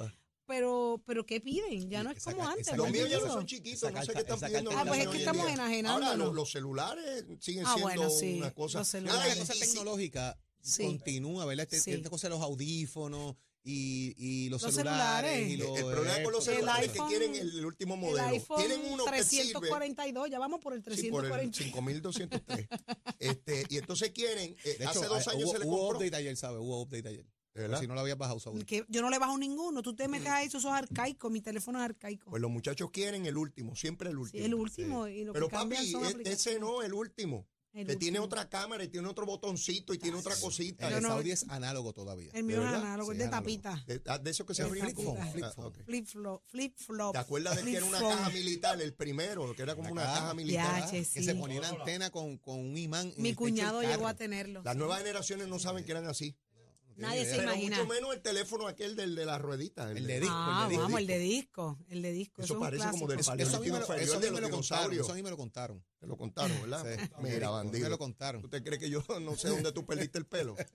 Pero, 0.50 1.00
pero 1.06 1.24
¿qué 1.24 1.40
piden? 1.40 1.88
Ya 1.88 2.02
no 2.02 2.10
es 2.10 2.24
como 2.24 2.44
antes. 2.46 2.66
esa 2.66 2.76
Los 2.76 2.90
míos 2.90 3.08
ya 3.08 3.20
no 3.20 3.28
son 3.28 3.46
chiquitos, 3.46 3.92
no 3.92 4.02
sé 4.04 4.12
qué 4.12 4.18
están 4.18 4.40
pidiendo. 4.40 4.72
Ah, 4.74 4.84
pues 4.84 5.00
es 5.02 5.08
que 5.08 5.18
estamos 5.18 5.46
día. 5.46 5.54
enajenándonos. 5.54 6.08
Ahora, 6.10 6.24
los, 6.24 6.34
los 6.34 6.50
celulares 6.50 7.24
siguen 7.38 7.64
Ah, 7.66 7.74
siendo 7.76 7.82
bueno, 7.94 8.10
sí, 8.10 8.34
una 8.38 8.50
cosa. 8.52 8.78
la 9.00 9.34
cosa 9.36 9.54
tecnológica 9.54 10.36
Sí. 10.60 10.82
continúa, 10.84 11.44
¿verdad? 11.46 11.68
Este, 11.70 11.80
Sí. 11.80 11.92
Esta 11.92 12.10
cosa 12.10 12.26
de 12.28 12.34
los 12.34 12.42
audífonos 12.42 13.36
y, 13.62 14.14
y 14.18 14.48
los, 14.48 14.60
Los 14.62 14.74
celulares. 14.74 15.30
celulares. 15.30 15.50
Y 15.52 15.56
los 15.56 15.78
el 15.78 15.84
problema 15.86 16.22
con 16.24 16.32
los 16.32 16.48
El 16.48 16.54
celulares 16.54 16.86
es 16.86 16.92
que 16.92 16.98
iPhone- 16.98 17.08
quieren 17.08 17.34
el 17.36 17.64
último 17.66 17.94
El 17.94 18.00
modelo. 18.00 18.26
iPhone 18.28 18.58
Tienen 18.58 18.80
uno 18.92 19.04
que 19.04 19.22
sirve 19.22 19.52
342, 19.52 20.30
ya 20.30 20.38
vamos 20.40 20.60
por 20.60 20.74
el 20.74 20.80
Sí, 20.96 21.10
por 21.10 21.24
el 21.26 21.30
340. 21.30 21.58
5203. 21.58 22.68
este, 23.20 23.64
y 23.68 23.76
entonces 23.78 24.10
quieren, 24.10 24.56
eh, 24.64 24.76
De 24.80 24.86
hace 24.86 24.98
hecho, 24.98 25.08
dos 25.08 25.28
años 25.28 25.44
hubo, 25.44 25.52
se 25.52 25.58
le 25.60 25.64
hubo 25.66 25.78
compró. 25.78 25.98
update 25.98 26.16
ayer, 26.16 26.36
¿sabes? 26.36 26.58
Hubo 26.60 26.82
update 26.82 27.08
ayer. 27.08 27.26
¿De 27.54 27.62
verdad? 27.62 27.80
Si 27.80 27.86
no 27.86 27.94
lo 27.94 28.00
habías 28.00 28.16
bajado, 28.16 28.38
Saúl. 28.38 28.64
Que 28.64 28.84
yo 28.88 29.02
no 29.02 29.10
le 29.10 29.18
bajo 29.18 29.36
ninguno, 29.36 29.82
tú 29.82 29.94
te 29.94 30.06
metes 30.08 30.28
ahí, 30.28 30.46
eso 30.46 30.58
es 30.58 30.64
arcaico, 30.66 31.30
mi 31.30 31.40
teléfono 31.40 31.78
es 31.80 31.84
arcaico. 31.84 32.30
Pues 32.30 32.40
los 32.40 32.50
muchachos 32.50 32.90
quieren 32.92 33.26
el 33.26 33.36
último, 33.36 33.74
siempre 33.74 34.08
el 34.10 34.14
Sí, 34.16 34.20
último. 34.20 34.44
el 34.44 34.54
último, 34.54 35.08
y 35.08 35.24
lo 35.24 35.32
Pero 35.32 35.48
que 35.48 35.56
papi, 35.56 35.90
son 35.90 36.04
e- 36.04 36.30
ese 36.30 36.58
no, 36.60 36.82
el 36.82 36.92
último. 36.94 37.46
El 37.72 37.86
que 37.86 37.94
tiene 37.94 38.18
otra 38.18 38.48
cámara 38.48 38.82
y 38.82 38.88
tiene 38.88 39.06
otro 39.06 39.24
botoncito 39.26 39.94
y 39.94 39.98
tiene 39.98 40.16
otra 40.18 40.34
cosita. 40.34 40.88
El 40.88 40.94
de 40.94 41.00
no- 41.02 41.08
Saudi 41.10 41.30
es 41.30 41.48
análogo 41.48 41.92
todavía. 41.92 42.28
El 42.34 42.42
mío 42.42 42.58
¿De 42.60 42.66
es 42.66 42.72
análogo, 42.72 43.12
es 43.12 43.16
Sí, 43.16 43.18
de 43.20 43.24
análogo. 43.28 43.44
tapita. 43.62 43.84
De, 43.86 44.02
ah, 44.06 44.18
de 44.18 44.30
eso 44.30 44.44
que 44.44 44.54
se 44.54 44.62
llama 44.64 44.74
flip. 44.74 44.96
Flip 45.32 45.44
Ah, 45.44 45.52
phone. 45.52 45.66
ok. 45.66 45.78
Flip 45.84 46.06
flop, 46.06 46.42
flip 46.48 46.76
flop. 46.76 47.12
¿Te 47.12 47.18
acuerdas 47.18 47.56
de 47.56 47.62
que 47.70 47.76
era 47.76 47.84
una 47.86 48.00
caja 48.00 48.30
militar, 48.30 48.80
el 48.82 48.92
primero, 48.92 49.54
que 49.54 49.62
era 49.62 49.76
como 49.76 49.88
una 49.92 50.02
Una 50.02 50.10
caja 50.10 50.20
caja. 50.20 50.34
militar? 50.34 50.90
Que 50.90 51.04
se 51.04 51.34
ponía 51.36 51.60
una 51.60 51.68
antena 51.68 52.10
con, 52.10 52.38
con 52.38 52.58
un 52.58 52.76
imán. 52.76 53.12
Mi 53.16 53.34
cuñado 53.34 53.82
llegó 53.82 54.08
a 54.08 54.14
tenerlo. 54.14 54.62
Las 54.64 54.74
nuevas 54.76 54.98
generaciones 54.98 55.46
no 55.46 55.60
saben 55.60 55.84
que 55.84 55.92
eran 55.92 56.06
así. 56.08 56.36
Nadie 57.00 57.24
se 57.24 57.30
Pero 57.32 57.42
imagina. 57.44 57.76
mucho 57.78 57.88
menos 57.88 58.14
el 58.14 58.22
teléfono 58.22 58.66
aquel 58.66 58.96
del 58.96 59.14
de 59.14 59.24
la 59.26 59.38
ruedita. 59.38 59.90
El 59.90 60.06
de 60.06 60.20
disco, 60.20 60.34
Ah, 60.36 60.62
el 60.64 60.68
de 60.68 60.70
disco. 60.74 60.82
vamos, 60.84 61.00
el 61.00 61.06
de 61.06 61.18
disco, 61.18 61.78
el 61.88 62.02
de 62.02 62.12
disco. 62.12 62.42
Eso 62.42 62.52
es 62.54 62.56
un 62.56 62.60
parece 62.60 62.90
como 62.90 63.06
del 63.08 63.24
palo. 63.24 63.42
Eso 63.42 63.56
a 63.56 63.60
mí 63.60 63.70
me 63.70 63.78
lo, 63.78 63.84
eso 63.94 64.16
a 64.16 64.20
de 64.20 64.30
mí 64.30 64.34
me 64.34 64.40
los 64.40 64.50
lo 64.50 64.56
contaron. 64.56 64.92
Eso 64.98 65.12
a 65.12 65.14
mí 65.14 65.22
me 65.22 65.30
lo 65.30 65.36
contaron. 65.36 65.84
Te 65.98 66.06
lo 66.06 66.16
contaron, 66.16 66.60
¿verdad? 66.62 66.86
Sí. 66.98 67.04
Mira, 67.22 67.48
Me 67.48 67.52
bandido. 67.52 67.88
lo 67.88 67.98
contaron. 67.98 68.42
¿Tú 68.42 68.48
te 68.48 68.62
crees 68.62 68.78
que 68.80 68.90
yo 68.90 69.02
no 69.20 69.36
sé 69.36 69.48
dónde 69.48 69.72
tú 69.72 69.84
perdiste 69.84 70.18
el 70.18 70.26
pelo? 70.26 70.56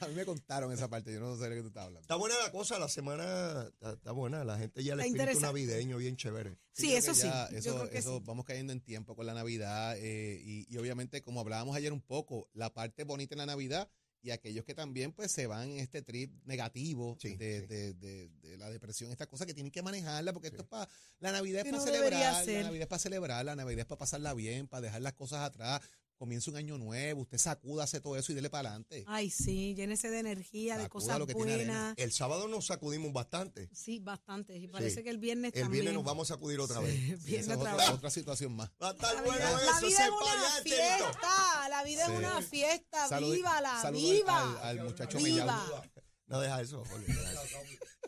A 0.00 0.08
mí 0.08 0.14
me 0.16 0.24
contaron 0.24 0.72
esa 0.72 0.88
parte. 0.88 1.12
Yo 1.12 1.20
no 1.20 1.36
sé 1.36 1.48
de 1.48 1.54
qué 1.54 1.60
tú 1.60 1.68
estás 1.68 1.84
hablando. 1.84 2.00
Está 2.00 2.16
buena 2.16 2.34
la 2.42 2.50
cosa, 2.50 2.76
la 2.76 2.88
semana 2.88 3.68
está, 3.68 3.92
está 3.92 4.10
buena. 4.10 4.42
La 4.42 4.58
gente 4.58 4.82
ya 4.82 4.94
el 4.94 5.00
Está 5.00 5.16
espíritu 5.22 5.40
navideño 5.42 5.96
bien 5.98 6.16
chévere. 6.16 6.58
Sí, 6.72 6.88
creo 6.88 6.98
eso 6.98 7.08
que 7.12 7.14
sí. 7.14 7.22
ya 7.28 7.48
Yo 7.52 7.56
Eso, 7.58 7.74
creo 7.76 7.90
que 7.90 7.98
eso 7.98 8.16
sí. 8.18 8.24
vamos 8.26 8.44
cayendo 8.44 8.72
en 8.72 8.80
tiempo 8.80 9.14
con 9.14 9.26
la 9.26 9.34
Navidad 9.34 9.96
eh, 9.98 10.40
y, 10.44 10.66
y 10.68 10.76
obviamente, 10.78 11.22
como 11.22 11.38
hablábamos 11.38 11.76
ayer 11.76 11.92
un 11.92 12.00
poco, 12.00 12.48
la 12.52 12.72
parte 12.74 13.04
bonita 13.04 13.34
en 13.34 13.38
la 13.38 13.46
Navidad 13.46 13.88
y 14.22 14.30
aquellos 14.30 14.64
que 14.64 14.74
también 14.74 15.12
pues 15.12 15.32
se 15.32 15.46
van 15.46 15.70
en 15.70 15.78
este 15.78 16.00
trip 16.02 16.32
negativo 16.44 17.16
Sí, 17.20 17.34
de, 17.36 17.60
sí. 17.60 17.66
De, 17.66 17.94
de- 17.94 18.28
de 18.42 18.56
la 18.56 18.70
depresión, 18.70 19.10
esta 19.10 19.26
cosa 19.26 19.46
que 19.46 19.54
tienen 19.54 19.72
que 19.72 19.82
manejarla 19.82 20.32
porque 20.32 20.48
esto 20.48 20.62
es 20.62 20.68
para, 20.68 20.88
la 21.20 21.32
Navidad 21.32 21.66
es 21.66 21.72
para 21.72 21.78
no 21.78 21.84
celebrar, 21.84 22.46
la 22.46 22.62
Navidad 22.62 22.82
es 22.82 22.86
para 22.88 22.98
celebrar, 22.98 23.44
la 23.44 23.56
Navidad 23.56 23.80
es 23.80 23.86
para 23.86 23.98
pasarla 23.98 24.34
bien, 24.34 24.68
para 24.68 24.82
dejar 24.82 25.02
las 25.02 25.14
cosas 25.14 25.40
atrás, 25.40 25.80
comienza 26.22 26.52
un 26.52 26.56
año 26.56 26.78
nuevo, 26.78 27.22
usted 27.22 27.36
sacuda, 27.36 27.82
hace 27.82 28.00
todo 28.00 28.16
eso 28.16 28.30
y 28.30 28.36
dele 28.36 28.48
para 28.48 28.68
adelante. 28.68 29.02
Ay, 29.08 29.28
sí, 29.28 29.74
llénese 29.74 30.08
de 30.08 30.20
energía, 30.20 30.76
de 30.76 30.84
Sacuda 30.84 30.88
cosas 31.00 31.18
lo 31.18 31.26
que 31.26 31.34
tiene 31.34 31.54
arena. 31.54 31.72
buenas. 31.72 31.98
El 31.98 32.12
sábado 32.12 32.46
nos 32.46 32.66
sacudimos 32.66 33.12
bastante. 33.12 33.68
Sí, 33.74 33.98
bastante. 33.98 34.56
Y 34.56 34.68
parece 34.68 34.98
Sí. 34.98 35.02
que 35.02 35.10
el 35.10 35.18
viernes 35.18 35.50
El 35.52 35.62
también. 35.62 35.82
viernes 35.82 35.94
nos 35.94 36.04
vamos 36.04 36.30
a 36.30 36.34
sacudir 36.34 36.60
otra 36.60 36.78
vez. 36.78 36.94
El 37.26 37.34
Esa 37.34 37.56
otra 37.58 37.72
otra, 37.74 37.86
vez. 37.86 37.94
otra 37.96 38.10
situación 38.10 38.54
más. 38.54 38.70
Va 38.80 38.90
a 38.90 38.92
estar 38.92 39.14
La 39.16 39.22
bueno 39.22 39.36
vida, 39.36 39.50
eso, 39.50 39.58
la 39.80 39.80
vida 39.88 40.04
es 40.04 40.10
una 40.12 40.62
fiesta, 40.62 41.68
la 41.68 41.82
vida 41.82 42.06
Sí. 42.06 42.12
es 42.12 42.18
una 42.18 42.42
fiesta, 42.42 43.08
Salud- 43.08 43.34
vívala, 43.34 43.82
saludo 43.82 44.00
viva. 44.12 44.60
al, 44.62 44.78
al 44.78 44.84
muchacho 44.86 45.18
Viva. 45.18 45.84
No 46.26 46.38
deja 46.40 46.60
eso, 46.60 46.84
Jorge, 46.84 47.12
deja 47.12 47.32
eso. 47.32 47.58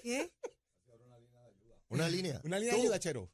¿Qué? 0.05 0.33
Una 1.89 2.09
línea. 2.09 2.41
Una 2.45 2.61
línea 2.61 2.75
de 2.77 2.81
ayuda, 2.81 3.01
Chero. 3.01 3.29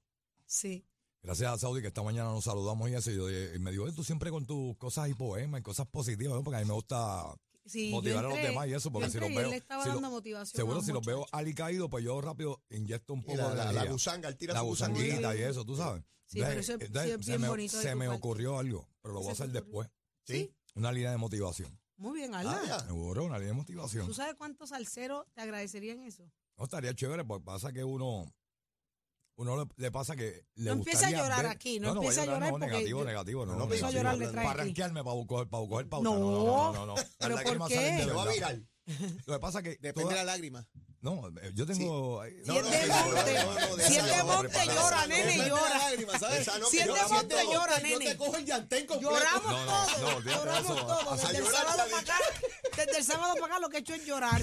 Sí. 0.46 0.86
Gracias 1.22 1.52
a 1.52 1.58
Saudi 1.58 1.82
que 1.82 1.88
esta 1.88 2.02
mañana 2.02 2.30
nos 2.30 2.44
saludamos 2.44 2.88
y 2.90 2.94
eso. 2.94 3.10
Y, 3.10 3.16
yo, 3.16 3.28
y 3.30 3.58
me 3.58 3.70
dijo, 3.70 3.84
"Oye, 3.84 3.92
tú 3.92 4.02
siempre 4.02 4.30
con 4.30 4.46
tus 4.46 4.76
cosas 4.78 5.08
y 5.10 5.14
poemas 5.14 5.60
y 5.60 5.62
cosas 5.62 5.86
positivas, 5.86 6.34
¿no? 6.36 6.42
porque 6.42 6.56
a 6.56 6.60
mí 6.60 6.66
me 6.66 6.72
gusta 6.74 7.34
Sí, 7.66 7.90
motivar 7.90 8.24
a 8.24 8.28
los 8.30 8.38
demás 8.38 8.66
y 8.68 8.72
eso, 8.72 8.90
porque 8.90 9.10
si 9.10 9.18
los 9.20 9.28
veo. 9.28 9.50
si 9.50 9.58
lo- 9.68 9.84
dando 9.84 10.10
motivación 10.10 10.56
a 10.56 10.56
seguro 10.56 10.74
los 10.76 10.86
si 10.86 10.92
los 10.92 11.04
veo 11.04 11.26
alicaídos, 11.30 11.90
pues 11.90 12.02
yo 12.04 12.20
rápido 12.22 12.62
inyecto 12.70 13.12
un 13.12 13.22
poco 13.22 13.36
la- 13.36 13.50
de 13.50 13.54
la- 13.56 13.72
la 13.72 13.84
gusanga, 13.84 14.28
él 14.28 14.36
tira 14.38 14.54
La 14.54 14.62
gusanguita. 14.62 15.04
gusanguita 15.16 15.36
y 15.36 15.42
eso, 15.42 15.64
tú 15.64 15.76
sabes. 15.76 16.02
Sí, 16.26 16.40
pero 16.40 16.58
eso 16.60 16.74
es- 16.74 16.80
Entonces, 16.80 17.10
sí 17.12 17.18
es 17.20 17.24
se 17.26 17.30
bien 17.32 17.40
me, 17.42 17.48
bonito 17.48 17.76
de 17.76 17.82
se 17.82 17.90
tu 17.92 17.98
me 17.98 18.06
parte. 18.06 18.18
ocurrió 18.18 18.58
algo, 18.58 18.88
pero 19.02 19.14
lo 19.14 19.20
voy 19.20 19.28
a 19.28 19.32
¿Qué 19.32 19.36
se 19.36 19.42
hacer 19.42 19.52
después. 19.52 19.88
Sí. 20.24 20.54
Una 20.74 20.90
línea 20.92 21.10
de 21.10 21.16
motivación. 21.18 21.78
Muy 21.96 22.14
bien, 22.18 22.34
Alda. 22.34 22.60
Ah, 22.76 22.80
Seguro, 22.86 23.24
una 23.24 23.36
línea 23.36 23.52
de 23.52 23.58
motivación. 23.58 24.06
¿Tú 24.06 24.14
sabes 24.14 24.34
cuántos 24.36 24.70
salseros 24.70 25.26
te 25.34 25.42
agradecerían 25.42 26.00
eso? 26.02 26.24
No, 26.56 26.64
estaría 26.64 26.94
chévere, 26.94 27.24
porque 27.24 27.44
pasa 27.44 27.72
que 27.72 27.84
uno, 27.84 28.24
uno 29.40 29.56
le, 29.56 29.70
le 29.76 29.90
pasa 29.90 30.14
que 30.14 30.44
le 30.56 30.66
No 30.66 30.72
empiece 30.72 31.06
a 31.06 31.10
llorar 31.10 31.42
ver- 31.44 31.50
aquí, 31.52 31.80
no 31.80 31.88
voy 31.94 32.04
empiece 32.04 32.20
a 32.20 32.26
llorar 32.26 32.42
no, 32.42 32.50
porque 32.58 32.66
negativo, 32.66 33.00
yo- 33.00 33.04
negativo, 33.06 33.46
no, 33.46 33.52
No, 33.52 33.58
no, 33.58 33.64
empiece 33.64 33.86
a 33.86 33.90
llorar 33.90 34.18
detrás 34.18 34.34
de 34.44 34.48
Para 34.48 34.62
ti. 34.62 34.68
ranquearme, 34.68 35.02
para 35.04 35.26
coger, 35.26 35.48
para 35.48 35.66
coger 35.66 35.88
pauta. 35.88 36.04
No. 36.10 36.18
No, 36.18 36.30
no, 36.30 36.72
no, 36.72 36.72
no, 36.72 36.86
no. 36.86 36.94
¿Pero 37.18 37.34
por 37.58 37.68
qué? 37.68 37.74
salen 37.74 37.96
de 37.96 38.04
Se 38.04 38.10
va 38.12 38.22
a 38.22 38.28
virar. 38.28 38.60
Lo 39.26 39.34
que 39.34 39.40
pasa 39.40 39.58
es 39.60 39.64
que 39.64 39.70
Depende 39.70 40.02
toda- 40.02 40.10
de 40.10 40.16
la 40.16 40.24
lágrima. 40.24 40.66
No, 41.02 41.28
eh, 41.28 41.52
yo 41.54 41.64
tengo... 41.66 42.22
Si 42.24 42.46
No, 42.46 42.56
es 42.58 42.88
no, 42.88 44.24
monte, 44.24 44.24
monte 44.24 44.66
llora, 44.66 45.06
nene, 45.06 45.48
llora. 45.48 45.78
lágrima, 45.78 46.18
¿sabes? 46.18 46.40
Esa 46.40 46.58
no, 46.58 46.66
Si 46.66 46.78
es 46.78 46.84
que 46.86 46.92
de 46.92 46.98
yo 46.98 47.08
monte 47.08 47.34
llora, 47.50 47.76
Yo 47.78 47.82
nene. 47.88 48.04
te 48.10 48.16
cojo 48.18 48.36
el 48.36 48.44
llantén 48.44 48.86
completo. 48.86 49.14
Lloramos 49.14 49.66
todos, 49.66 50.24
lloramos 50.24 50.76
todos. 50.86 51.20
Desde 51.22 51.38
el 51.38 51.44
llorar 51.44 51.64
sábado 51.66 51.90
para 51.90 52.02
acá, 52.02 52.14
desde 52.76 52.98
el 52.98 53.04
sábado 53.04 53.34
para 53.34 53.46
acá 53.46 53.58
lo 53.60 53.68
que 53.70 53.76
he 53.78 53.80
hecho 53.80 53.94
es 53.94 54.04
llorar. 54.04 54.42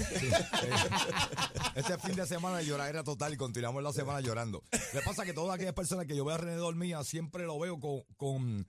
Este 1.76 1.98
fin 1.98 2.16
de 2.16 2.26
semana 2.26 2.58
de 2.58 2.66
lloradera 2.66 3.04
total 3.04 3.32
y 3.34 3.36
continuamos 3.36 3.82
la 3.82 3.92
semana 3.92 4.20
llorando. 4.20 4.62
Le 4.94 5.00
pasa 5.02 5.24
que 5.24 5.32
todas 5.32 5.54
aquellas 5.54 5.74
personas 5.74 6.06
que 6.06 6.16
yo 6.16 6.24
veo 6.24 6.34
alrededor 6.34 6.74
mía 6.74 7.04
siempre 7.04 7.44
lo 7.44 7.58
veo 7.58 7.78
con, 7.78 8.02
con 8.16 8.68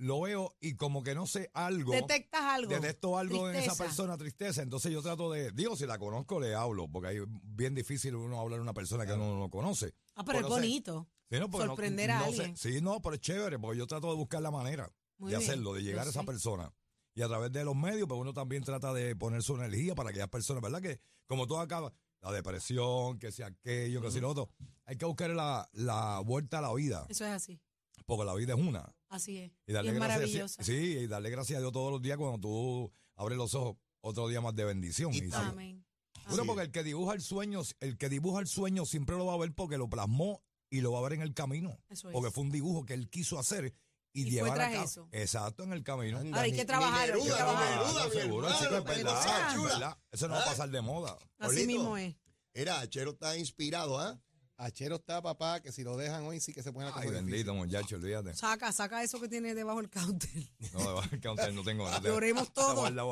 lo 0.00 0.20
veo 0.22 0.56
y 0.60 0.74
como 0.74 1.02
que 1.02 1.14
no 1.14 1.26
sé 1.26 1.50
algo. 1.54 1.92
Detectas 1.92 2.42
algo. 2.42 2.70
Detecto 2.72 3.16
algo 3.18 3.48
en 3.50 3.56
esa 3.56 3.74
persona, 3.76 4.16
tristeza. 4.16 4.62
Entonces 4.62 4.92
yo 4.92 5.02
trato 5.02 5.30
de, 5.32 5.50
digo, 5.52 5.76
si 5.76 5.86
la 5.86 5.98
conozco, 5.98 6.40
le 6.40 6.54
hablo, 6.54 6.88
porque 6.88 7.16
es 7.18 7.22
bien 7.28 7.74
difícil 7.74 8.14
uno 8.16 8.40
hablar 8.40 8.58
a 8.60 8.62
una 8.62 8.74
persona 8.74 9.04
que 9.06 9.12
uno 9.12 9.38
no 9.38 9.50
conoce. 9.50 9.94
Ah, 10.14 10.24
pero 10.24 10.38
es 10.38 10.44
Pues 10.46 10.54
bonito. 10.60 11.08
Sí, 11.30 11.38
no, 11.38 11.48
no- 11.48 11.58
Sorprender 11.58 12.10
a 12.10 12.20
sé. 12.20 12.24
alguien. 12.26 12.56
Sí, 12.56 12.80
no, 12.80 13.00
pero 13.02 13.14
es 13.14 13.20
chévere, 13.20 13.58
porque 13.58 13.78
yo 13.78 13.86
trato 13.86 14.08
de 14.10 14.16
buscar 14.16 14.40
la 14.42 14.50
manera 14.50 14.90
Muy 15.18 15.30
de 15.32 15.38
bien, 15.38 15.48
hacerlo, 15.50 15.74
de 15.74 15.82
llegar 15.82 16.04
yo 16.04 16.08
a 16.08 16.10
esa 16.10 16.20
sé. 16.20 16.26
persona. 16.26 16.72
Y 17.14 17.22
a 17.22 17.28
través 17.28 17.52
de 17.52 17.64
los 17.64 17.74
medios, 17.76 18.06
pues 18.08 18.20
uno 18.20 18.32
también 18.32 18.62
trata 18.62 18.94
de 18.94 19.14
poner 19.16 19.42
su 19.42 19.54
energía 19.56 19.94
para 19.94 20.10
aquellas 20.10 20.28
personas, 20.28 20.62
¿verdad? 20.62 20.80
Que 20.80 21.00
como 21.26 21.46
todo 21.46 21.60
acaba, 21.60 21.92
la 22.20 22.32
depresión, 22.32 23.18
que 23.18 23.30
sea 23.32 23.46
aquello, 23.48 24.00
que 24.00 24.10
sea 24.10 24.20
lo 24.22 24.30
otro, 24.30 24.48
hay 24.86 24.96
que 24.96 25.04
buscar 25.04 25.30
la, 25.30 25.68
la 25.72 26.20
vuelta 26.24 26.58
a 26.58 26.62
la 26.62 26.72
vida, 26.74 27.06
Eso 27.08 27.24
es 27.26 27.30
así. 27.32 27.60
Porque 28.06 28.24
la 28.24 28.34
vida 28.34 28.54
es 28.54 28.60
una. 28.60 28.94
Así 29.08 29.38
es. 29.38 29.52
Y 29.66 29.72
darle 29.72 29.90
es 29.92 29.96
gracias, 29.96 30.18
maravillosa. 30.18 30.62
sí, 30.62 30.72
y 30.72 31.06
darle 31.06 31.30
gracias 31.30 31.56
a 31.58 31.60
Dios 31.60 31.72
todos 31.72 31.90
los 31.92 32.02
días 32.02 32.16
cuando 32.18 32.38
tú 32.38 32.92
abres 33.16 33.38
los 33.38 33.54
ojos, 33.54 33.76
otro 34.00 34.28
día 34.28 34.40
más 34.40 34.54
de 34.54 34.64
bendición. 34.64 35.12
Y 35.14 35.20
sí. 35.20 35.30
Amén. 35.32 35.84
Bueno, 36.28 36.44
porque 36.44 36.62
el 36.62 36.70
que 36.70 36.82
dibuja 36.82 37.14
el 37.14 37.22
sueño, 37.22 37.62
el 37.80 37.96
que 37.96 38.08
dibuja 38.08 38.40
el 38.40 38.46
sueño 38.46 38.84
siempre 38.84 39.16
lo 39.16 39.24
va 39.26 39.34
a 39.34 39.38
ver 39.38 39.54
porque 39.54 39.78
lo 39.78 39.88
plasmó 39.88 40.42
y 40.68 40.82
lo 40.82 40.92
va 40.92 40.98
a 40.98 41.02
ver 41.02 41.14
en 41.14 41.22
el 41.22 41.32
camino. 41.32 41.78
Eso 41.88 42.08
es. 42.08 42.12
Porque 42.12 42.30
fue 42.30 42.44
un 42.44 42.50
dibujo 42.50 42.84
que 42.84 42.92
él 42.94 43.08
quiso 43.08 43.38
hacer 43.38 43.74
y, 44.12 44.22
Y 44.22 44.30
llevar 44.30 44.60
a 44.60 44.70
cabo. 44.72 44.84
eso. 44.84 45.08
Exacto, 45.12 45.64
en 45.64 45.72
el 45.72 45.82
camino. 45.82 46.18
Anda, 46.18 46.36
Ahora 46.36 46.42
hay 46.42 46.52
que 46.52 46.64
trabajar, 46.66 47.10
hay 47.12 47.22
que 47.22 47.28
Neruda, 47.28 47.60
ni. 47.60 47.76
Neruda, 47.76 48.10
seguro, 48.10 48.48
chico, 48.58 48.76
es 48.76 48.84
verdad. 48.84 49.98
Eso 50.10 50.28
no 50.28 50.34
va 50.34 50.40
a 50.40 50.42
¿Ah? 50.42 50.46
pasar 50.46 50.70
de 50.70 50.80
moda. 50.82 51.18
Así 51.38 51.66
mismo 51.66 51.96
es. 51.96 52.14
Era, 52.52 52.86
Chero 52.90 53.12
está 53.12 53.36
inspirado, 53.38 53.98
¿ah? 53.98 54.20
Achero 54.60 54.96
está, 54.96 55.22
papá, 55.22 55.60
que 55.62 55.70
si 55.70 55.84
lo 55.84 55.96
dejan 55.96 56.24
hoy 56.26 56.40
sí 56.40 56.52
que 56.52 56.64
se 56.64 56.72
pone 56.72 56.86
la 56.86 56.90
cosa 56.92 57.04
Ay, 57.04 57.10
difícil. 57.10 57.30
bendito, 57.30 57.54
muchacho, 57.54 57.94
olvídate. 57.94 58.34
Saca, 58.34 58.72
saca 58.72 59.04
eso 59.04 59.20
que 59.20 59.28
tiene 59.28 59.54
debajo 59.54 59.78
del 59.80 59.88
counter. 59.88 60.28
No, 60.72 60.80
debajo 60.80 61.08
del 61.08 61.20
counter 61.20 61.54
no 61.54 61.62
tengo. 61.62 61.88
Tengo- 61.88 62.08
Lloremos 62.08 62.48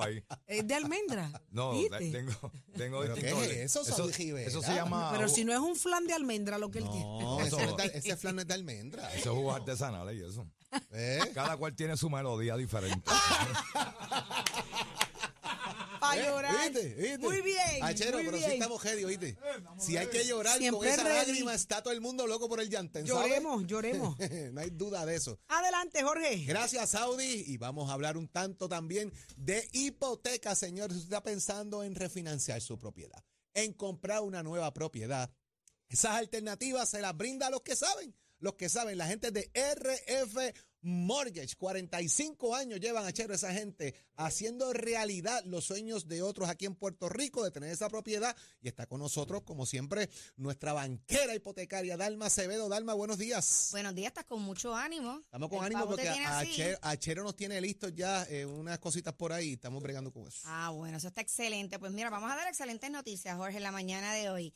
ahí. 0.02 0.24
Es 0.48 0.66
de 0.66 0.74
almendra. 0.74 1.30
No, 1.52 1.70
¿Viste? 1.72 2.10
tengo, 2.10 2.32
tengo 2.76 3.00
¿Pero 3.00 3.14
qué 3.14 3.28
es 3.62 3.76
eso? 3.76 3.82
Eso 3.82 4.60
se 4.60 4.74
llama. 4.74 5.12
Pero 5.12 5.28
si 5.28 5.44
no 5.44 5.52
es 5.52 5.60
un 5.60 5.76
flan 5.76 6.04
de 6.08 6.14
almendra 6.14 6.58
lo 6.58 6.68
que 6.72 6.80
él 6.80 6.84
tiene. 6.90 7.04
No, 7.04 7.40
Eso- 7.40 7.58
ese, 7.58 7.66
no 7.66 7.78
es 7.78 7.92
de- 7.92 7.98
ese 7.98 8.16
flan 8.16 8.34
no 8.34 8.42
es 8.42 8.48
de 8.48 8.54
almendra. 8.54 9.08
Eso 9.14 9.30
es 9.30 9.36
jugo 9.36 9.52
artesanal 9.54 10.12
y 10.16 10.24
eso. 10.24 10.44
¿Eh? 10.90 11.20
Cada 11.32 11.56
cual 11.56 11.76
tiene 11.76 11.96
su 11.96 12.10
melodía 12.10 12.56
diferente. 12.56 13.08
Para 16.00 16.20
¿Eh? 16.20 16.26
llorar. 16.26 16.70
¿Viste? 16.72 16.94
¿Viste? 16.94 17.18
Muy 17.18 17.40
bien. 17.40 17.58
Achero, 17.82 18.18
muy 18.18 18.26
pero 18.26 18.36
bien. 18.36 18.50
sí 18.50 18.54
estamos 18.56 18.84
ready, 18.84 19.04
¿oíste? 19.04 19.38
Si 19.78 19.96
hay 19.96 20.06
que 20.08 20.24
llorar 20.26 20.58
Siempre 20.58 20.78
con 20.78 20.86
esa 20.88 21.04
ready. 21.04 21.16
lágrima, 21.32 21.54
está 21.54 21.82
todo 21.82 21.92
el 21.92 22.00
mundo 22.00 22.26
loco 22.26 22.48
por 22.48 22.60
el 22.60 22.68
llantén, 22.68 23.06
¿sabes? 23.06 23.22
Lloremos, 23.22 23.64
lloremos. 23.66 24.16
no 24.52 24.60
hay 24.60 24.70
duda 24.70 25.06
de 25.06 25.16
eso. 25.16 25.38
Adelante, 25.48 26.02
Jorge. 26.02 26.44
Gracias, 26.44 26.90
Saudi. 26.90 27.44
Y 27.46 27.56
vamos 27.56 27.88
a 27.90 27.94
hablar 27.94 28.16
un 28.16 28.28
tanto 28.28 28.68
también 28.68 29.12
de 29.36 29.68
hipoteca, 29.72 30.54
señor. 30.54 30.90
Si 30.90 30.98
usted 30.98 31.08
está 31.14 31.22
pensando 31.22 31.82
en 31.82 31.94
refinanciar 31.94 32.60
su 32.60 32.78
propiedad, 32.78 33.24
en 33.54 33.72
comprar 33.72 34.20
una 34.20 34.42
nueva 34.42 34.72
propiedad, 34.74 35.30
esas 35.88 36.16
alternativas 36.16 36.90
se 36.90 37.00
las 37.00 37.16
brinda 37.16 37.46
a 37.46 37.50
los 37.50 37.62
que 37.62 37.74
saben. 37.76 38.14
Los 38.38 38.54
que 38.56 38.68
saben, 38.68 38.98
la 38.98 39.06
gente 39.06 39.30
de 39.30 39.50
RF 39.54 40.36
Mortgage, 40.82 41.56
45 41.56 42.54
años 42.54 42.80
llevan 42.80 43.06
a 43.06 43.12
Chero 43.12 43.34
esa 43.34 43.52
gente 43.52 43.94
haciendo 44.14 44.72
realidad 44.72 45.42
los 45.44 45.64
sueños 45.64 46.06
de 46.06 46.22
otros 46.22 46.48
aquí 46.48 46.66
en 46.66 46.74
Puerto 46.74 47.08
Rico 47.08 47.42
de 47.42 47.50
tener 47.50 47.70
esa 47.70 47.88
propiedad. 47.88 48.36
Y 48.60 48.68
está 48.68 48.86
con 48.86 49.00
nosotros, 49.00 49.42
como 49.42 49.66
siempre, 49.66 50.08
nuestra 50.36 50.72
banquera 50.72 51.34
hipotecaria, 51.34 51.96
Dalma 51.96 52.26
Acevedo. 52.26 52.68
Dalma, 52.68 52.94
buenos 52.94 53.18
días. 53.18 53.68
Buenos 53.72 53.94
días, 53.94 54.08
estás 54.08 54.24
con 54.24 54.42
mucho 54.42 54.74
ánimo. 54.74 55.20
Estamos 55.24 55.48
con 55.48 55.58
El 55.58 55.64
ánimo 55.64 55.86
porque 55.86 56.08
a 56.08 56.38
así. 56.38 56.52
Chero, 56.54 56.78
a 56.82 56.96
Chero 56.96 57.24
nos 57.24 57.36
tiene 57.36 57.60
listos 57.60 57.92
ya 57.94 58.24
eh, 58.24 58.46
unas 58.46 58.78
cositas 58.78 59.14
por 59.14 59.32
ahí. 59.32 59.54
Estamos 59.54 59.82
bregando 59.82 60.12
con 60.12 60.28
eso. 60.28 60.42
Ah, 60.44 60.70
bueno, 60.70 60.98
eso 60.98 61.08
está 61.08 61.20
excelente. 61.20 61.78
Pues 61.78 61.92
mira, 61.92 62.10
vamos 62.10 62.30
a 62.30 62.36
dar 62.36 62.48
excelentes 62.48 62.90
noticias, 62.90 63.36
Jorge, 63.36 63.56
en 63.56 63.62
la 63.62 63.72
mañana 63.72 64.12
de 64.14 64.30
hoy. 64.30 64.54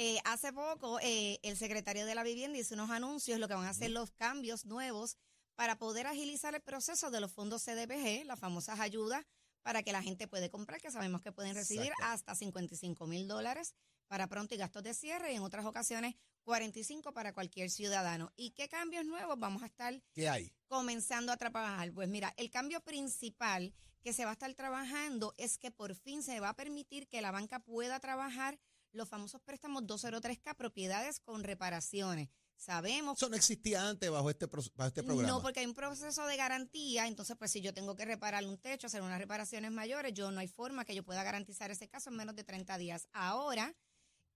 Eh, 0.00 0.18
hace 0.24 0.52
poco, 0.52 1.00
eh, 1.00 1.40
el 1.42 1.56
secretario 1.56 2.06
de 2.06 2.14
la 2.14 2.22
Vivienda 2.22 2.56
hizo 2.56 2.74
unos 2.74 2.88
anuncios, 2.90 3.40
lo 3.40 3.48
que 3.48 3.54
van 3.54 3.64
a 3.64 3.70
hacer 3.70 3.90
los 3.90 4.12
cambios 4.12 4.64
nuevos 4.64 5.16
para 5.58 5.76
poder 5.76 6.06
agilizar 6.06 6.54
el 6.54 6.60
proceso 6.60 7.10
de 7.10 7.20
los 7.20 7.32
fondos 7.32 7.64
CDBG, 7.64 8.24
las 8.26 8.38
famosas 8.38 8.78
ayudas, 8.78 9.26
para 9.62 9.82
que 9.82 9.90
la 9.90 10.04
gente 10.04 10.28
puede 10.28 10.50
comprar, 10.50 10.80
que 10.80 10.92
sabemos 10.92 11.20
que 11.20 11.32
pueden 11.32 11.56
recibir 11.56 11.88
Exacto. 11.88 12.04
hasta 12.04 12.34
55 12.36 13.08
mil 13.08 13.26
dólares 13.26 13.74
para 14.06 14.28
pronto 14.28 14.54
y 14.54 14.58
gastos 14.58 14.84
de 14.84 14.94
cierre 14.94 15.32
y 15.32 15.34
en 15.34 15.42
otras 15.42 15.66
ocasiones 15.66 16.14
45 16.44 17.12
para 17.12 17.32
cualquier 17.32 17.70
ciudadano. 17.70 18.32
¿Y 18.36 18.52
qué 18.52 18.68
cambios 18.68 19.04
nuevos 19.04 19.36
vamos 19.36 19.64
a 19.64 19.66
estar 19.66 20.00
¿Qué 20.12 20.28
hay? 20.28 20.52
comenzando 20.68 21.32
a 21.32 21.36
trabajar? 21.36 21.92
Pues 21.92 22.08
mira, 22.08 22.32
el 22.36 22.52
cambio 22.52 22.80
principal 22.80 23.74
que 24.00 24.12
se 24.12 24.24
va 24.24 24.30
a 24.30 24.34
estar 24.34 24.54
trabajando 24.54 25.34
es 25.38 25.58
que 25.58 25.72
por 25.72 25.96
fin 25.96 26.22
se 26.22 26.38
va 26.38 26.50
a 26.50 26.54
permitir 26.54 27.08
que 27.08 27.20
la 27.20 27.32
banca 27.32 27.58
pueda 27.58 27.98
trabajar 27.98 28.60
los 28.92 29.08
famosos 29.08 29.40
préstamos 29.40 29.82
203K, 29.82 30.54
propiedades 30.54 31.18
con 31.18 31.42
reparaciones. 31.42 32.28
Sabemos 32.58 33.16
Eso 33.16 33.28
no 33.28 33.36
existía 33.36 33.88
antes 33.88 34.10
bajo 34.10 34.28
este, 34.30 34.46
bajo 34.46 34.88
este 34.88 35.04
programa. 35.04 35.28
no, 35.28 35.40
porque 35.40 35.60
hay 35.60 35.66
un 35.66 35.74
proceso 35.74 36.26
de 36.26 36.36
garantía, 36.36 37.06
entonces 37.06 37.36
pues 37.38 37.52
si 37.52 37.60
yo 37.60 37.72
tengo 37.72 37.94
que 37.94 38.04
reparar 38.04 38.44
un 38.44 38.58
techo, 38.58 38.88
hacer 38.88 39.00
unas 39.00 39.18
reparaciones 39.18 39.70
mayores, 39.70 40.12
yo 40.12 40.32
no 40.32 40.40
hay 40.40 40.48
forma 40.48 40.84
que 40.84 40.92
yo 40.92 41.04
pueda 41.04 41.22
garantizar 41.22 41.70
ese 41.70 41.88
caso 41.88 42.10
en 42.10 42.16
menos 42.16 42.34
de 42.34 42.42
30 42.42 42.76
días. 42.76 43.08
Ahora, 43.12 43.76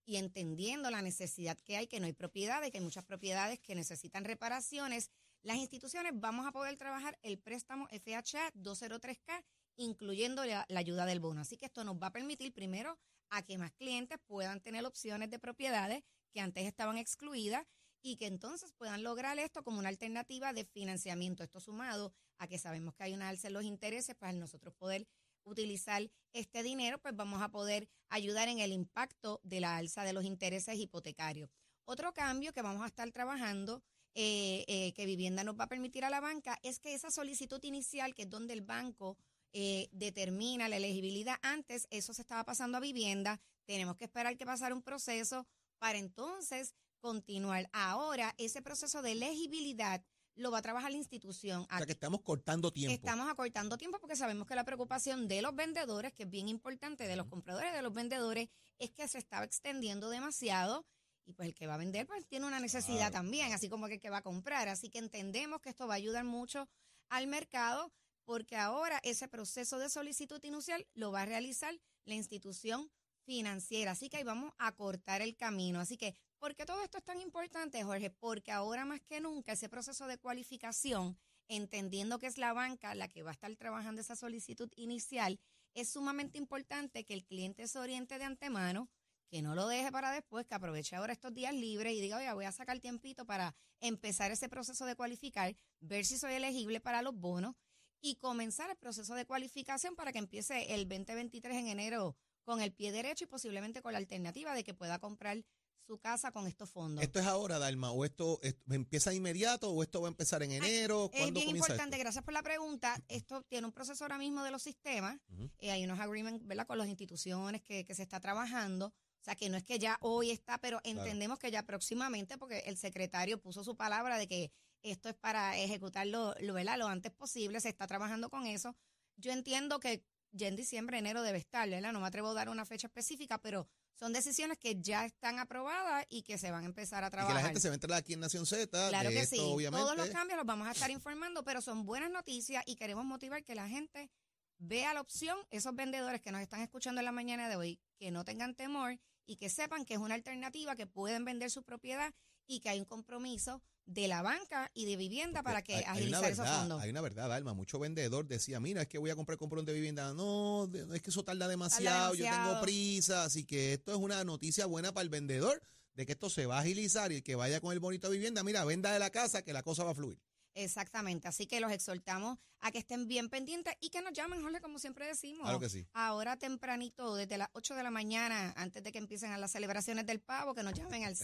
y 0.05 0.15
entendiendo 0.15 0.89
la 0.89 1.01
necesidad 1.01 1.59
que 1.59 1.75
hay, 1.75 1.87
que 1.87 1.99
no 1.99 2.05
hay 2.05 2.13
propiedades, 2.13 2.71
que 2.71 2.77
hay 2.77 2.83
muchas 2.83 3.03
propiedades 3.03 3.59
que 3.59 3.75
necesitan 3.75 4.23
reparaciones, 4.23 5.11
las 5.41 5.57
instituciones 5.57 6.13
vamos 6.15 6.47
a 6.47 6.53
poder 6.53 6.77
trabajar 6.77 7.19
el 7.23 7.37
préstamo 7.39 7.89
FHA 7.89 8.53
203K, 8.53 9.43
incluyendo 9.75 10.45
la, 10.45 10.65
la 10.69 10.79
ayuda 10.79 11.05
del 11.05 11.19
bono. 11.19 11.41
Así 11.41 11.57
que 11.57 11.65
esto 11.65 11.83
nos 11.83 12.01
va 12.01 12.07
a 12.07 12.13
permitir 12.13 12.53
primero 12.53 12.97
a 13.31 13.41
que 13.41 13.57
más 13.57 13.73
clientes 13.73 14.17
puedan 14.25 14.61
tener 14.61 14.85
opciones 14.85 15.29
de 15.29 15.39
propiedades 15.39 16.03
que 16.31 16.39
antes 16.39 16.65
estaban 16.65 16.97
excluidas 16.97 17.65
y 18.03 18.17
que 18.17 18.27
entonces 18.27 18.73
puedan 18.73 19.01
lograr 19.01 19.39
esto 19.39 19.63
como 19.63 19.79
una 19.79 19.89
alternativa 19.89 20.53
de 20.53 20.65
financiamiento. 20.65 21.41
Esto 21.41 21.61
sumado 21.61 22.13
a 22.37 22.47
que 22.47 22.59
sabemos 22.59 22.93
que 22.93 23.03
hay 23.03 23.13
una 23.13 23.29
alza 23.29 23.47
en 23.47 23.53
los 23.53 23.63
intereses, 23.63 24.15
para 24.15 24.33
nosotros 24.33 24.75
poder 24.75 25.07
utilizar 25.45 26.11
este 26.33 26.63
dinero, 26.63 26.99
pues 26.99 27.15
vamos 27.15 27.41
a 27.41 27.49
poder 27.49 27.87
ayudar 28.09 28.49
en 28.49 28.59
el 28.59 28.73
impacto 28.73 29.39
de 29.43 29.61
la 29.61 29.77
alza 29.77 30.03
de 30.03 30.13
los 30.13 30.25
intereses 30.25 30.77
hipotecarios. 30.77 31.49
Otro 31.85 32.13
cambio 32.13 32.53
que 32.53 32.61
vamos 32.61 32.83
a 32.83 32.87
estar 32.87 33.09
trabajando, 33.11 33.81
eh, 34.15 34.65
eh, 34.67 34.93
que 34.93 35.05
Vivienda 35.05 35.43
nos 35.43 35.57
va 35.57 35.65
a 35.65 35.69
permitir 35.69 36.05
a 36.05 36.09
la 36.09 36.19
banca, 36.19 36.59
es 36.61 36.79
que 36.79 36.93
esa 36.93 37.09
solicitud 37.09 37.63
inicial, 37.63 38.13
que 38.13 38.23
es 38.23 38.29
donde 38.29 38.53
el 38.53 38.61
banco 38.61 39.17
eh, 39.53 39.87
determina 39.91 40.67
la 40.67 40.77
elegibilidad, 40.77 41.37
antes 41.41 41.87
eso 41.89 42.13
se 42.13 42.21
estaba 42.21 42.43
pasando 42.43 42.77
a 42.77 42.81
Vivienda, 42.81 43.39
tenemos 43.65 43.95
que 43.95 44.05
esperar 44.05 44.37
que 44.37 44.45
pasara 44.45 44.75
un 44.75 44.81
proceso 44.81 45.45
para 45.77 45.97
entonces 45.97 46.73
continuar. 47.03 47.69
Ahora, 47.73 48.33
ese 48.37 48.61
proceso 48.61 49.01
de 49.01 49.11
elegibilidad 49.11 50.01
lo 50.35 50.51
va 50.51 50.59
a 50.59 50.61
trabajar 50.61 50.89
la 50.89 50.97
institución. 50.97 51.67
O 51.69 51.77
sea 51.77 51.85
que 51.85 51.91
estamos 51.91 52.21
cortando 52.21 52.71
tiempo. 52.71 52.95
Estamos 52.95 53.29
acortando 53.29 53.77
tiempo 53.77 53.99
porque 53.99 54.15
sabemos 54.15 54.47
que 54.47 54.55
la 54.55 54.63
preocupación 54.63 55.27
de 55.27 55.41
los 55.41 55.53
vendedores, 55.53 56.13
que 56.13 56.23
es 56.23 56.29
bien 56.29 56.47
importante, 56.47 57.05
de 57.05 57.17
los 57.17 57.27
compradores 57.27 57.73
de 57.73 57.81
los 57.81 57.93
vendedores, 57.93 58.47
es 58.79 58.89
que 58.91 59.05
se 59.09 59.17
estaba 59.17 59.43
extendiendo 59.43 60.09
demasiado 60.09 60.85
Y 61.25 61.33
pues 61.33 61.49
el 61.49 61.53
que 61.53 61.67
va 61.67 61.75
a 61.75 61.77
vender, 61.77 62.07
pues 62.07 62.25
tiene 62.25 62.47
una 62.47 62.61
necesidad 62.61 63.11
también, 63.11 63.51
así 63.51 63.67
como 63.69 63.87
que 63.87 63.95
el 63.95 63.99
que 63.99 64.09
va 64.09 64.19
a 64.19 64.23
comprar. 64.23 64.69
Así 64.69 64.89
que 64.89 64.99
entendemos 64.99 65.61
que 65.61 65.69
esto 65.69 65.87
va 65.87 65.95
a 65.95 65.97
ayudar 65.97 66.23
mucho 66.23 66.69
al 67.09 67.27
mercado, 67.27 67.91
porque 68.23 68.55
ahora 68.55 68.99
ese 69.03 69.27
proceso 69.27 69.77
de 69.77 69.89
solicitud 69.89 70.41
inicial 70.43 70.87
lo 70.93 71.11
va 71.11 71.23
a 71.23 71.25
realizar 71.25 71.73
la 72.05 72.15
institución 72.15 72.89
financiera. 73.25 73.91
Así 73.91 74.09
que 74.09 74.17
ahí 74.17 74.23
vamos 74.23 74.53
a 74.57 74.71
cortar 74.73 75.21
el 75.21 75.35
camino. 75.35 75.79
Así 75.79 75.97
que, 75.97 76.15
¿por 76.43 76.55
qué 76.55 76.65
todo 76.65 76.83
esto 76.83 76.97
es 76.97 77.05
tan 77.05 77.21
importante, 77.21 77.81
Jorge? 77.85 78.09
Porque 78.09 78.51
ahora 78.51 78.83
más 78.83 78.99
que 78.99 79.21
nunca 79.21 79.53
ese 79.53 79.69
proceso 79.69 80.07
de 80.07 80.17
cualificación, 80.17 81.17
entendiendo 81.47 82.19
que 82.19 82.27
es 82.27 82.37
la 82.37 82.51
banca 82.51 82.95
la 82.95 83.07
que 83.07 83.23
va 83.23 83.29
a 83.29 83.33
estar 83.33 83.55
trabajando 83.55 84.01
esa 84.01 84.17
solicitud 84.17 84.69
inicial, 84.75 85.39
es 85.73 85.87
sumamente 85.87 86.37
importante 86.37 87.05
que 87.05 87.13
el 87.13 87.23
cliente 87.23 87.65
se 87.69 87.79
oriente 87.79 88.17
de 88.17 88.25
antemano, 88.25 88.89
que 89.29 89.41
no 89.41 89.55
lo 89.55 89.69
deje 89.69 89.89
para 89.89 90.11
después, 90.11 90.45
que 90.45 90.53
aproveche 90.53 90.97
ahora 90.97 91.13
estos 91.13 91.33
días 91.33 91.53
libres 91.53 91.93
y 91.93 92.01
diga, 92.01 92.17
oye, 92.17 92.33
voy 92.33 92.43
a 92.43 92.51
sacar 92.51 92.77
tiempito 92.81 93.25
para 93.25 93.55
empezar 93.79 94.29
ese 94.29 94.49
proceso 94.49 94.85
de 94.85 94.97
cualificar, 94.97 95.55
ver 95.79 96.03
si 96.03 96.17
soy 96.17 96.33
elegible 96.33 96.81
para 96.81 97.01
los 97.01 97.15
bonos 97.15 97.55
y 98.01 98.17
comenzar 98.17 98.69
el 98.69 98.75
proceso 98.75 99.15
de 99.15 99.25
cualificación 99.25 99.95
para 99.95 100.11
que 100.11 100.19
empiece 100.19 100.73
el 100.73 100.89
2023 100.89 101.55
en 101.55 101.67
enero 101.67 102.17
con 102.43 102.61
el 102.61 102.73
pie 102.73 102.91
derecho 102.91 103.23
y 103.23 103.27
posiblemente 103.27 103.81
con 103.81 103.93
la 103.93 103.99
alternativa 103.99 104.53
de 104.53 104.65
que 104.65 104.73
pueda 104.73 104.99
comprar 104.99 105.45
su 105.85 105.99
casa 105.99 106.31
con 106.31 106.47
estos 106.47 106.69
fondos. 106.69 107.03
¿Esto 107.03 107.19
es 107.19 107.25
ahora, 107.25 107.59
Dalma? 107.59 107.91
¿O 107.91 108.05
esto, 108.05 108.39
esto 108.41 108.73
empieza 108.73 109.09
de 109.09 109.17
inmediato 109.17 109.69
o 109.71 109.83
esto 109.83 110.01
va 110.01 110.07
a 110.07 110.11
empezar 110.11 110.43
en 110.43 110.51
enero? 110.51 111.09
Es 111.13 111.19
¿Cuándo 111.19 111.39
bien 111.39 111.55
importante, 111.55 111.95
esto? 111.95 111.97
gracias 111.97 112.23
por 112.23 112.33
la 112.33 112.43
pregunta. 112.43 113.01
Esto 113.07 113.43
tiene 113.43 113.67
un 113.67 113.73
proceso 113.73 114.03
ahora 114.03 114.17
mismo 114.17 114.43
de 114.43 114.51
los 114.51 114.61
sistemas. 114.61 115.19
Eh, 115.59 115.71
hay 115.71 115.83
unos 115.83 115.99
agreements 115.99 116.45
¿verdad? 116.45 116.65
con 116.65 116.77
las 116.77 116.87
instituciones 116.87 117.61
que, 117.61 117.85
que 117.85 117.95
se 117.95 118.03
está 118.03 118.19
trabajando. 118.19 118.87
O 118.87 119.23
sea, 119.23 119.35
que 119.35 119.49
no 119.49 119.55
es 119.55 119.63
que 119.63 119.79
ya 119.79 119.97
hoy 120.01 120.31
está, 120.31 120.57
pero 120.57 120.81
entendemos 120.83 121.39
que 121.39 121.49
ya 121.49 121.63
próximamente, 121.63 122.37
porque 122.37 122.59
el 122.65 122.75
secretario 122.75 123.39
puso 123.39 123.63
su 123.63 123.77
palabra 123.77 124.17
de 124.17 124.27
que 124.27 124.51
esto 124.81 125.07
es 125.07 125.15
para 125.15 125.57
ejecutarlo 125.57 126.35
lo, 126.41 126.53
¿verdad? 126.53 126.77
lo 126.77 126.87
antes 126.87 127.13
posible, 127.13 127.61
se 127.61 127.69
está 127.69 127.87
trabajando 127.87 128.29
con 128.29 128.45
eso. 128.45 128.75
Yo 129.15 129.31
entiendo 129.31 129.79
que 129.79 130.03
ya 130.31 130.47
en 130.47 130.57
diciembre, 130.57 130.97
enero 130.97 131.21
debe 131.21 131.37
estar, 131.37 131.69
¿verdad? 131.69 131.93
No 131.93 132.01
me 132.01 132.07
atrevo 132.07 132.29
a 132.29 132.33
dar 132.33 132.49
una 132.49 132.65
fecha 132.65 132.87
específica, 132.87 133.37
pero 133.37 133.67
son 133.95 134.13
decisiones 134.13 134.57
que 134.57 134.79
ya 134.81 135.05
están 135.05 135.39
aprobadas 135.39 136.05
y 136.09 136.23
que 136.23 136.37
se 136.37 136.51
van 136.51 136.63
a 136.63 136.65
empezar 136.65 137.03
a 137.03 137.07
Y 137.07 137.09
que 137.09 137.11
trabajar. 137.11 137.35
la 137.35 137.43
gente 137.43 137.59
se 137.59 137.69
va 137.69 137.73
a 137.73 137.75
enterar 137.75 137.97
aquí 137.97 138.13
en 138.13 138.19
Nación 138.19 138.45
Z. 138.45 138.89
Claro 138.89 139.09
que 139.09 139.19
esto, 139.19 139.35
sí. 139.35 139.41
obviamente. 139.41 139.83
Todos 139.83 139.97
los 139.97 140.09
cambios 140.09 140.37
los 140.37 140.45
vamos 140.45 140.67
a 140.67 140.71
estar 140.71 140.89
informando, 140.91 141.43
pero 141.43 141.61
son 141.61 141.85
buenas 141.85 142.11
noticias 142.11 142.63
y 142.65 142.75
queremos 142.75 143.05
motivar 143.05 143.43
que 143.43 143.55
la 143.55 143.67
gente 143.67 144.09
vea 144.57 144.93
la 144.93 145.01
opción, 145.01 145.37
esos 145.49 145.75
vendedores 145.75 146.21
que 146.21 146.31
nos 146.31 146.41
están 146.41 146.61
escuchando 146.61 147.01
en 147.01 147.05
la 147.05 147.11
mañana 147.11 147.49
de 147.49 147.55
hoy, 147.55 147.79
que 147.97 148.11
no 148.11 148.23
tengan 148.23 148.55
temor 148.55 148.99
y 149.25 149.37
que 149.37 149.49
sepan 149.49 149.85
que 149.85 149.95
es 149.95 149.99
una 149.99 150.15
alternativa, 150.15 150.75
que 150.75 150.87
pueden 150.87 151.25
vender 151.25 151.49
su 151.51 151.63
propiedad 151.63 152.13
y 152.47 152.59
que 152.59 152.69
hay 152.69 152.79
un 152.79 152.85
compromiso 152.85 153.61
de 153.85 154.07
la 154.07 154.21
banca 154.21 154.71
y 154.73 154.85
de 154.85 154.95
vivienda 154.95 155.43
para 155.43 155.61
que 155.61 155.75
Hay- 155.75 155.83
hay 155.83 155.97
agilizar 155.97 156.23
esos 156.25 156.37
verdad, 156.39 156.59
fondos. 156.59 156.81
Hay 156.81 156.89
una 156.89 157.01
verdad, 157.01 157.33
Alma. 157.33 157.53
Mucho 157.53 157.79
vendedor 157.79 158.25
decía, 158.27 158.59
mira, 158.59 158.83
es 158.83 158.87
que 158.87 158.97
voy 158.97 159.09
a 159.09 159.15
comprar 159.15 159.37
comprón 159.37 159.65
de 159.65 159.73
vivienda. 159.73 160.13
No, 160.13 160.69
es 160.93 161.01
que 161.01 161.09
eso 161.09 161.23
tarda 161.23 161.47
demasiado, 161.47 162.13
yo 162.15 162.23
tengo 162.25 162.61
prisa. 162.61 163.23
Así 163.25 163.43
que 163.45 163.73
esto 163.73 163.91
es 163.91 163.97
una 163.97 164.23
noticia 164.23 164.65
buena 164.65 164.93
para 164.93 165.03
el 165.03 165.09
vendedor 165.09 165.61
de 165.95 166.05
que 166.05 166.13
esto 166.13 166.29
se 166.29 166.45
va 166.45 166.57
a 166.57 166.61
agilizar 166.61 167.11
y 167.11 167.17
el 167.17 167.23
que 167.23 167.35
vaya 167.35 167.59
con 167.59 167.73
el 167.73 167.79
bonito 167.79 168.07
de 168.09 168.13
vivienda, 168.17 168.41
mira, 168.43 168.63
venda 168.65 168.91
de 168.91 168.99
la 168.99 169.09
casa 169.09 169.41
que 169.43 169.51
la 169.53 169.63
cosa 169.63 169.83
va 169.83 169.91
a 169.91 169.95
fluir. 169.95 170.17
Exactamente, 170.55 171.27
así 171.27 171.47
que 171.47 171.59
los 171.59 171.71
exhortamos 171.71 172.37
a 172.59 172.71
que 172.71 172.77
estén 172.77 173.07
bien 173.07 173.27
pendientes 173.29 173.73
y 173.81 173.89
que 173.89 174.01
nos 174.01 174.13
llamen, 174.13 174.41
Jorge, 174.41 174.61
como 174.61 174.77
siempre 174.79 175.05
decimos. 175.07 175.41
Claro 175.43 175.59
que 175.59 175.67
sí. 175.69 175.85
Ahora 175.93 176.37
tempranito, 176.37 177.15
desde 177.15 177.37
las 177.37 177.49
8 177.53 177.75
de 177.75 177.83
la 177.83 177.91
mañana, 177.91 178.53
antes 178.55 178.83
de 178.83 178.91
que 178.91 178.99
empiecen 178.99 179.31
a 179.31 179.37
las 179.37 179.51
celebraciones 179.51 180.05
del 180.05 180.19
pavo, 180.21 180.53
que 180.53 180.61
nos 180.63 180.73
llamen 180.73 181.03
al 181.05 181.15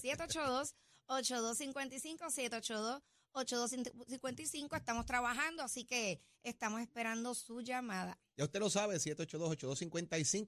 782-8255, 1.10 3.02
782-8255. 3.34 4.78
Estamos 4.78 5.06
trabajando, 5.06 5.64
así 5.64 5.84
que 5.86 6.22
estamos 6.44 6.82
esperando 6.82 7.34
su 7.34 7.62
llamada. 7.62 8.18
Ya 8.38 8.46
usted 8.46 8.60
lo 8.60 8.70
sabe, 8.70 8.96
782-8255, 8.98 10.46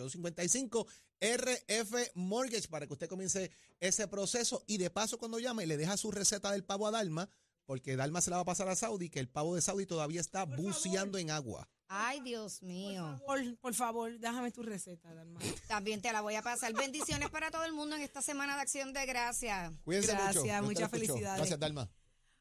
787-782-8255, 0.00 0.86
RF 1.20 2.12
Mortgage, 2.14 2.68
para 2.68 2.86
que 2.86 2.92
usted 2.92 3.08
comience 3.08 3.50
ese 3.80 4.08
proceso. 4.08 4.62
Y 4.66 4.78
de 4.78 4.90
paso, 4.90 5.18
cuando 5.18 5.38
llame, 5.38 5.66
le 5.66 5.76
deja 5.76 5.96
su 5.96 6.10
receta 6.10 6.50
del 6.52 6.64
pavo 6.64 6.86
a 6.86 6.90
Dalma, 6.90 7.28
porque 7.66 7.96
Dalma 7.96 8.20
se 8.20 8.30
la 8.30 8.36
va 8.36 8.42
a 8.42 8.46
pasar 8.46 8.68
a 8.68 8.76
Saudi, 8.76 9.10
que 9.10 9.18
el 9.20 9.28
pavo 9.28 9.54
de 9.54 9.60
Saudi 9.60 9.86
todavía 9.86 10.20
está 10.20 10.44
buceando 10.44 11.18
en 11.18 11.30
agua. 11.30 11.68
Ay, 11.88 12.20
Dios 12.20 12.62
mío. 12.62 13.20
Por, 13.24 13.58
por 13.58 13.74
favor, 13.74 14.18
déjame 14.18 14.50
tu 14.50 14.62
receta, 14.62 15.14
Dalma. 15.14 15.40
También 15.68 16.00
te 16.00 16.12
la 16.12 16.20
voy 16.20 16.34
a 16.34 16.42
pasar. 16.42 16.72
Bendiciones 16.72 17.30
para 17.30 17.50
todo 17.50 17.64
el 17.64 17.72
mundo 17.72 17.96
en 17.96 18.02
esta 18.02 18.22
semana 18.22 18.56
de 18.56 18.62
acción 18.62 18.92
de 18.92 19.06
gracias. 19.06 19.72
Cuídense 19.84 20.12
Gracias, 20.12 20.44
mucho. 20.44 20.62
Muchas 20.64 20.90
felicidades. 20.90 21.38
Gracias, 21.38 21.58
Dalma. 21.60 21.88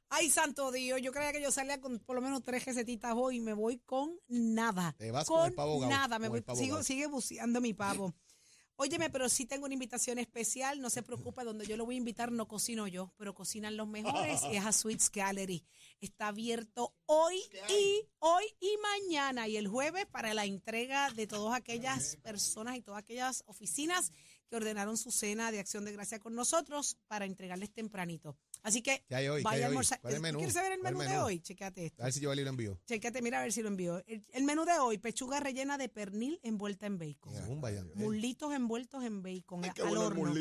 Ay, 0.09 0.29
santo 0.29 0.71
Dios, 0.71 1.01
yo 1.01 1.11
creía 1.11 1.31
que 1.33 1.41
yo 1.41 1.51
salía 1.51 1.81
con 1.81 1.99
por 1.99 2.15
lo 2.15 2.21
menos 2.21 2.43
tres 2.43 2.63
recetitas 2.65 3.13
hoy 3.15 3.37
y 3.37 3.41
me 3.41 3.53
voy 3.53 3.79
con 3.79 4.11
nada. 4.27 4.95
Te 4.97 5.11
vas 5.11 5.27
con 5.27 5.39
con 5.39 5.47
el 5.47 5.53
pavo 5.53 5.85
nada, 5.87 6.19
me 6.19 6.29
voy, 6.29 6.43
sigo, 6.55 6.83
sigue 6.83 7.07
buceando 7.07 7.59
mi 7.59 7.73
pavo. 7.73 8.13
Óyeme, 8.77 9.09
pero 9.09 9.29
sí 9.29 9.45
tengo 9.45 9.65
una 9.65 9.73
invitación 9.73 10.19
especial, 10.19 10.81
no 10.81 10.89
se 10.89 11.01
preocupe, 11.01 11.45
donde 11.45 11.65
yo 11.65 11.77
lo 11.77 11.85
voy 11.85 11.95
a 11.95 11.97
invitar 11.97 12.31
no 12.31 12.47
cocino 12.47 12.87
yo, 12.87 13.13
pero 13.17 13.33
cocinan 13.33 13.77
los 13.77 13.87
mejores, 13.87 14.41
y 14.51 14.57
es 14.57 14.65
a 14.65 14.73
Sweets 14.73 15.09
Gallery. 15.09 15.63
Está 16.01 16.27
abierto 16.27 16.93
hoy 17.05 17.41
y 17.69 18.01
hoy 18.19 18.43
y 18.59 18.75
mañana 18.77 19.47
y 19.47 19.55
el 19.55 19.69
jueves 19.69 20.05
para 20.07 20.33
la 20.33 20.45
entrega 20.45 21.09
de 21.11 21.25
todas 21.25 21.55
aquellas 21.55 22.17
personas 22.17 22.75
y 22.75 22.81
todas 22.81 22.99
aquellas 22.99 23.43
oficinas 23.47 24.11
que 24.49 24.57
ordenaron 24.57 24.97
su 24.97 25.11
cena 25.11 25.51
de 25.51 25.59
acción 25.59 25.85
de 25.85 25.93
gracia 25.93 26.19
con 26.19 26.35
nosotros 26.35 26.97
para 27.07 27.25
entregarles 27.25 27.71
tempranito. 27.71 28.37
Así 28.65 28.81
que 28.81 29.03
¿Qué 29.07 29.13
hay 29.13 29.27
hoy? 29.27 29.41
¿Qué 29.41 29.43
vaya 29.43 29.57
hay 29.57 29.63
a 29.63 29.67
almorzar. 29.67 30.01
¿Cuál 30.01 30.13
es 30.13 30.15
el 30.15 30.21
¿Tú 30.21 30.23
menú? 30.23 30.37
quieres 30.39 30.53
saber 30.55 30.71
el 30.71 30.79
¿Cuál 30.79 30.93
es 30.93 30.97
menú, 30.97 31.11
de 31.11 31.17
hoy? 31.19 31.39
Chécate 31.39 31.85
esto. 31.85 32.01
A 32.01 32.05
ver 32.05 32.13
si 32.13 32.19
yo 32.19 32.33
el 32.33 32.39
envío. 32.39 32.81
Chécate, 32.87 33.21
mira 33.21 33.37
a 33.39 33.43
ver 33.43 33.53
si 33.53 33.61
lo 33.61 33.67
envío. 33.67 34.03
El, 34.07 34.25
el 34.33 34.43
menú 34.43 34.65
de 34.65 34.79
hoy, 34.79 34.97
pechuga 34.97 35.39
rellena 35.39 35.77
de 35.77 35.87
pernil 35.87 36.39
envuelta 36.41 36.87
en 36.87 36.97
bacon. 36.97 37.31
Zumba, 37.45 37.69
ya. 37.69 37.83
Muslitos 37.93 38.51
envueltos 38.53 39.03
en 39.03 39.21
bacon 39.21 39.63
Ay, 39.63 39.69
qué 39.75 39.83
al 39.83 39.89
bueno 39.89 40.01
el 40.01 40.07
horno. 40.07 40.33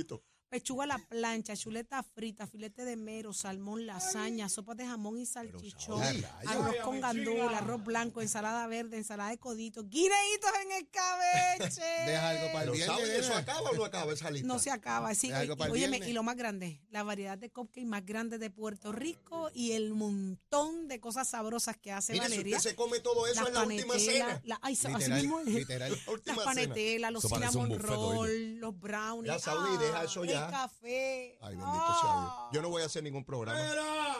Pechuga 0.54 0.84
a 0.84 0.86
la 0.86 0.98
plancha, 0.98 1.56
chuleta 1.56 2.00
frita, 2.04 2.46
filete 2.46 2.84
de 2.84 2.94
mero, 2.94 3.32
salmón, 3.32 3.86
lasaña, 3.86 4.48
sopa 4.48 4.76
de 4.76 4.86
jamón 4.86 5.18
y 5.18 5.26
salchichón, 5.26 6.00
arroz 6.46 6.76
con 6.84 7.00
gandula, 7.00 7.58
arroz 7.58 7.82
blanco, 7.82 8.22
ensalada 8.22 8.64
verde, 8.68 8.96
ensalada 8.98 9.30
de 9.30 9.38
coditos, 9.38 9.84
guineitos 9.90 10.50
en 10.62 10.70
escabeche. 10.86 11.82
Deja 12.06 12.28
algo 12.28 12.52
para 12.52 12.64
el 12.66 12.70
viernes. 12.70 12.86
¿sabe 12.96 13.18
eso 13.18 13.34
acaba 13.34 13.68
o 13.70 13.74
no 13.74 13.84
acaba 13.84 14.12
esa 14.12 14.30
lista? 14.30 14.46
No 14.46 14.60
se 14.60 14.70
acaba. 14.70 15.08
Algo 15.08 15.56
y- 15.58 15.62
el 15.64 15.70
óyeme, 15.72 15.98
y 16.08 16.12
lo 16.12 16.22
más 16.22 16.36
grande, 16.36 16.80
la 16.92 17.02
variedad 17.02 17.36
de 17.36 17.50
cupcakes 17.50 17.84
más 17.86 18.06
grande 18.06 18.38
de 18.38 18.48
Puerto 18.50 18.92
Rico 18.92 19.50
y 19.54 19.72
el 19.72 19.92
montón 19.92 20.86
de 20.86 21.00
cosas 21.00 21.26
sabrosas 21.28 21.76
que 21.78 21.90
hace 21.90 22.12
Mire, 22.12 22.26
si 22.26 22.30
Valeria. 22.30 22.56
usted 22.58 22.70
se 22.70 22.76
come 22.76 23.00
todo 23.00 23.26
eso 23.26 23.40
Las 23.40 23.48
en 23.48 23.54
la 23.54 23.62
última 23.64 23.88
panetelas, 23.94 24.28
cena. 24.28 24.42
la- 24.44 24.60
ay, 24.62 24.76
so- 24.76 24.86
así 24.86 24.98
Literal, 24.98 25.20
mismo 25.20 25.40
es. 25.40 25.46
literal. 25.46 26.00
La 26.06 26.12
última 26.12 26.36
Las 26.36 26.44
panetelas, 26.44 27.12
los 27.12 27.22
cinnamon 27.24 27.76
roll, 27.80 28.58
los 28.60 28.78
brownies. 28.78 29.32
Ya, 29.32 29.38
Saudi, 29.40 29.78
deja 29.84 30.04
eso 30.04 30.24
ya. 30.24 30.43
Café. 30.50 31.38
Ay, 31.40 31.56
bendito 31.56 32.00
sea 32.00 32.20
Dios. 32.20 32.32
Yo 32.52 32.62
no 32.62 32.68
voy 32.70 32.82
a 32.82 32.86
hacer 32.86 33.02
ningún 33.02 33.24
programa. 33.24 33.58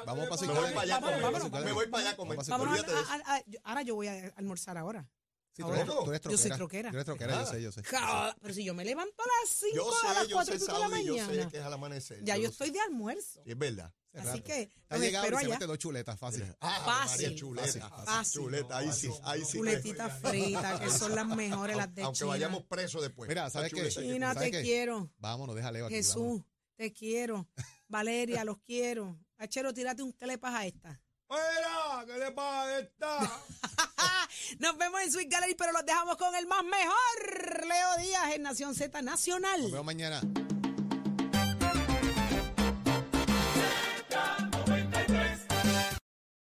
Vamos 0.06 0.28
para 0.28 0.40
Me 0.46 0.52
voy 0.60 0.70
para 0.72 0.82
allá 0.82 0.96
a 0.96 1.00
Me 1.60 1.72
voy 1.72 1.86
para 1.86 2.02
allá 2.02 2.10
a 2.10 2.14
a 2.14 2.56
a- 3.12 3.34
a- 3.34 3.36
a- 3.36 3.42
ahora 3.64 3.82
yo 3.82 3.94
voy 3.94 4.08
a 4.08 4.32
almorzar 4.36 4.76
ahora. 4.78 5.06
Sí, 5.56 5.62
tú 5.62 5.72
eres, 5.72 5.86
tú 5.86 6.10
eres 6.10 6.20
Yo 6.22 6.36
soy 6.36 6.50
troquera. 6.50 6.56
troquera. 6.56 6.90
Tú 6.90 6.96
eres 6.96 7.04
troquera, 7.04 7.32
yo 7.34 7.40
Ah. 7.40 7.46
sé, 7.46 7.62
yo 7.62 7.72
sé. 7.72 7.82
Pero 8.42 8.54
si 8.54 8.64
yo 8.64 8.74
me 8.74 8.84
levanto 8.84 9.22
a 9.22 9.26
las 9.26 9.50
5 9.56 9.76
Yo 9.76 9.88
a 9.88 10.12
las 10.14 10.22
sé, 10.24 10.28
yo 10.30 10.36
4 10.36 10.52
sé, 10.54 10.58
de 10.58 10.66
la 10.66 10.78
Saudi, 10.78 11.04
yo 11.06 11.14
sé 11.14 11.20
mañana. 11.22 11.50
que 11.50 11.56
es 11.58 11.62
al 11.62 11.72
amanecer. 11.72 12.24
Ya 12.24 12.36
yo 12.36 12.42
lo 12.44 12.48
estoy 12.48 12.70
de 12.70 12.80
almuerzo. 12.80 13.40
Sí, 13.44 13.50
es 13.52 13.58
verdad. 13.58 13.92
Así 14.14 14.40
que 14.42 14.62
Está 14.62 14.96
los 14.96 15.00
llegado 15.00 15.26
y 15.26 15.44
se 15.44 15.48
mete 15.48 15.66
dos 15.66 15.78
chuletas, 15.78 16.18
fácil. 16.18 16.44
Ah, 16.60 16.82
Fácil. 16.84 17.22
María 17.22 17.38
chuleta. 17.38 17.88
Fácil. 18.04 18.42
Chuleta, 18.42 18.78
ahí 18.78 18.92
sí, 18.92 19.10
ahí 19.24 19.44
sí. 19.44 19.58
Chuletitas 19.58 20.20
fritas, 20.20 20.80
que 20.80 20.90
son 20.90 21.14
las 21.16 21.26
mejores, 21.26 21.76
las 21.76 21.92
de 21.94 22.02
Aunque 22.02 22.18
China. 22.18 22.30
vayamos 22.30 22.62
presos 22.64 23.02
después. 23.02 23.28
Mira, 23.28 23.48
¿sabes 23.50 23.72
qué? 23.72 23.88
China, 23.88 24.32
¿Sabes 24.34 24.50
te 24.50 24.56
qué? 24.58 24.62
quiero. 24.62 25.10
Vámonos, 25.18 25.54
déjale 25.56 25.84
aquí. 25.84 25.94
Jesús, 25.94 26.14
vámonos. 26.16 26.46
te 26.76 26.92
quiero. 26.92 27.48
Valeria, 27.88 28.44
los 28.44 28.58
quiero. 28.60 29.18
Achero, 29.36 29.72
tírate 29.74 30.02
un 30.02 30.12
clepas 30.12 30.54
a 30.54 30.66
esta. 30.66 31.00
¡Mira! 31.34 32.04
¿Qué 32.06 32.18
le 32.18 32.30
pasa 32.32 32.62
a 32.62 32.78
esta? 32.78 33.18
Nos 34.58 34.76
vemos 34.78 35.00
en 35.00 35.12
Sweet 35.12 35.30
Gallery, 35.30 35.54
pero 35.54 35.72
los 35.72 35.84
dejamos 35.84 36.16
con 36.16 36.34
el 36.34 36.46
más 36.46 36.62
mejor, 36.64 37.66
Leo 37.66 37.96
Díaz, 37.98 38.34
en 38.34 38.42
Nación 38.42 38.74
Z 38.74 39.02
Nacional. 39.02 39.62
Nos 39.62 39.72
vemos 39.72 39.86
mañana. 39.86 40.20